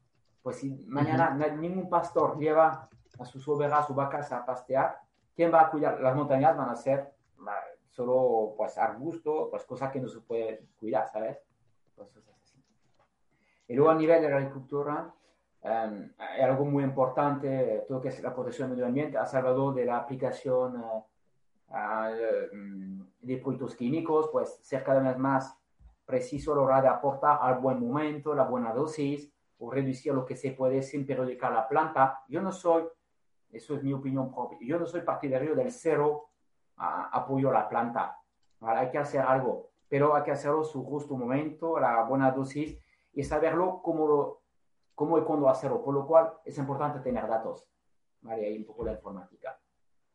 Pues 0.42 0.56
si 0.56 0.70
mañana 0.86 1.34
uh 1.34 1.40
-huh. 1.40 1.58
ningún 1.58 1.88
pastor 1.88 2.38
lleva 2.38 2.88
a 3.18 3.24
sus 3.24 3.46
ovejas, 3.48 3.80
a 3.80 3.86
sus 3.86 3.96
vacas 3.96 4.30
a 4.32 4.44
pastear, 4.44 5.00
¿quién 5.34 5.52
va 5.52 5.62
a 5.62 5.70
cuidar? 5.70 6.00
Las 6.00 6.14
montañas 6.14 6.56
van 6.56 6.70
a 6.70 6.76
ser 6.76 7.12
solo 7.88 8.54
pues 8.56 8.76
arbusto, 8.76 9.48
pues 9.50 9.64
cosas 9.64 9.90
que 9.90 10.00
no 10.00 10.08
se 10.08 10.20
puede 10.20 10.66
cuidar, 10.78 11.08
¿sabes? 11.08 11.38
Pues, 11.94 12.08
y 13.68 13.74
luego 13.74 13.90
a 13.90 13.94
nivel 13.94 14.20
de 14.22 14.30
la 14.30 14.36
agricultura, 14.36 15.12
Um, 15.66 16.10
hay 16.18 16.42
algo 16.42 16.64
muy 16.64 16.84
importante, 16.84 17.84
todo 17.88 18.00
que 18.00 18.08
es 18.08 18.22
la 18.22 18.32
protección 18.32 18.68
del 18.68 18.76
medio 18.76 18.86
ambiente, 18.86 19.18
ha 19.18 19.26
salvado 19.26 19.72
de 19.72 19.84
la 19.84 19.96
aplicación 19.96 20.76
uh, 20.76 21.04
de 23.20 23.36
productos 23.38 23.74
químicos, 23.74 24.28
pues 24.30 24.60
ser 24.62 24.84
cada 24.84 25.00
vez 25.00 25.18
más 25.18 25.58
preciso 26.06 26.52
a 26.52 26.56
la 26.56 26.62
hora 26.62 26.82
de 26.82 26.88
aportar 26.88 27.38
al 27.42 27.58
buen 27.58 27.80
momento, 27.80 28.34
la 28.34 28.44
buena 28.44 28.72
dosis, 28.72 29.30
o 29.58 29.70
reducir 29.70 30.14
lo 30.14 30.24
que 30.24 30.36
se 30.36 30.52
puede 30.52 30.82
sin 30.82 31.06
perjudicar 31.06 31.52
la 31.52 31.68
planta. 31.68 32.22
Yo 32.28 32.40
no 32.40 32.52
soy, 32.52 32.84
eso 33.50 33.74
es 33.74 33.82
mi 33.82 33.92
opinión 33.92 34.32
propia, 34.32 34.58
yo 34.62 34.78
no 34.78 34.86
soy 34.86 35.00
partidario 35.00 35.54
del 35.54 35.72
cero 35.72 36.30
uh, 36.78 37.10
apoyo 37.12 37.50
a 37.50 37.54
la 37.54 37.68
planta. 37.68 38.18
¿vale? 38.60 38.80
Hay 38.80 38.90
que 38.90 38.98
hacer 38.98 39.20
algo, 39.20 39.70
pero 39.88 40.14
hay 40.14 40.22
que 40.22 40.30
hacerlo 40.30 40.62
su 40.64 40.84
justo 40.84 41.16
momento, 41.16 41.78
la 41.78 42.04
buena 42.04 42.30
dosis 42.30 42.78
y 43.12 43.24
saberlo 43.24 43.80
cómo, 43.82 44.42
cómo 44.94 45.18
y 45.18 45.22
cuándo 45.22 45.48
hacerlo. 45.48 45.82
Por 45.82 45.94
lo 45.94 46.06
cual 46.06 46.34
es 46.44 46.56
importante 46.58 47.00
tener 47.00 47.26
datos. 47.26 47.68
¿vale? 48.20 48.46
Ahí 48.46 48.58
un 48.58 48.66
poco 48.66 48.84
la 48.84 48.92
informática. 48.92 49.58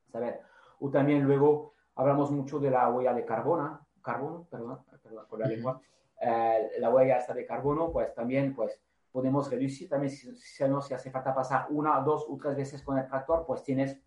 Saber. 0.08 0.42
O 0.80 0.90
también 0.90 1.24
luego 1.24 1.74
hablamos 1.96 2.32
mucho 2.32 2.60
de 2.60 2.72
la 2.72 2.90
huella 2.90 3.14
de 3.14 3.26
carbono, 3.26 3.88
carbono, 4.02 4.48
perdón, 4.50 4.84
perdón 5.02 5.26
por 5.30 5.40
la 5.40 5.48
lengua, 5.48 5.82
eh, 6.20 6.72
la 6.80 6.90
huella 6.90 7.18
esta 7.18 7.34
de 7.34 7.46
carbono, 7.46 7.92
pues 7.92 8.14
también 8.14 8.54
pues, 8.54 8.80
podemos 9.12 9.50
reducir, 9.50 9.90
también 9.90 10.12
si, 10.12 10.36
si, 10.36 10.64
no, 10.66 10.82
si 10.82 10.94
hace 10.94 11.12
falta 11.12 11.34
pasar 11.34 11.68
una, 11.70 12.00
dos 12.02 12.26
o 12.30 12.38
tres 12.38 12.56
veces 12.56 12.82
con 12.84 12.98
el 12.98 13.08
tractor, 13.08 13.46
pues 13.46 13.64
tienes 13.64 14.00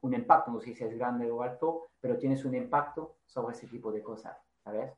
un 0.00 0.14
impacto, 0.14 0.50
no 0.50 0.60
sé 0.60 0.74
si 0.74 0.84
es 0.84 0.96
grande 0.96 1.30
o 1.30 1.42
alto, 1.42 1.90
pero 2.00 2.18
tienes 2.18 2.44
un 2.44 2.54
impacto 2.54 3.16
sobre 3.26 3.54
ese 3.54 3.66
tipo 3.66 3.90
de 3.90 4.02
cosas, 4.02 4.36
¿sabes? 4.62 4.92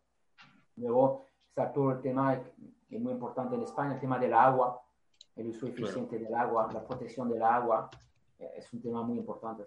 Luego 0.76 1.26
está 1.48 1.72
todo 1.72 1.92
el 1.92 2.00
tema, 2.00 2.42
que 2.88 2.96
es 2.96 3.00
muy 3.00 3.12
importante 3.12 3.54
en 3.54 3.62
España, 3.62 3.94
el 3.94 4.00
tema 4.00 4.18
del 4.18 4.34
agua, 4.34 4.82
el 5.36 5.48
uso 5.48 5.66
eficiente 5.66 6.18
claro. 6.18 6.24
del 6.24 6.34
agua, 6.34 6.72
la 6.72 6.84
protección 6.84 7.28
del 7.28 7.42
agua, 7.42 7.88
eh, 8.38 8.52
es 8.56 8.72
un 8.72 8.80
tema 8.80 9.02
muy 9.02 9.18
importante. 9.18 9.64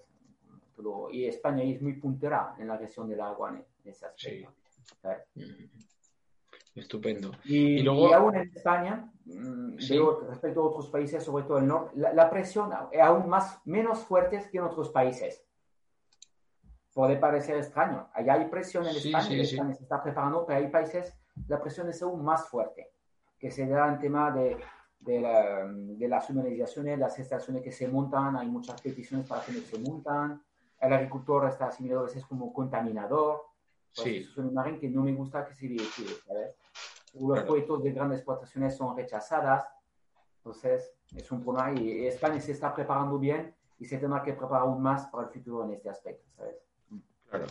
Y 1.11 1.25
España 1.25 1.63
es 1.63 1.81
muy 1.81 1.93
puntera 1.93 2.55
en 2.57 2.67
la 2.67 2.77
gestión 2.77 3.07
del 3.07 3.21
agua 3.21 3.49
en, 3.51 3.65
ese 3.85 4.05
aspecto. 4.05 4.49
Sí. 4.49 4.62
Estupendo. 6.75 7.31
Y, 7.45 7.79
y, 7.79 7.83
luego... 7.83 8.09
y, 8.09 8.13
aún 8.13 8.35
en 8.35 8.51
España, 8.55 9.11
sí. 9.77 9.93
veo, 9.93 10.21
respecto 10.27 10.61
a 10.61 10.67
otros 10.69 10.89
países, 10.89 11.23
sobre 11.23 11.43
todo 11.43 11.59
el 11.59 11.67
norte, 11.67 11.91
la, 11.95 12.13
la, 12.13 12.29
presión 12.29 12.71
es 12.91 13.01
aún 13.01 13.29
más, 13.29 13.59
menos 13.65 13.99
fuerte 13.99 14.49
que 14.51 14.57
en 14.57 14.63
otros 14.63 14.89
países. 14.89 15.45
Puede 16.93 17.17
parecer 17.17 17.57
extraño. 17.57 18.09
Allá 18.13 18.33
hay 18.33 18.45
presión 18.45 18.85
en 18.85 18.95
España, 18.95 19.21
sí, 19.21 19.45
sí, 19.45 19.55
España 19.55 19.73
se 19.73 19.83
está 19.83 20.01
preparando, 20.01 20.45
pero 20.45 20.59
hay 20.59 20.67
países, 20.67 21.15
la 21.47 21.61
presión 21.61 21.89
es 21.89 22.01
aún 22.01 22.23
más 22.23 22.47
fuerte, 22.47 22.91
que 23.37 23.51
se 23.51 23.67
da 23.67 23.87
en 23.87 23.99
tema 23.99 24.31
de, 24.31 24.57
de, 24.99 25.21
la, 25.21 25.67
de 25.67 26.07
las 26.07 26.29
humanizaciones, 26.29 26.97
las 26.97 27.17
estaciones 27.19 27.61
que 27.61 27.71
se 27.71 27.87
montan, 27.87 28.35
hay 28.35 28.47
muchas 28.47 28.81
peticiones 28.81 29.27
para 29.27 29.43
que 29.43 29.51
no 29.51 29.59
se 29.59 29.79
montan, 29.79 30.43
el 30.79 30.93
agricultor 30.93 31.47
está 31.47 31.67
asimilado 31.67 32.01
a 32.01 32.05
veces 32.05 32.25
como 32.25 32.51
contaminador, 32.51 33.52
pues 33.95 34.07
sí. 34.07 34.17
es 34.17 34.37
una 34.37 34.51
imagen 34.51 34.79
que 34.79 34.89
no 34.89 35.03
me 35.03 35.13
gusta 35.13 35.45
que 35.45 35.53
se 35.53 35.67
vehicule, 35.67 36.15
¿sabes? 36.25 36.55
Los 37.13 37.31
claro. 37.33 37.47
proyectos 37.47 37.83
de 37.83 37.91
grandes 37.91 38.19
explotaciones 38.19 38.75
son 38.75 38.97
rechazadas, 38.97 39.65
entonces 40.37 40.91
es 41.15 41.31
un 41.31 41.43
problema 41.43 41.79
y 41.79 42.07
España 42.07 42.41
se 42.41 42.53
está 42.53 42.73
preparando 42.73 43.19
bien 43.19 43.53
y 43.79 43.85
se 43.85 43.97
tendrá 43.97 44.23
que 44.23 44.33
preparar 44.33 44.63
aún 44.63 44.81
más 44.81 45.07
para 45.07 45.27
el 45.27 45.33
futuro 45.33 45.65
en 45.65 45.73
este 45.73 45.89
aspecto, 45.89 46.25
¿sabes? 46.35 46.55
Claro, 47.29 47.47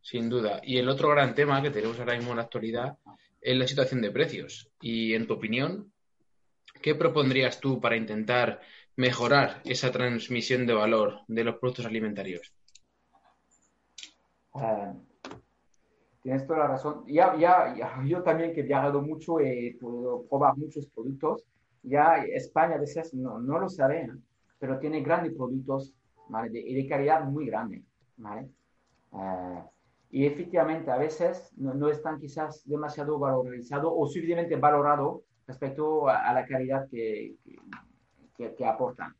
sin 0.00 0.28
duda. 0.28 0.60
Y 0.62 0.78
el 0.78 0.88
otro 0.88 1.10
gran 1.10 1.34
tema 1.34 1.62
que 1.62 1.70
tenemos 1.70 1.98
ahora 1.98 2.16
mismo 2.16 2.30
en 2.30 2.36
la 2.36 2.42
actualidad 2.44 2.98
es 3.40 3.56
la 3.56 3.66
situación 3.66 4.00
de 4.00 4.10
precios. 4.10 4.70
Y 4.80 5.14
en 5.14 5.26
tu 5.26 5.34
opinión, 5.34 5.92
¿qué 6.82 6.94
propondrías 6.94 7.60
tú 7.60 7.80
para 7.80 7.96
intentar 7.96 8.60
mejorar 8.96 9.60
esa 9.64 9.90
transmisión 9.90 10.66
de 10.66 10.74
valor 10.74 11.20
de 11.28 11.44
los 11.44 11.56
productos 11.56 11.86
alimentarios? 11.86 12.52
Uh, 14.52 14.94
tienes 16.26 16.44
toda 16.44 16.58
la 16.58 16.66
razón. 16.66 17.04
Ya, 17.06 17.36
ya, 17.36 17.72
ya, 17.76 18.02
yo 18.04 18.20
también 18.24 18.52
que 18.52 18.62
he 18.62 18.64
viajado 18.64 19.00
mucho 19.00 19.38
he 19.38 19.76
podido 19.80 20.24
probar 20.28 20.56
muchos 20.56 20.84
productos. 20.88 21.44
Ya 21.84 22.16
España 22.16 22.74
a 22.74 22.78
veces 22.78 23.14
no, 23.14 23.38
no 23.38 23.60
lo 23.60 23.68
sabe, 23.68 24.00
¿eh? 24.00 24.10
pero 24.58 24.80
tiene 24.80 25.02
grandes 25.02 25.34
productos 25.34 25.94
¿vale? 26.28 26.50
de, 26.50 26.64
de, 26.64 26.88
calidad 26.88 27.24
muy 27.26 27.46
grande. 27.46 27.84
¿vale? 28.16 28.50
Uh, 29.12 29.62
y 30.10 30.26
efectivamente 30.26 30.90
a 30.90 30.96
veces 30.96 31.52
no, 31.56 31.74
no, 31.74 31.88
están 31.88 32.18
quizás 32.18 32.66
demasiado 32.66 33.20
valorizados 33.20 33.92
o 33.94 34.08
suficientemente 34.08 34.56
valorados 34.56 35.20
respecto 35.46 36.08
a, 36.08 36.28
a, 36.28 36.34
la 36.34 36.44
calidad 36.44 36.88
que, 36.90 37.36
que, 38.36 38.52
que 38.52 38.66
aportan. 38.66 39.14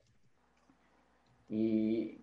Y 1.48 2.20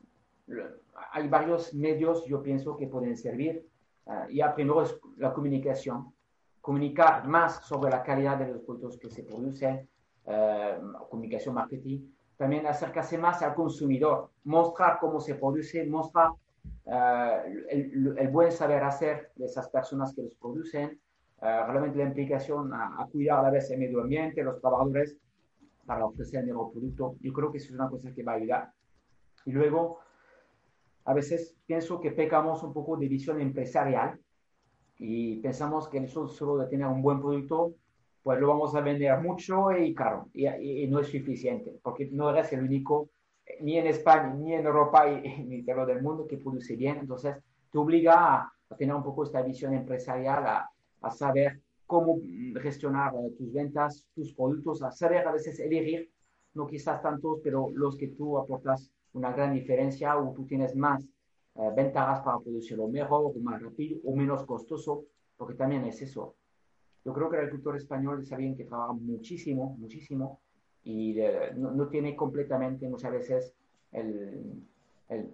hay 1.14 1.30
varios 1.30 1.74
medios, 1.74 2.26
yo 2.26 2.44
pienso, 2.44 2.76
que 2.76 2.88
pueden 2.88 3.16
servir. 3.16 3.66
Uh, 4.06 4.30
ya 4.32 4.54
primero 4.54 4.82
es 4.82 5.00
la 5.18 5.34
comunicación, 5.34 6.14
comunicar 6.60 7.26
más 7.28 7.66
sobre 7.66 7.90
la 7.90 8.04
calidad 8.04 8.38
de 8.38 8.50
los 8.50 8.62
productos 8.62 8.98
que 8.98 9.10
se 9.10 9.24
producen, 9.24 9.88
uh, 10.26 11.08
comunicación, 11.10 11.56
marketing, 11.56 12.10
también 12.36 12.68
acercarse 12.68 13.18
más 13.18 13.42
al 13.42 13.54
consumidor, 13.54 14.32
mostrar 14.44 15.00
cómo 15.00 15.22
se 15.22 15.36
produce, 15.36 15.86
mostrar 15.86 16.32
uh, 16.32 17.48
el, 17.70 18.28
buen 18.30 18.52
saber 18.52 18.84
hacer 18.84 19.32
de 19.36 19.46
esas 19.46 19.70
personas 19.70 20.14
que 20.14 20.24
los 20.24 20.36
producen, 20.36 21.00
realmente 21.40 21.98
la 21.98 22.06
implicación 22.06 22.74
a, 22.74 23.02
a, 23.02 23.06
cuidar 23.08 23.40
a 23.40 23.44
la 23.44 23.50
vez 23.50 23.70
el 23.70 23.78
medio 23.78 24.00
ambiente, 24.00 24.42
los 24.44 24.62
trabajadores, 24.62 25.18
para 25.86 26.06
ofrecer 26.06 26.40
el 26.40 26.48
nuevo 26.48 26.72
producto. 26.72 27.16
Yo 27.20 27.34
creo 27.34 27.52
que 27.52 27.58
eso 27.58 27.68
es 27.68 27.74
una 27.74 27.90
cosa 27.90 28.14
que 28.14 28.24
va 28.24 28.34
a 28.34 28.36
ayudar. 28.36 28.74
Y 29.46 29.52
luego, 29.52 30.00
a 31.06 31.14
veces 31.14 31.56
pienso 31.66 32.00
que 32.00 32.12
pecamos 32.12 32.64
un 32.64 32.74
poco 32.74 32.98
de 32.98 33.08
visión 33.08 33.42
empresarial 33.42 34.20
y 34.98 35.38
pensamos 35.38 35.90
que 35.90 35.98
eso 35.98 36.28
solo 36.28 36.58
de 36.58 36.68
tener 36.68 36.88
un 36.88 37.02
buen 37.02 37.20
producto, 37.20 37.76
pues 38.22 38.40
lo 38.40 38.48
vamos 38.48 38.74
a 38.76 38.82
vender 38.82 39.20
mucho 39.20 39.72
y 39.72 39.94
caro. 39.94 40.30
Y, 40.34 40.48
y, 40.48 40.84
y 40.84 40.88
no 40.88 41.00
es 41.00 41.08
suficiente, 41.08 41.78
porque 41.84 42.10
no 42.12 42.30
eres 42.30 42.54
el 42.54 42.62
único, 42.64 43.10
ni 43.60 43.78
en 43.78 43.88
España, 43.88 44.34
ni 44.34 44.54
en 44.54 44.66
Europa, 44.66 45.10
y, 45.12 45.44
ni 45.44 45.56
en 45.58 45.86
del 45.86 46.02
mundo 46.02 46.26
que 46.28 46.38
produce 46.38 46.76
bien. 46.76 46.98
Entonces, 47.00 47.36
te 47.72 47.78
obliga 47.78 48.36
a, 48.36 48.54
a 48.70 48.76
tener 48.76 48.96
un 48.96 49.04
poco 49.04 49.24
esta 49.24 49.42
visión 49.42 49.74
empresarial, 49.74 50.46
a, 50.46 50.70
a 51.02 51.12
saber 51.12 51.60
cómo 51.86 52.20
gestionar 52.62 53.14
uh, 53.14 53.32
tus 53.36 53.52
ventas, 53.52 54.08
tus 54.16 54.34
productos, 54.34 54.82
a 54.82 54.92
saber 54.92 55.28
a 55.28 55.32
veces 55.32 55.60
elegir, 55.60 56.10
no 56.54 56.66
quizás 56.66 57.02
tantos, 57.02 57.40
pero 57.44 57.70
los 57.74 57.98
que 57.98 58.08
tú 58.08 58.38
aportas 58.38 58.92
una 59.14 59.32
gran 59.32 59.54
diferencia 59.54 60.18
o 60.18 60.34
tú 60.34 60.46
tienes 60.46 60.76
más 60.76 61.04
uh, 61.56 61.74
ventajas 61.76 62.22
para 62.22 62.40
producirlo 62.40 62.88
mejor 62.88 63.26
o 63.26 63.40
más 63.40 63.62
rápido 63.62 64.00
o 64.04 64.16
menos 64.16 64.44
costoso, 64.46 65.06
porque 65.38 65.56
también 65.56 65.86
es 65.86 66.02
eso. 66.02 66.36
Yo 67.06 67.14
creo 67.14 67.30
que 67.30 67.38
el 67.38 67.44
agricultor 67.44 67.78
español 67.78 68.22
es 68.22 68.32
alguien 68.32 68.56
que 68.56 68.66
trabaja 68.66 68.94
muchísimo, 68.94 69.76
muchísimo 69.78 70.40
y 70.84 71.20
uh, 71.20 71.56
no, 71.56 71.72
no, 71.72 71.88
tiene 71.88 72.16
completamente 72.16 72.88
muchas 72.90 73.12
veces 73.12 73.56
el, 73.92 74.64
el, 75.10 75.34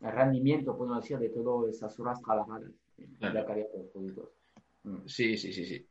rendimiento, 0.00 0.76
podemos 0.76 1.00
decir, 1.00 1.18
de 1.18 1.30
todas 1.30 1.74
esas 1.74 1.98
horas 1.98 2.20
trabajadas 2.20 2.70
en 2.98 3.06
claro. 3.14 3.34
la 3.34 3.46
calidad 3.46 3.72
de 3.72 3.78
los 3.78 3.88
productos. 3.88 4.28
Sí, 5.06 5.36
sí, 5.38 5.52
sí, 5.52 5.64
sí. 5.64 5.88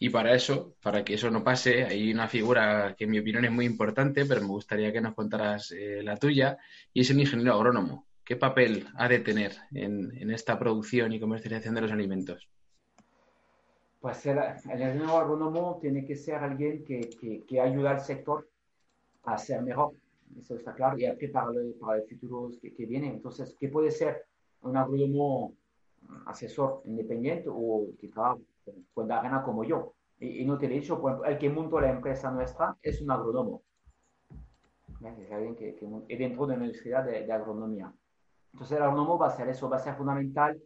Y 0.00 0.10
para 0.10 0.34
eso, 0.34 0.74
para 0.82 1.04
que 1.04 1.14
eso 1.14 1.30
no 1.30 1.44
pase, 1.44 1.84
hay 1.84 2.12
una 2.12 2.28
figura 2.28 2.94
que 2.96 3.04
en 3.04 3.10
mi 3.10 3.20
opinión 3.20 3.44
es 3.44 3.52
muy 3.52 3.64
importante, 3.64 4.26
pero 4.26 4.40
me 4.40 4.48
gustaría 4.48 4.92
que 4.92 5.00
nos 5.00 5.14
contaras 5.14 5.70
eh, 5.70 6.02
la 6.02 6.16
tuya, 6.16 6.58
y 6.92 7.02
es 7.02 7.10
el 7.10 7.20
ingeniero 7.20 7.54
agrónomo. 7.54 8.06
¿Qué 8.24 8.36
papel 8.36 8.88
ha 8.96 9.08
de 9.08 9.20
tener 9.20 9.52
en, 9.72 10.30
esta 10.30 10.58
producción 10.58 11.12
y 11.12 11.20
comercialización 11.20 11.74
de 11.76 11.80
los 11.82 11.92
alimentos? 11.92 12.48
Pues 14.00 14.26
el, 14.26 14.38
ingeniero 14.64 15.16
agrónomo 15.16 15.78
tiene 15.80 16.04
que 16.04 16.16
ser 16.16 16.36
alguien 16.36 16.84
que, 16.84 17.10
que, 17.20 17.44
que 17.46 17.60
ayuda 17.60 17.92
al 17.92 18.00
sector 18.00 18.48
a 19.24 19.38
ser 19.38 19.62
mejor, 19.62 19.92
eso 20.38 20.56
está 20.56 20.74
claro, 20.74 20.98
y 20.98 21.06
a 21.06 21.14
prepararlo 21.14 21.60
para 21.80 21.98
el 21.98 22.08
futuro 22.08 22.50
que, 22.60 22.74
que 22.74 22.84
viene. 22.84 23.08
Entonces, 23.08 23.56
¿qué 23.60 23.68
puede 23.68 23.92
ser 23.92 24.24
un 24.62 24.76
agrónomo 24.76 25.54
asesor 26.26 26.82
independiente 26.84 27.48
o 27.48 27.86
que 27.98 28.08
trabaja 28.08 28.38
con 28.92 29.08
la 29.08 29.22
gana 29.22 29.42
como 29.42 29.64
yo. 29.64 29.94
Y, 30.18 30.42
y, 30.42 30.44
no 30.44 30.58
te 30.58 30.66
he 30.66 30.68
dicho, 30.68 31.00
por 31.00 31.12
ejemplo, 31.12 31.30
el 31.30 31.38
que 31.38 31.50
montó 31.50 31.80
la 31.80 31.90
empresa 31.90 32.30
nuestra 32.30 32.76
es 32.82 33.00
un 33.02 33.10
agrónomo. 33.10 33.62
Es 35.04 35.30
alguien 35.32 35.54
que, 35.54 35.74
que 35.74 35.86
es 36.08 36.18
dentro 36.18 36.46
de 36.46 36.54
la 36.54 36.62
Universidad 36.62 37.04
de, 37.04 37.26
de, 37.26 37.32
Agronomía. 37.32 37.92
Entonces 38.52 38.76
el 38.78 38.84
agrónomo 38.84 39.18
va 39.18 39.26
a 39.26 39.36
ser 39.36 39.48
eso, 39.48 39.68
va 39.68 39.76
a 39.76 39.80
ser 39.80 39.94
fundamental 39.96 40.58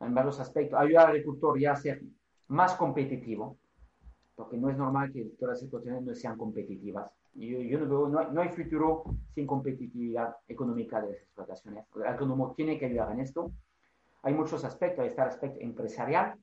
en 0.00 0.14
varios 0.14 0.40
aspectos. 0.40 0.78
Ayudar 0.78 1.06
al 1.06 1.10
agricultor 1.10 1.58
ya 1.58 1.72
a 1.72 1.76
ser 1.76 2.02
más 2.48 2.74
competitivo, 2.74 3.58
porque 4.34 4.56
no 4.56 4.70
es 4.70 4.76
normal 4.76 5.12
que 5.12 5.24
todas 5.38 5.56
las 5.56 5.62
explotaciones 5.62 6.02
no 6.02 6.14
sean 6.14 6.38
competitivas. 6.38 7.10
Yo, 7.34 7.58
yo 7.60 7.80
no, 7.80 7.88
veo, 7.88 8.08
no, 8.08 8.30
no, 8.30 8.40
hay, 8.40 8.48
futuro 8.50 9.04
sin 9.34 9.46
competitividad 9.46 10.36
económica 10.48 11.02
de 11.02 11.10
las 11.10 11.20
explotaciones. 11.20 11.84
El 11.96 12.06
agrónomo 12.06 12.54
tiene 12.54 12.78
que 12.78 12.86
ayudar 12.86 13.12
en 13.12 13.20
esto 13.20 13.50
hay 14.24 14.32
muchos 14.32 14.64
aspectos, 14.64 15.06
está 15.06 15.24
el 15.24 15.28
aspecto 15.28 15.60
empresarial, 15.60 16.34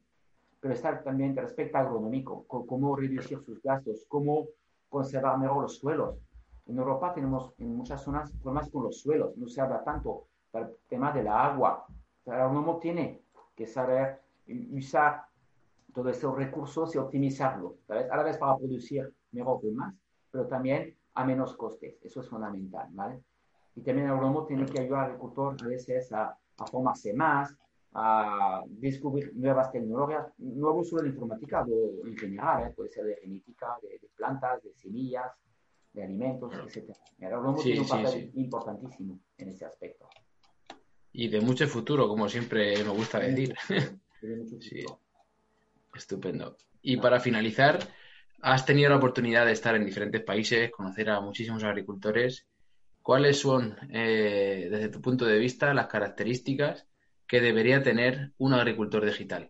pero 0.60 0.74
está 0.76 1.04
también 1.04 1.32
el 1.38 1.46
aspecto 1.46 1.80
agronómico, 1.80 2.46
cómo 2.48 2.96
reducir 2.96 3.40
sus 3.44 3.60
gastos, 3.64 4.06
cómo 4.08 4.50
conservar 4.88 5.40
mejor 5.40 5.64
los 5.64 5.80
suelos. 5.80 6.16
En 6.68 6.78
Europa 6.78 7.12
tenemos 7.12 7.54
en 7.58 7.76
muchas 7.76 8.04
zonas 8.04 8.32
problemas 8.34 8.70
con 8.70 8.84
los 8.84 9.02
suelos, 9.02 9.36
no 9.36 9.48
se 9.48 9.62
habla 9.62 9.84
tanto 9.84 10.28
del 10.54 10.68
tema 10.88 11.12
de 11.12 11.24
la 11.24 11.44
agua. 11.44 11.88
El 12.24 12.34
agrónomo 12.34 12.78
tiene 12.78 13.24
que 13.56 13.66
saber 13.66 14.22
usar 14.72 15.24
todos 15.92 16.16
esos 16.16 16.36
recursos 16.36 16.94
y 16.94 17.00
optimizarlo, 17.00 17.78
a 17.90 18.16
la 18.16 18.24
vez 18.24 18.38
para 18.38 18.58
producir 18.58 19.12
mejor 19.32 19.60
y 19.64 19.72
más, 19.72 19.96
pero 20.30 20.46
también 20.46 20.96
a 21.16 21.26
menos 21.26 21.58
costes. 21.58 21.98
Eso 22.04 22.22
es 22.22 22.30
fundamental, 22.30 22.88
¿vale? 22.92 23.24
Y 23.76 23.82
también 23.82 24.06
el 24.06 24.14
agrónomo 24.14 24.46
tiene 24.46 24.68
que 24.68 24.82
ayudar 24.82 25.06
al 25.06 25.06
agricultor 25.12 25.56
a 25.64 25.68
veces 25.68 26.14
a, 26.14 26.38
a 26.58 26.66
formarse 26.68 27.14
más, 27.14 27.58
a 27.94 28.64
descubrir 28.68 29.34
nuevas 29.36 29.72
tecnologías, 29.72 30.28
no 30.38 30.84
solo 30.84 31.04
de 31.04 31.10
informática, 31.10 31.64
o 31.64 32.08
en 32.08 32.18
general, 32.18 32.68
¿eh? 32.68 32.74
puede 32.76 32.90
ser 32.90 33.06
de 33.06 33.18
genética, 33.18 33.78
de, 33.82 34.00
plantas, 34.16 34.64
de 34.64 34.74
semillas, 34.76 35.32
de 35.92 36.04
alimentos, 36.04 36.54
etc. 36.54 36.96
El 37.20 37.26
agrónomo 37.26 37.62
tiene 37.62 37.82
un 37.82 37.88
papel 37.88 38.32
importantísimo 38.36 39.20
en 39.38 39.50
ese 39.50 39.66
aspecto. 39.66 40.08
Y 41.12 41.28
de 41.28 41.42
mucho 41.42 41.68
futuro, 41.68 42.08
como 42.08 42.30
siempre 42.30 42.82
me 42.84 42.92
gusta 42.92 43.20
decir. 43.20 43.56
Sí. 44.60 44.86
Estupendo. 45.96 46.56
Y 46.84 46.98
para 46.98 47.20
finalizar, 47.20 47.80
has 48.44 48.68
tenido 48.68 48.92
la 48.92 48.98
oportunidad 48.98 49.48
de 49.48 49.54
estar 49.54 49.76
en 49.76 49.84
diferentes 49.84 50.22
países, 50.22 50.70
conocer 50.70 51.10
a 51.10 51.22
muchísimos 51.22 51.64
agricultores. 51.64 52.46
¿Cuáles 53.02 53.40
son, 53.40 53.76
eh, 53.90 54.68
desde 54.70 54.90
tu 54.90 55.02
punto 55.02 55.26
de 55.26 55.40
vista, 55.40 55.74
las 55.74 55.88
características 55.88 56.86
que 57.32 57.40
debería 57.40 57.82
tener 57.82 58.34
un 58.40 58.54
agricultor 58.54 59.06
digital? 59.06 59.50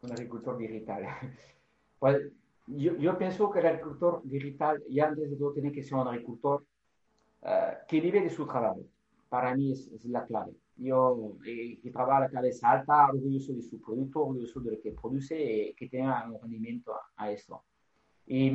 Un 0.00 0.10
agricultor 0.10 0.56
digital. 0.56 1.02
Pues 1.98 2.30
yo, 2.66 3.16
pienso 3.16 3.50
que 3.50 3.60
el 3.60 3.66
agricultor 3.66 4.20
digital 4.24 4.82
ya 4.90 5.08
antes 5.08 5.30
de 5.30 5.36
todo 5.36 5.54
tiene 5.54 5.72
que 5.72 5.82
ser 5.82 5.94
un 5.94 6.06
agricultor 6.06 6.62
eh, 7.42 7.78
que 7.88 8.00
vive 8.02 8.20
de 8.20 8.28
su 8.28 8.46
trabajo. 8.46 8.82
Para 9.30 9.54
mí 9.54 9.72
es, 9.72 9.88
es 9.88 10.04
la 10.04 10.26
clave 10.26 10.52
yo 10.76 11.38
eh, 11.46 11.78
que 11.82 11.90
trabaja 11.90 12.20
la 12.20 12.30
cabeza 12.30 12.70
alta, 12.70 13.08
orgulloso 13.08 13.54
de 13.54 13.62
su 13.62 13.80
producto, 13.80 14.20
orgulloso 14.20 14.60
de 14.60 14.72
lo 14.72 14.80
que 14.80 14.92
produce 14.92 15.70
y 15.70 15.74
que 15.74 15.88
tenga 15.88 16.28
un 16.28 16.38
rendimiento 16.40 16.92
a, 17.16 17.30
eso. 17.30 17.62
Y, 18.26 18.50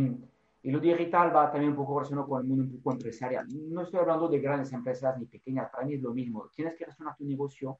y, 0.63 0.71
lo 0.71 0.79
digital 0.79 1.35
va 1.35 1.51
también 1.51 1.71
un 1.71 1.77
poco 1.77 1.99
relacionado 1.99 2.27
con 2.27 2.41
el 2.41 2.47
mundo 2.47 2.63
un 2.63 2.77
poco 2.77 2.93
empresarial. 2.93 3.47
No 3.49 3.81
estoy 3.81 3.99
hablando 3.99 4.27
de 4.27 4.39
grandes 4.39 4.71
empresas 4.73 5.17
ni 5.17 5.25
pequeñas, 5.25 5.69
para 5.71 5.85
mí 5.85 5.95
es 5.95 6.01
lo 6.01 6.13
mismo. 6.13 6.49
Tienes 6.55 6.75
que 6.75 6.85
relacionar 6.85 7.15
tu 7.17 7.25
negocio, 7.25 7.79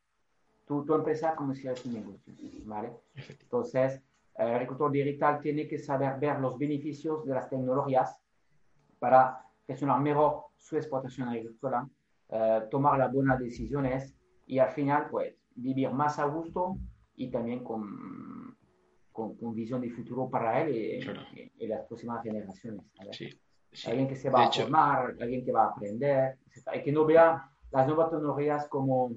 tu, 0.66 0.84
tu 0.84 0.94
empresa 0.96 1.36
como 1.36 1.54
si 1.54 1.62
fuera 1.62 1.80
tu 1.80 1.90
negocio, 1.90 2.34
¿vale? 2.66 2.94
Entonces, 3.42 4.02
el 4.36 4.48
agricultor 4.48 4.92
digital 4.92 5.40
tiene 5.42 5.68
que 5.68 5.78
saber 5.78 6.20
ver 6.20 6.40
los 6.40 6.58
beneficios 6.58 7.26
de 7.26 7.34
las 7.34 7.50
tecnologías 7.50 8.20
para 9.00 9.46
gestionar 9.68 10.00
mejor 10.02 10.46
su 10.58 10.78
explotación 10.78 11.30
agrícola, 11.30 11.88
eh, 12.30 12.62
tomar 12.70 12.98
las 12.98 13.12
buenas 13.12 13.40
decisiones 13.40 14.16
y 14.46 14.60
al 14.60 14.72
final, 14.72 15.08
pues, 15.10 15.36
vivir 15.56 15.92
más 15.92 16.18
a 16.20 16.26
gusto 16.26 16.78
y 17.16 17.30
también 17.30 17.64
con, 17.64 17.86
con, 19.40 19.56
visión 19.56 19.82
de 19.82 19.90
futuro 19.90 20.30
para 20.30 20.62
él 20.62 20.76
y, 21.58 21.68
las 21.68 21.86
próximas 21.86 22.24
generaciones. 22.24 22.82
Alguien 23.86 24.08
que 24.08 24.16
se 24.16 24.30
va 24.30 24.46
a 24.46 24.52
formar, 24.52 25.16
alguien 25.20 25.46
que 25.46 25.52
va 25.52 25.66
a 25.66 25.70
aprender, 25.70 26.38
y 26.74 26.82
que 26.82 26.92
no 26.92 27.06
vea 27.06 27.50
las 27.72 27.88
nuevas 27.88 28.10
tecnologías 28.10 28.68
como, 28.68 29.14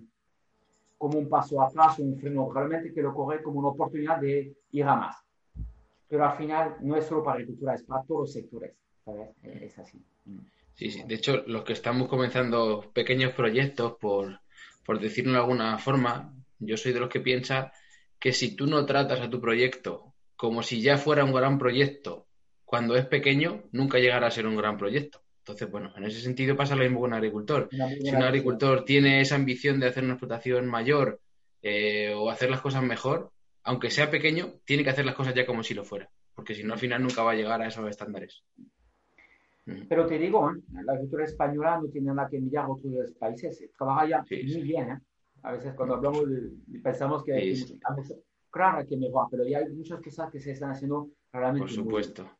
como 0.96 1.18
un 1.18 1.28
paso 1.28 1.60
atrás, 1.60 1.98
un 1.98 2.16
freno, 2.18 2.52
realmente 2.52 2.92
que 2.92 3.02
lo 3.02 3.12
coge 3.12 3.42
como 3.42 3.58
una 3.58 3.68
oportunidad 3.68 4.20
de 4.20 4.54
ir 4.70 4.84
a 4.84 4.94
más. 4.94 5.16
Pero 6.08 6.24
al 6.24 6.36
final 6.36 6.76
no 6.80 6.96
es 6.96 7.06
solo 7.06 7.24
para 7.24 7.36
agricultura, 7.36 7.74
es 7.74 7.82
para 7.82 8.04
todos 8.04 8.20
los 8.20 8.32
sectores. 8.32 8.76
Es 9.42 9.78
así. 9.78 10.00
Sí, 10.74 10.90
sí. 10.90 11.02
De 11.02 11.14
hecho, 11.14 11.42
los 11.46 11.64
que 11.64 11.72
estamos 11.72 12.08
comenzando 12.08 12.90
pequeños 12.92 13.32
proyectos 13.32 13.96
por, 14.00 14.40
por 14.84 15.00
decirlo 15.00 15.32
de 15.32 15.38
alguna 15.38 15.78
forma, 15.78 16.32
yo 16.58 16.76
soy 16.76 16.92
de 16.92 17.00
los 17.00 17.08
que 17.08 17.20
piensa 17.20 17.72
que 18.18 18.32
si 18.32 18.56
tú 18.56 18.66
no 18.66 18.84
tratas 18.86 19.20
a 19.20 19.30
tu 19.30 19.40
proyecto 19.40 20.14
como 20.36 20.62
si 20.62 20.82
ya 20.82 20.98
fuera 20.98 21.24
un 21.24 21.32
gran 21.32 21.58
proyecto, 21.58 22.26
cuando 22.64 22.96
es 22.96 23.06
pequeño, 23.06 23.62
nunca 23.72 23.98
llegará 23.98 24.26
a 24.26 24.30
ser 24.30 24.46
un 24.46 24.56
gran 24.56 24.76
proyecto. 24.76 25.20
Entonces, 25.38 25.70
bueno, 25.70 25.92
en 25.96 26.04
ese 26.04 26.20
sentido 26.20 26.56
pasa 26.56 26.74
lo 26.74 26.82
mismo 26.82 27.00
con 27.00 27.10
un 27.10 27.14
agricultor. 27.14 27.68
Si 27.70 28.10
un 28.10 28.22
agricultor 28.22 28.84
tiene 28.84 29.20
esa 29.20 29.36
ambición 29.36 29.78
de 29.78 29.86
hacer 29.86 30.02
una 30.02 30.14
explotación 30.14 30.66
mayor 30.66 31.20
eh, 31.62 32.12
o 32.14 32.30
hacer 32.30 32.50
las 32.50 32.60
cosas 32.60 32.82
mejor, 32.82 33.30
aunque 33.62 33.90
sea 33.90 34.10
pequeño, 34.10 34.54
tiene 34.64 34.84
que 34.84 34.90
hacer 34.90 35.04
las 35.04 35.14
cosas 35.14 35.34
ya 35.34 35.46
como 35.46 35.62
si 35.62 35.74
lo 35.74 35.84
fuera, 35.84 36.08
porque 36.34 36.54
si 36.54 36.64
no, 36.64 36.74
al 36.74 36.78
final 36.78 37.02
nunca 37.02 37.22
va 37.22 37.32
a 37.32 37.36
llegar 37.36 37.60
a 37.62 37.68
esos 37.68 37.88
estándares. 37.88 38.42
Pero 39.88 40.06
te 40.06 40.18
digo, 40.18 40.50
¿eh? 40.50 40.60
la 40.84 40.92
agricultura 40.92 41.24
española 41.24 41.80
no 41.82 41.88
tiene 41.88 42.12
nada 42.12 42.28
que 42.28 42.38
mirar 42.38 42.66
a 42.66 42.68
otros 42.68 43.12
países, 43.18 43.64
trabaja 43.76 44.08
ya 44.08 44.24
muy 44.30 44.62
bien. 44.62 44.90
¿eh? 44.90 44.98
A 45.44 45.52
veces 45.52 45.74
cuando 45.74 45.96
hablamos 45.96 46.24
pensamos 46.82 47.22
que 47.22 47.54
sí, 47.54 47.78
claro 48.50 48.86
que 48.88 48.96
mejor, 48.96 49.28
pero 49.30 49.44
ya 49.44 49.58
hay 49.58 49.68
muchas 49.68 50.00
cosas 50.00 50.30
que 50.30 50.40
se 50.40 50.52
están 50.52 50.70
haciendo 50.70 51.10
realmente. 51.30 51.66
Por 51.66 51.70
supuesto. 51.70 52.30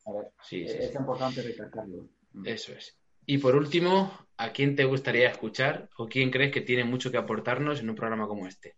sí, 0.40 0.64
es, 0.64 0.94
importante 0.94 1.42
recalcarlo. 1.42 2.08
Mm. 2.32 2.46
Eso 2.46 2.72
es. 2.72 2.98
Y 3.26 3.38
por 3.38 3.56
último, 3.56 4.10
¿a 4.38 4.52
quién 4.52 4.74
te 4.74 4.86
gustaría 4.86 5.28
escuchar 5.28 5.90
o 5.98 6.06
quién 6.06 6.30
crees 6.30 6.50
que 6.50 6.62
tiene 6.62 6.84
mucho 6.84 7.10
que 7.10 7.18
aportarnos 7.18 7.80
en 7.80 7.90
un 7.90 7.96
programa 7.96 8.26
como 8.26 8.46
este? 8.46 8.74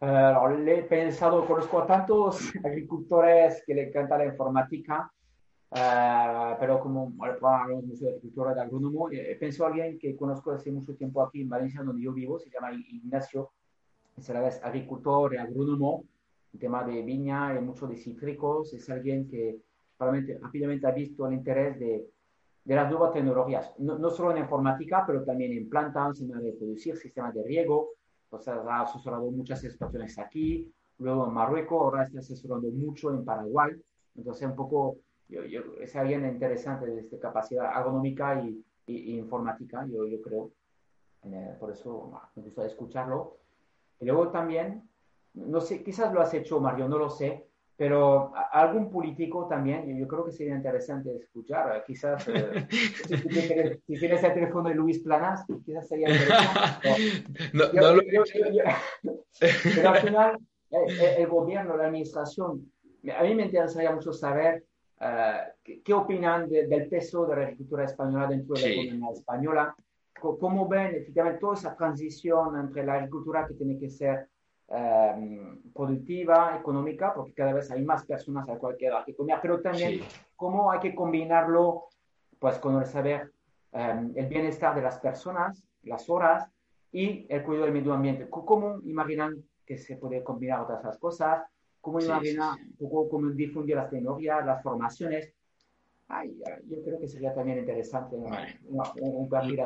Uh, 0.00 0.58
le 0.58 0.80
he 0.80 0.82
pensado, 0.82 1.46
conozco 1.46 1.80
a 1.80 1.86
tantos 1.86 2.52
agricultores 2.64 3.62
que 3.66 3.74
le 3.74 3.88
encanta 3.88 4.18
la 4.18 4.26
informática 4.26 5.10
Uh, 5.74 6.54
pero 6.60 6.80
como 6.80 7.14
hablamos 7.24 7.84
mucho 7.84 8.04
de 8.04 8.10
agricultura 8.10 8.52
de 8.52 8.60
agrónomo, 8.60 9.10
eh, 9.10 9.34
pienso 9.40 9.64
a 9.64 9.68
alguien 9.68 9.98
que 9.98 10.14
conozco 10.14 10.50
hace 10.50 10.70
mucho 10.70 10.94
tiempo 10.94 11.22
aquí 11.22 11.40
en 11.40 11.48
Valencia, 11.48 11.82
donde 11.82 12.02
yo 12.02 12.12
vivo, 12.12 12.38
se 12.38 12.50
llama 12.50 12.74
Ignacio, 12.74 13.52
es 14.18 14.28
agricultor 14.62 15.32
y 15.32 15.38
agrónomo, 15.38 16.04
en 16.52 16.60
tema 16.60 16.84
de 16.84 17.00
viña 17.00 17.56
y 17.56 17.62
mucho 17.62 17.86
de 17.86 17.96
cítricos, 17.96 18.74
es 18.74 18.90
alguien 18.90 19.26
que 19.26 19.62
probablemente 19.96 20.38
rápidamente 20.42 20.86
ha 20.86 20.90
visto 20.90 21.26
el 21.26 21.32
interés 21.32 21.78
de, 21.78 22.06
de 22.64 22.74
las 22.74 22.90
nuevas 22.90 23.14
tecnologías, 23.14 23.72
no, 23.78 23.98
no, 23.98 24.10
solo 24.10 24.32
en 24.32 24.42
informática, 24.42 25.04
pero 25.06 25.24
también 25.24 25.52
en 25.52 25.70
plantas, 25.70 26.20
en 26.20 26.28
de 26.28 26.52
producir, 26.52 26.98
sistemas 26.98 27.32
de 27.32 27.44
riego, 27.44 27.92
sea, 28.38 28.62
ha 28.68 28.82
asesorado 28.82 29.30
muchas 29.30 29.62
situaciones 29.62 30.18
aquí, 30.18 30.70
luego 30.98 31.26
en 31.26 31.32
Marruecos, 31.32 31.80
ahora 31.80 32.04
está 32.04 32.18
asesorando 32.18 32.68
mucho 32.68 33.10
en 33.10 33.24
Paraguay, 33.24 33.72
entonces 34.14 34.46
un 34.46 34.54
poco 34.54 34.98
yo, 35.28 35.40
es 35.80 35.96
alguien 35.96 36.26
interesante 36.26 36.86
de 36.86 37.00
esta 37.00 37.18
capacidad 37.18 37.66
agronómica 37.66 38.42
y, 38.42 38.64
informática, 38.86 39.86
yo, 39.86 40.06
yo 40.06 40.20
creo. 40.20 40.52
Eh, 41.24 41.56
por 41.58 41.70
eso 41.70 42.12
me 42.34 42.42
gusta 42.42 42.66
escucharlo. 42.66 43.38
Y 44.00 44.06
luego 44.06 44.30
también, 44.30 44.88
no 45.34 45.60
sé, 45.60 45.82
quizás 45.82 46.12
lo 46.12 46.20
has 46.20 46.34
hecho, 46.34 46.60
Mario, 46.60 46.88
no 46.88 46.98
lo 46.98 47.08
sé, 47.08 47.46
pero 47.76 48.32
algún 48.52 48.90
político 48.90 49.48
también, 49.48 49.98
yo, 49.98 50.06
creo 50.06 50.24
que 50.24 50.32
sería 50.32 50.54
interesante 50.54 51.16
escuchar. 51.16 51.82
Quizás, 51.84 52.28
eh, 52.28 52.68
si, 53.86 53.98
tienes 53.98 54.22
el 54.22 54.34
teléfono 54.34 54.68
de 54.68 54.74
Luis 54.74 55.00
Planas, 55.00 55.44
quizás 55.64 55.88
sería 55.88 56.10
interesante. 56.10 57.24
pero 59.74 59.88
al 59.88 59.96
final, 59.96 60.38
eh, 60.70 61.16
el, 61.18 61.26
gobierno, 61.26 61.76
la 61.76 61.86
administración, 61.86 62.70
a 63.18 63.22
mí 63.22 63.34
me 63.34 63.46
interesaría 63.46 63.92
mucho 63.92 64.12
saber 64.12 64.64
eh, 65.04 65.80
¿qué, 65.84 65.92
opinan 65.92 66.48
del 66.48 66.88
peso 66.88 67.26
de 67.26 67.36
la 67.36 67.42
agricultura 67.42 67.84
española 67.84 68.28
dentro 68.28 68.54
de 68.54 68.60
la 68.60 68.68
economía 68.68 69.10
española? 69.12 69.76
¿Cómo 70.20 70.68
ven 70.68 70.94
efectivamente 70.94 71.40
toda 71.40 71.54
esa 71.54 71.74
transición 71.74 72.58
entre 72.60 72.84
la 72.84 72.94
agricultura 72.94 73.46
que 73.46 73.54
tiene 73.54 73.78
que 73.78 73.90
ser 73.90 74.28
eh, 74.68 75.58
productiva, 75.74 76.56
económica, 76.58 77.12
porque 77.12 77.34
cada 77.34 77.52
vez 77.52 77.70
hay 77.70 77.84
más 77.84 78.06
personas 78.06 78.48
a 78.48 78.56
cualquier 78.56 78.92
que 79.04 79.14
comer, 79.14 79.38
pero 79.42 79.60
también 79.60 80.00
cómo 80.36 80.70
hay 80.70 80.80
que 80.80 80.94
combinarlo 80.94 81.88
pues, 82.38 82.58
con 82.58 82.78
el 82.78 82.86
saber 82.86 83.32
eh, 83.72 84.10
el 84.14 84.26
bienestar 84.28 84.74
de 84.74 84.82
las 84.82 85.00
personas, 85.00 85.62
las 85.82 86.08
horas 86.08 86.48
y 86.92 87.26
el 87.28 87.42
cuidado 87.42 87.66
del 87.66 87.74
medio 87.74 87.92
ambiente. 87.92 88.30
¿Cómo 88.30 88.80
imaginan 88.84 89.42
que 89.66 89.76
se 89.76 89.96
puede 89.96 90.22
combinar 90.22 90.60
otras 90.60 90.96
cosas? 90.98 91.42
Cómo 91.82 91.98
un 91.98 92.76
poco 92.78 93.08
cómo 93.10 93.30
difundir 93.30 93.76
las 93.76 93.90
tecnologías, 93.90 94.46
las 94.46 94.62
formaciones. 94.62 95.34
Ay, 96.08 96.34
yo 96.68 96.82
creo 96.82 97.00
que 97.00 97.08
sería 97.08 97.34
también 97.34 97.58
interesante. 97.58 98.16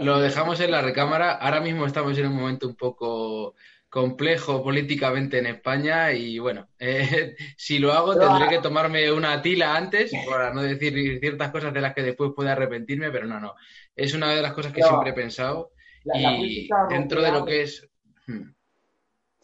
Lo 0.01 0.19
dejamos 0.19 0.61
en 0.61 0.71
la 0.71 0.81
recámara. 0.81 1.33
Ahora 1.33 1.61
mismo 1.61 1.87
estamos 1.87 2.17
en 2.19 2.27
un 2.29 2.37
momento 2.37 2.67
un 2.67 2.75
poco 2.75 3.55
complejo 3.89 4.63
políticamente 4.63 5.39
en 5.39 5.47
España 5.47 6.13
y 6.13 6.39
bueno, 6.39 6.69
eh, 6.79 7.37
si 7.57 7.79
lo 7.79 7.93
hago 7.93 8.19
tendré 8.19 8.49
que 8.49 8.63
tomarme 8.63 9.11
una 9.13 9.41
tila 9.41 9.77
antes 9.77 10.13
para 10.29 10.53
no 10.53 10.63
decir 10.63 11.19
ciertas 11.21 11.51
cosas 11.51 11.73
de 11.73 11.81
las 11.81 11.95
que 11.95 12.03
después 12.03 12.33
pueda 12.35 12.53
arrepentirme, 12.53 13.11
pero 13.11 13.27
no, 13.27 13.41
no. 13.41 13.55
Es 13.95 14.15
una 14.15 14.31
de 14.31 14.43
las 14.43 14.53
cosas 14.53 14.73
que 14.73 14.83
siempre 14.83 15.11
he 15.11 15.15
pensado 15.15 15.73
y 16.15 16.69
dentro 16.89 17.23
de 17.23 17.33
lo 17.33 17.45
que 17.45 17.63
es... 17.63 17.89
Hmm. 18.27 18.56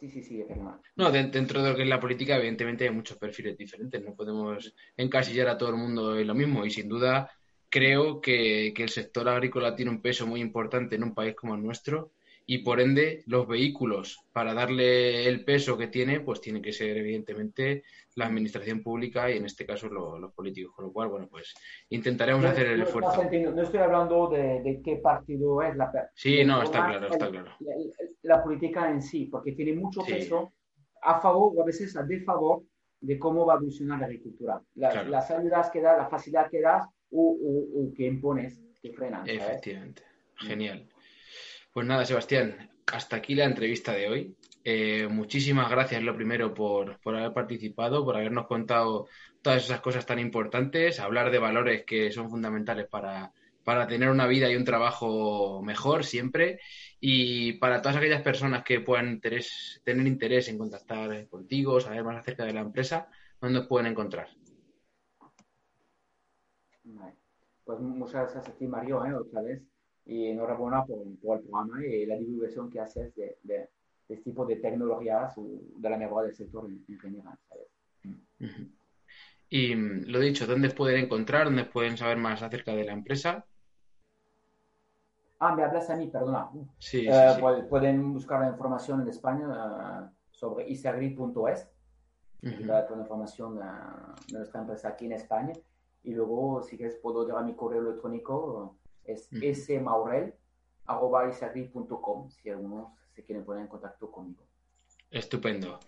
Sí, 0.03 0.11
sí, 0.11 0.23
sí, 0.25 0.45
No, 0.97 1.13
dentro 1.13 1.63
de 1.63 1.71
lo 1.71 1.77
que 1.77 1.83
es 1.83 1.89
la 1.89 2.01
política, 2.01 2.37
evidentemente 2.37 2.83
hay 2.83 2.91
muchos 2.91 3.19
perfiles 3.19 3.57
diferentes. 3.57 4.03
No 4.03 4.17
podemos 4.17 4.75
encasillar 4.97 5.47
a 5.47 5.57
todo 5.57 5.69
el 5.69 5.77
mundo 5.77 6.19
en 6.19 6.27
lo 6.27 6.35
mismo. 6.35 6.67
Y 6.67 6.71
sin 6.71 6.89
duda, 6.89 7.31
creo 7.69 8.21
que, 8.21 8.73
que 8.75 8.83
el 8.83 8.89
sector 8.89 9.29
agrícola 9.29 9.77
tiene 9.77 9.93
un 9.93 10.03
peso 10.03 10.27
muy 10.27 10.41
importante 10.41 10.97
en 10.97 11.05
un 11.05 11.15
país 11.15 11.37
como 11.37 11.55
el 11.55 11.63
nuestro 11.63 12.11
y 12.47 12.59
por 12.59 12.81
ende 12.81 13.23
los 13.27 13.47
vehículos 13.47 14.19
para 14.33 14.55
darle 14.55 15.29
el 15.29 15.45
peso 15.45 15.79
que 15.79 15.87
tiene, 15.87 16.19
pues 16.19 16.41
tienen 16.41 16.63
que 16.63 16.73
ser 16.73 16.97
evidentemente 16.97 17.85
la 18.15 18.27
administración 18.27 18.83
pública 18.83 19.31
y 19.31 19.39
en 19.39 19.47
este 19.47 19.67
caso 19.67 19.89
los 19.89 20.33
políticos. 20.33 20.75
Con 20.75 20.87
lo 20.87 20.93
cual, 20.93 21.09
bueno, 21.09 21.29
pues 21.29 21.55
intentaremos 21.91 22.45
hacer 22.45 22.67
el 22.69 22.83
esfuerzo. 22.83 23.23
No 23.55 23.63
estoy 23.63 23.81
hablando 23.81 24.29
de, 24.29 24.81
qué 24.85 24.97
partido 24.97 25.63
es 25.63 25.77
la. 25.77 25.91
Sí, 26.15 26.45
no, 26.45 26.63
está 26.63 26.87
claro, 26.87 27.09
está 27.09 27.31
claro. 27.31 27.53
La, 28.23 28.43
política 28.43 28.91
en 28.91 29.03
sí, 29.03 29.27
porque 29.27 29.53
tiene 29.53 29.75
mucho 29.75 30.05
peso 30.05 30.53
a 31.03 31.21
favor 31.21 31.53
o 31.57 31.63
a 31.63 31.67
veces 31.67 31.97
a 31.97 32.03
desfavor 32.03 32.63
de 33.01 33.19
cómo 33.19 33.45
va 33.45 33.55
a 33.55 33.57
evolucionar 33.57 33.99
la 33.99 34.07
agricultura. 34.07 34.63
Las 34.75 35.31
ayudas 35.31 35.71
que 35.71 35.81
das, 35.81 35.99
la 35.99 36.09
facilidad 36.09 36.51
que 36.51 36.61
das 36.61 36.87
o, 37.11 37.93
que 37.97 38.07
impones 38.07 38.61
que 38.81 38.93
frenan. 38.93 39.29
Efectivamente. 39.29 40.03
Genial. 40.37 40.89
Pues 41.73 41.87
nada, 41.87 42.05
Sebastián, 42.05 42.71
hasta 42.93 43.17
aquí 43.17 43.35
la 43.35 43.45
entrevista 43.45 43.93
de 43.93 44.09
hoy. 44.09 44.37
Eh, 44.65 45.09
muchísimas 45.09 45.69
gracias, 45.71 46.03
lo 46.03 46.15
primero, 46.15 46.55
por, 46.55 46.99
haber 47.05 47.33
participado, 47.33 48.05
por 48.05 48.17
habernos 48.17 48.47
contado 48.47 49.09
todas 49.43 49.65
esas 49.65 49.81
cosas 49.81 50.07
tan 50.07 50.21
importantes, 50.21 51.01
hablar 51.01 51.31
de 51.33 51.39
valores 51.39 51.85
que 51.85 52.13
son 52.13 52.31
fundamentales 52.31 52.87
para, 52.87 53.33
tener 53.89 54.09
una 54.09 54.27
vida 54.27 54.51
y 54.51 54.57
un 54.57 54.65
trabajo 54.65 55.63
mejor 55.63 56.05
siempre. 56.05 56.61
Y 57.01 57.55
para 57.55 57.83
todas 57.83 57.97
aquellas 57.97 58.23
personas 58.23 58.63
que 58.63 58.81
puedan 58.81 59.21
tener 59.21 60.07
interés 60.07 60.49
en 60.49 60.59
contactar 60.59 61.29
contigo, 61.29 61.81
saber 61.81 62.05
más 62.05 62.19
acerca 62.19 62.45
de 62.45 62.53
la 62.53 62.61
empresa, 62.61 63.09
¿dónde 63.41 63.61
nos 63.61 63.69
pueden 63.69 63.89
encontrar? 63.89 64.29
Pues 67.65 67.81
muchas 67.81 68.33
gracias 68.33 68.49
a 68.49 68.65
Mario, 68.69 69.05
¿eh? 69.07 69.15
otra 69.15 69.43
vez 69.43 69.63
y 70.05 70.27
enhorabuena 70.27 70.85
por, 70.85 70.99
por, 71.21 71.39
el 71.39 71.45
programa 71.45 71.85
y 71.85 72.07
la 72.07 72.17
divulgación 72.17 72.71
que 72.71 72.81
haces 72.81 73.15
de, 73.15 73.69
este 74.13 74.31
tipo 74.31 74.45
de 74.47 74.57
tecnologías 74.57 75.37
o 75.37 75.47
de 75.77 75.91
la 75.91 75.97
mejora 75.97 76.27
del 76.27 76.35
sector 76.35 76.69
en, 76.69 76.99
general. 76.99 77.39
Y 79.49 79.75
mm, 79.75 80.05
lo 80.07 80.21
dicho, 80.21 80.47
¿dónde 80.47 80.71
pueden 80.71 81.05
encontrar, 81.05 81.45
dónde 81.47 81.65
pueden 81.65 81.97
saber 81.97 82.17
más 82.17 82.43
acerca 82.43 82.75
de 82.75 82.85
la 82.85 82.93
empresa? 82.93 83.45
Ah, 85.39 85.55
me 85.55 85.65
hablas 85.65 85.91
a 85.91 85.97
mí, 85.97 86.07
perdona. 86.07 86.51
Sí, 86.79 87.07
eh, 87.09 87.65
Pueden 87.69 88.13
buscar 88.13 88.41
la 88.41 88.49
información 88.49 89.01
en 89.01 89.09
España 89.09 89.49
uh, 89.49 90.09
sobre 90.31 90.69
isagri.es, 90.69 91.69
toda 92.67 92.91
la 92.91 93.03
información 93.03 93.57
de, 93.57 93.65
de, 94.29 94.39
nuestra 94.39 94.61
empresa 94.61 94.89
aquí 94.89 95.07
en 95.07 95.13
España. 95.13 95.53
Y 96.05 96.15
luego, 96.15 96.63
si 96.63 96.77
quieres, 96.77 96.97
puedo 96.97 97.27
dar 97.27 97.45
mi 97.45 97.55
correo 97.55 97.81
electrónico 97.81 98.77
es 99.05 99.29
smaurel.com 99.65 100.21
si 102.31 102.51
algunos 102.51 102.93
se 103.15 103.25
quieren 103.25 103.45
poner 103.45 103.63
en 103.63 103.69
contacto 103.69 104.11
conmigo. 104.11 104.47
Estupendo. 105.11 105.79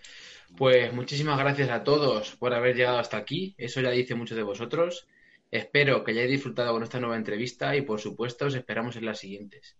Pues 0.56 0.92
muchísimas 0.92 1.38
gracias 1.38 1.70
a 1.70 1.82
todos 1.82 2.36
por 2.36 2.52
haber 2.54 2.76
llegado 2.76 2.98
hasta 2.98 3.16
aquí. 3.16 3.54
Eso 3.58 3.80
ya 3.80 3.90
dice 3.90 4.14
mucho 4.14 4.36
de 4.36 4.42
vosotros. 4.42 5.06
Espero 5.50 6.04
que 6.04 6.12
hayáis 6.12 6.30
disfrutado 6.30 6.72
con 6.72 6.82
esta 6.82 7.00
nueva 7.00 7.16
entrevista 7.16 7.74
y 7.76 7.82
por 7.82 8.00
supuesto 8.00 8.46
os 8.46 8.54
esperamos 8.54 8.96
en 8.96 9.06
las 9.06 9.18
siguientes. 9.18 9.76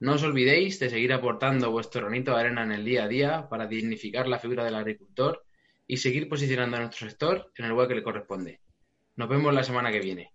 No 0.00 0.14
os 0.14 0.22
olvidéis 0.22 0.78
de 0.78 0.90
seguir 0.90 1.12
aportando 1.12 1.72
vuestro 1.72 2.02
granito 2.02 2.32
de 2.32 2.40
arena 2.40 2.62
en 2.62 2.72
el 2.72 2.84
día 2.84 3.04
a 3.04 3.08
día 3.08 3.48
para 3.48 3.66
dignificar 3.66 4.28
la 4.28 4.38
figura 4.38 4.64
del 4.64 4.76
agricultor 4.76 5.44
y 5.86 5.96
seguir 5.96 6.28
posicionando 6.28 6.76
a 6.76 6.80
nuestro 6.80 7.08
sector 7.08 7.52
en 7.56 7.64
el 7.64 7.72
lugar 7.72 7.88
que 7.88 7.96
le 7.96 8.02
corresponde. 8.02 8.60
Nos 9.16 9.28
vemos 9.28 9.52
la 9.52 9.64
semana 9.64 9.90
que 9.90 10.00
viene. 10.00 10.32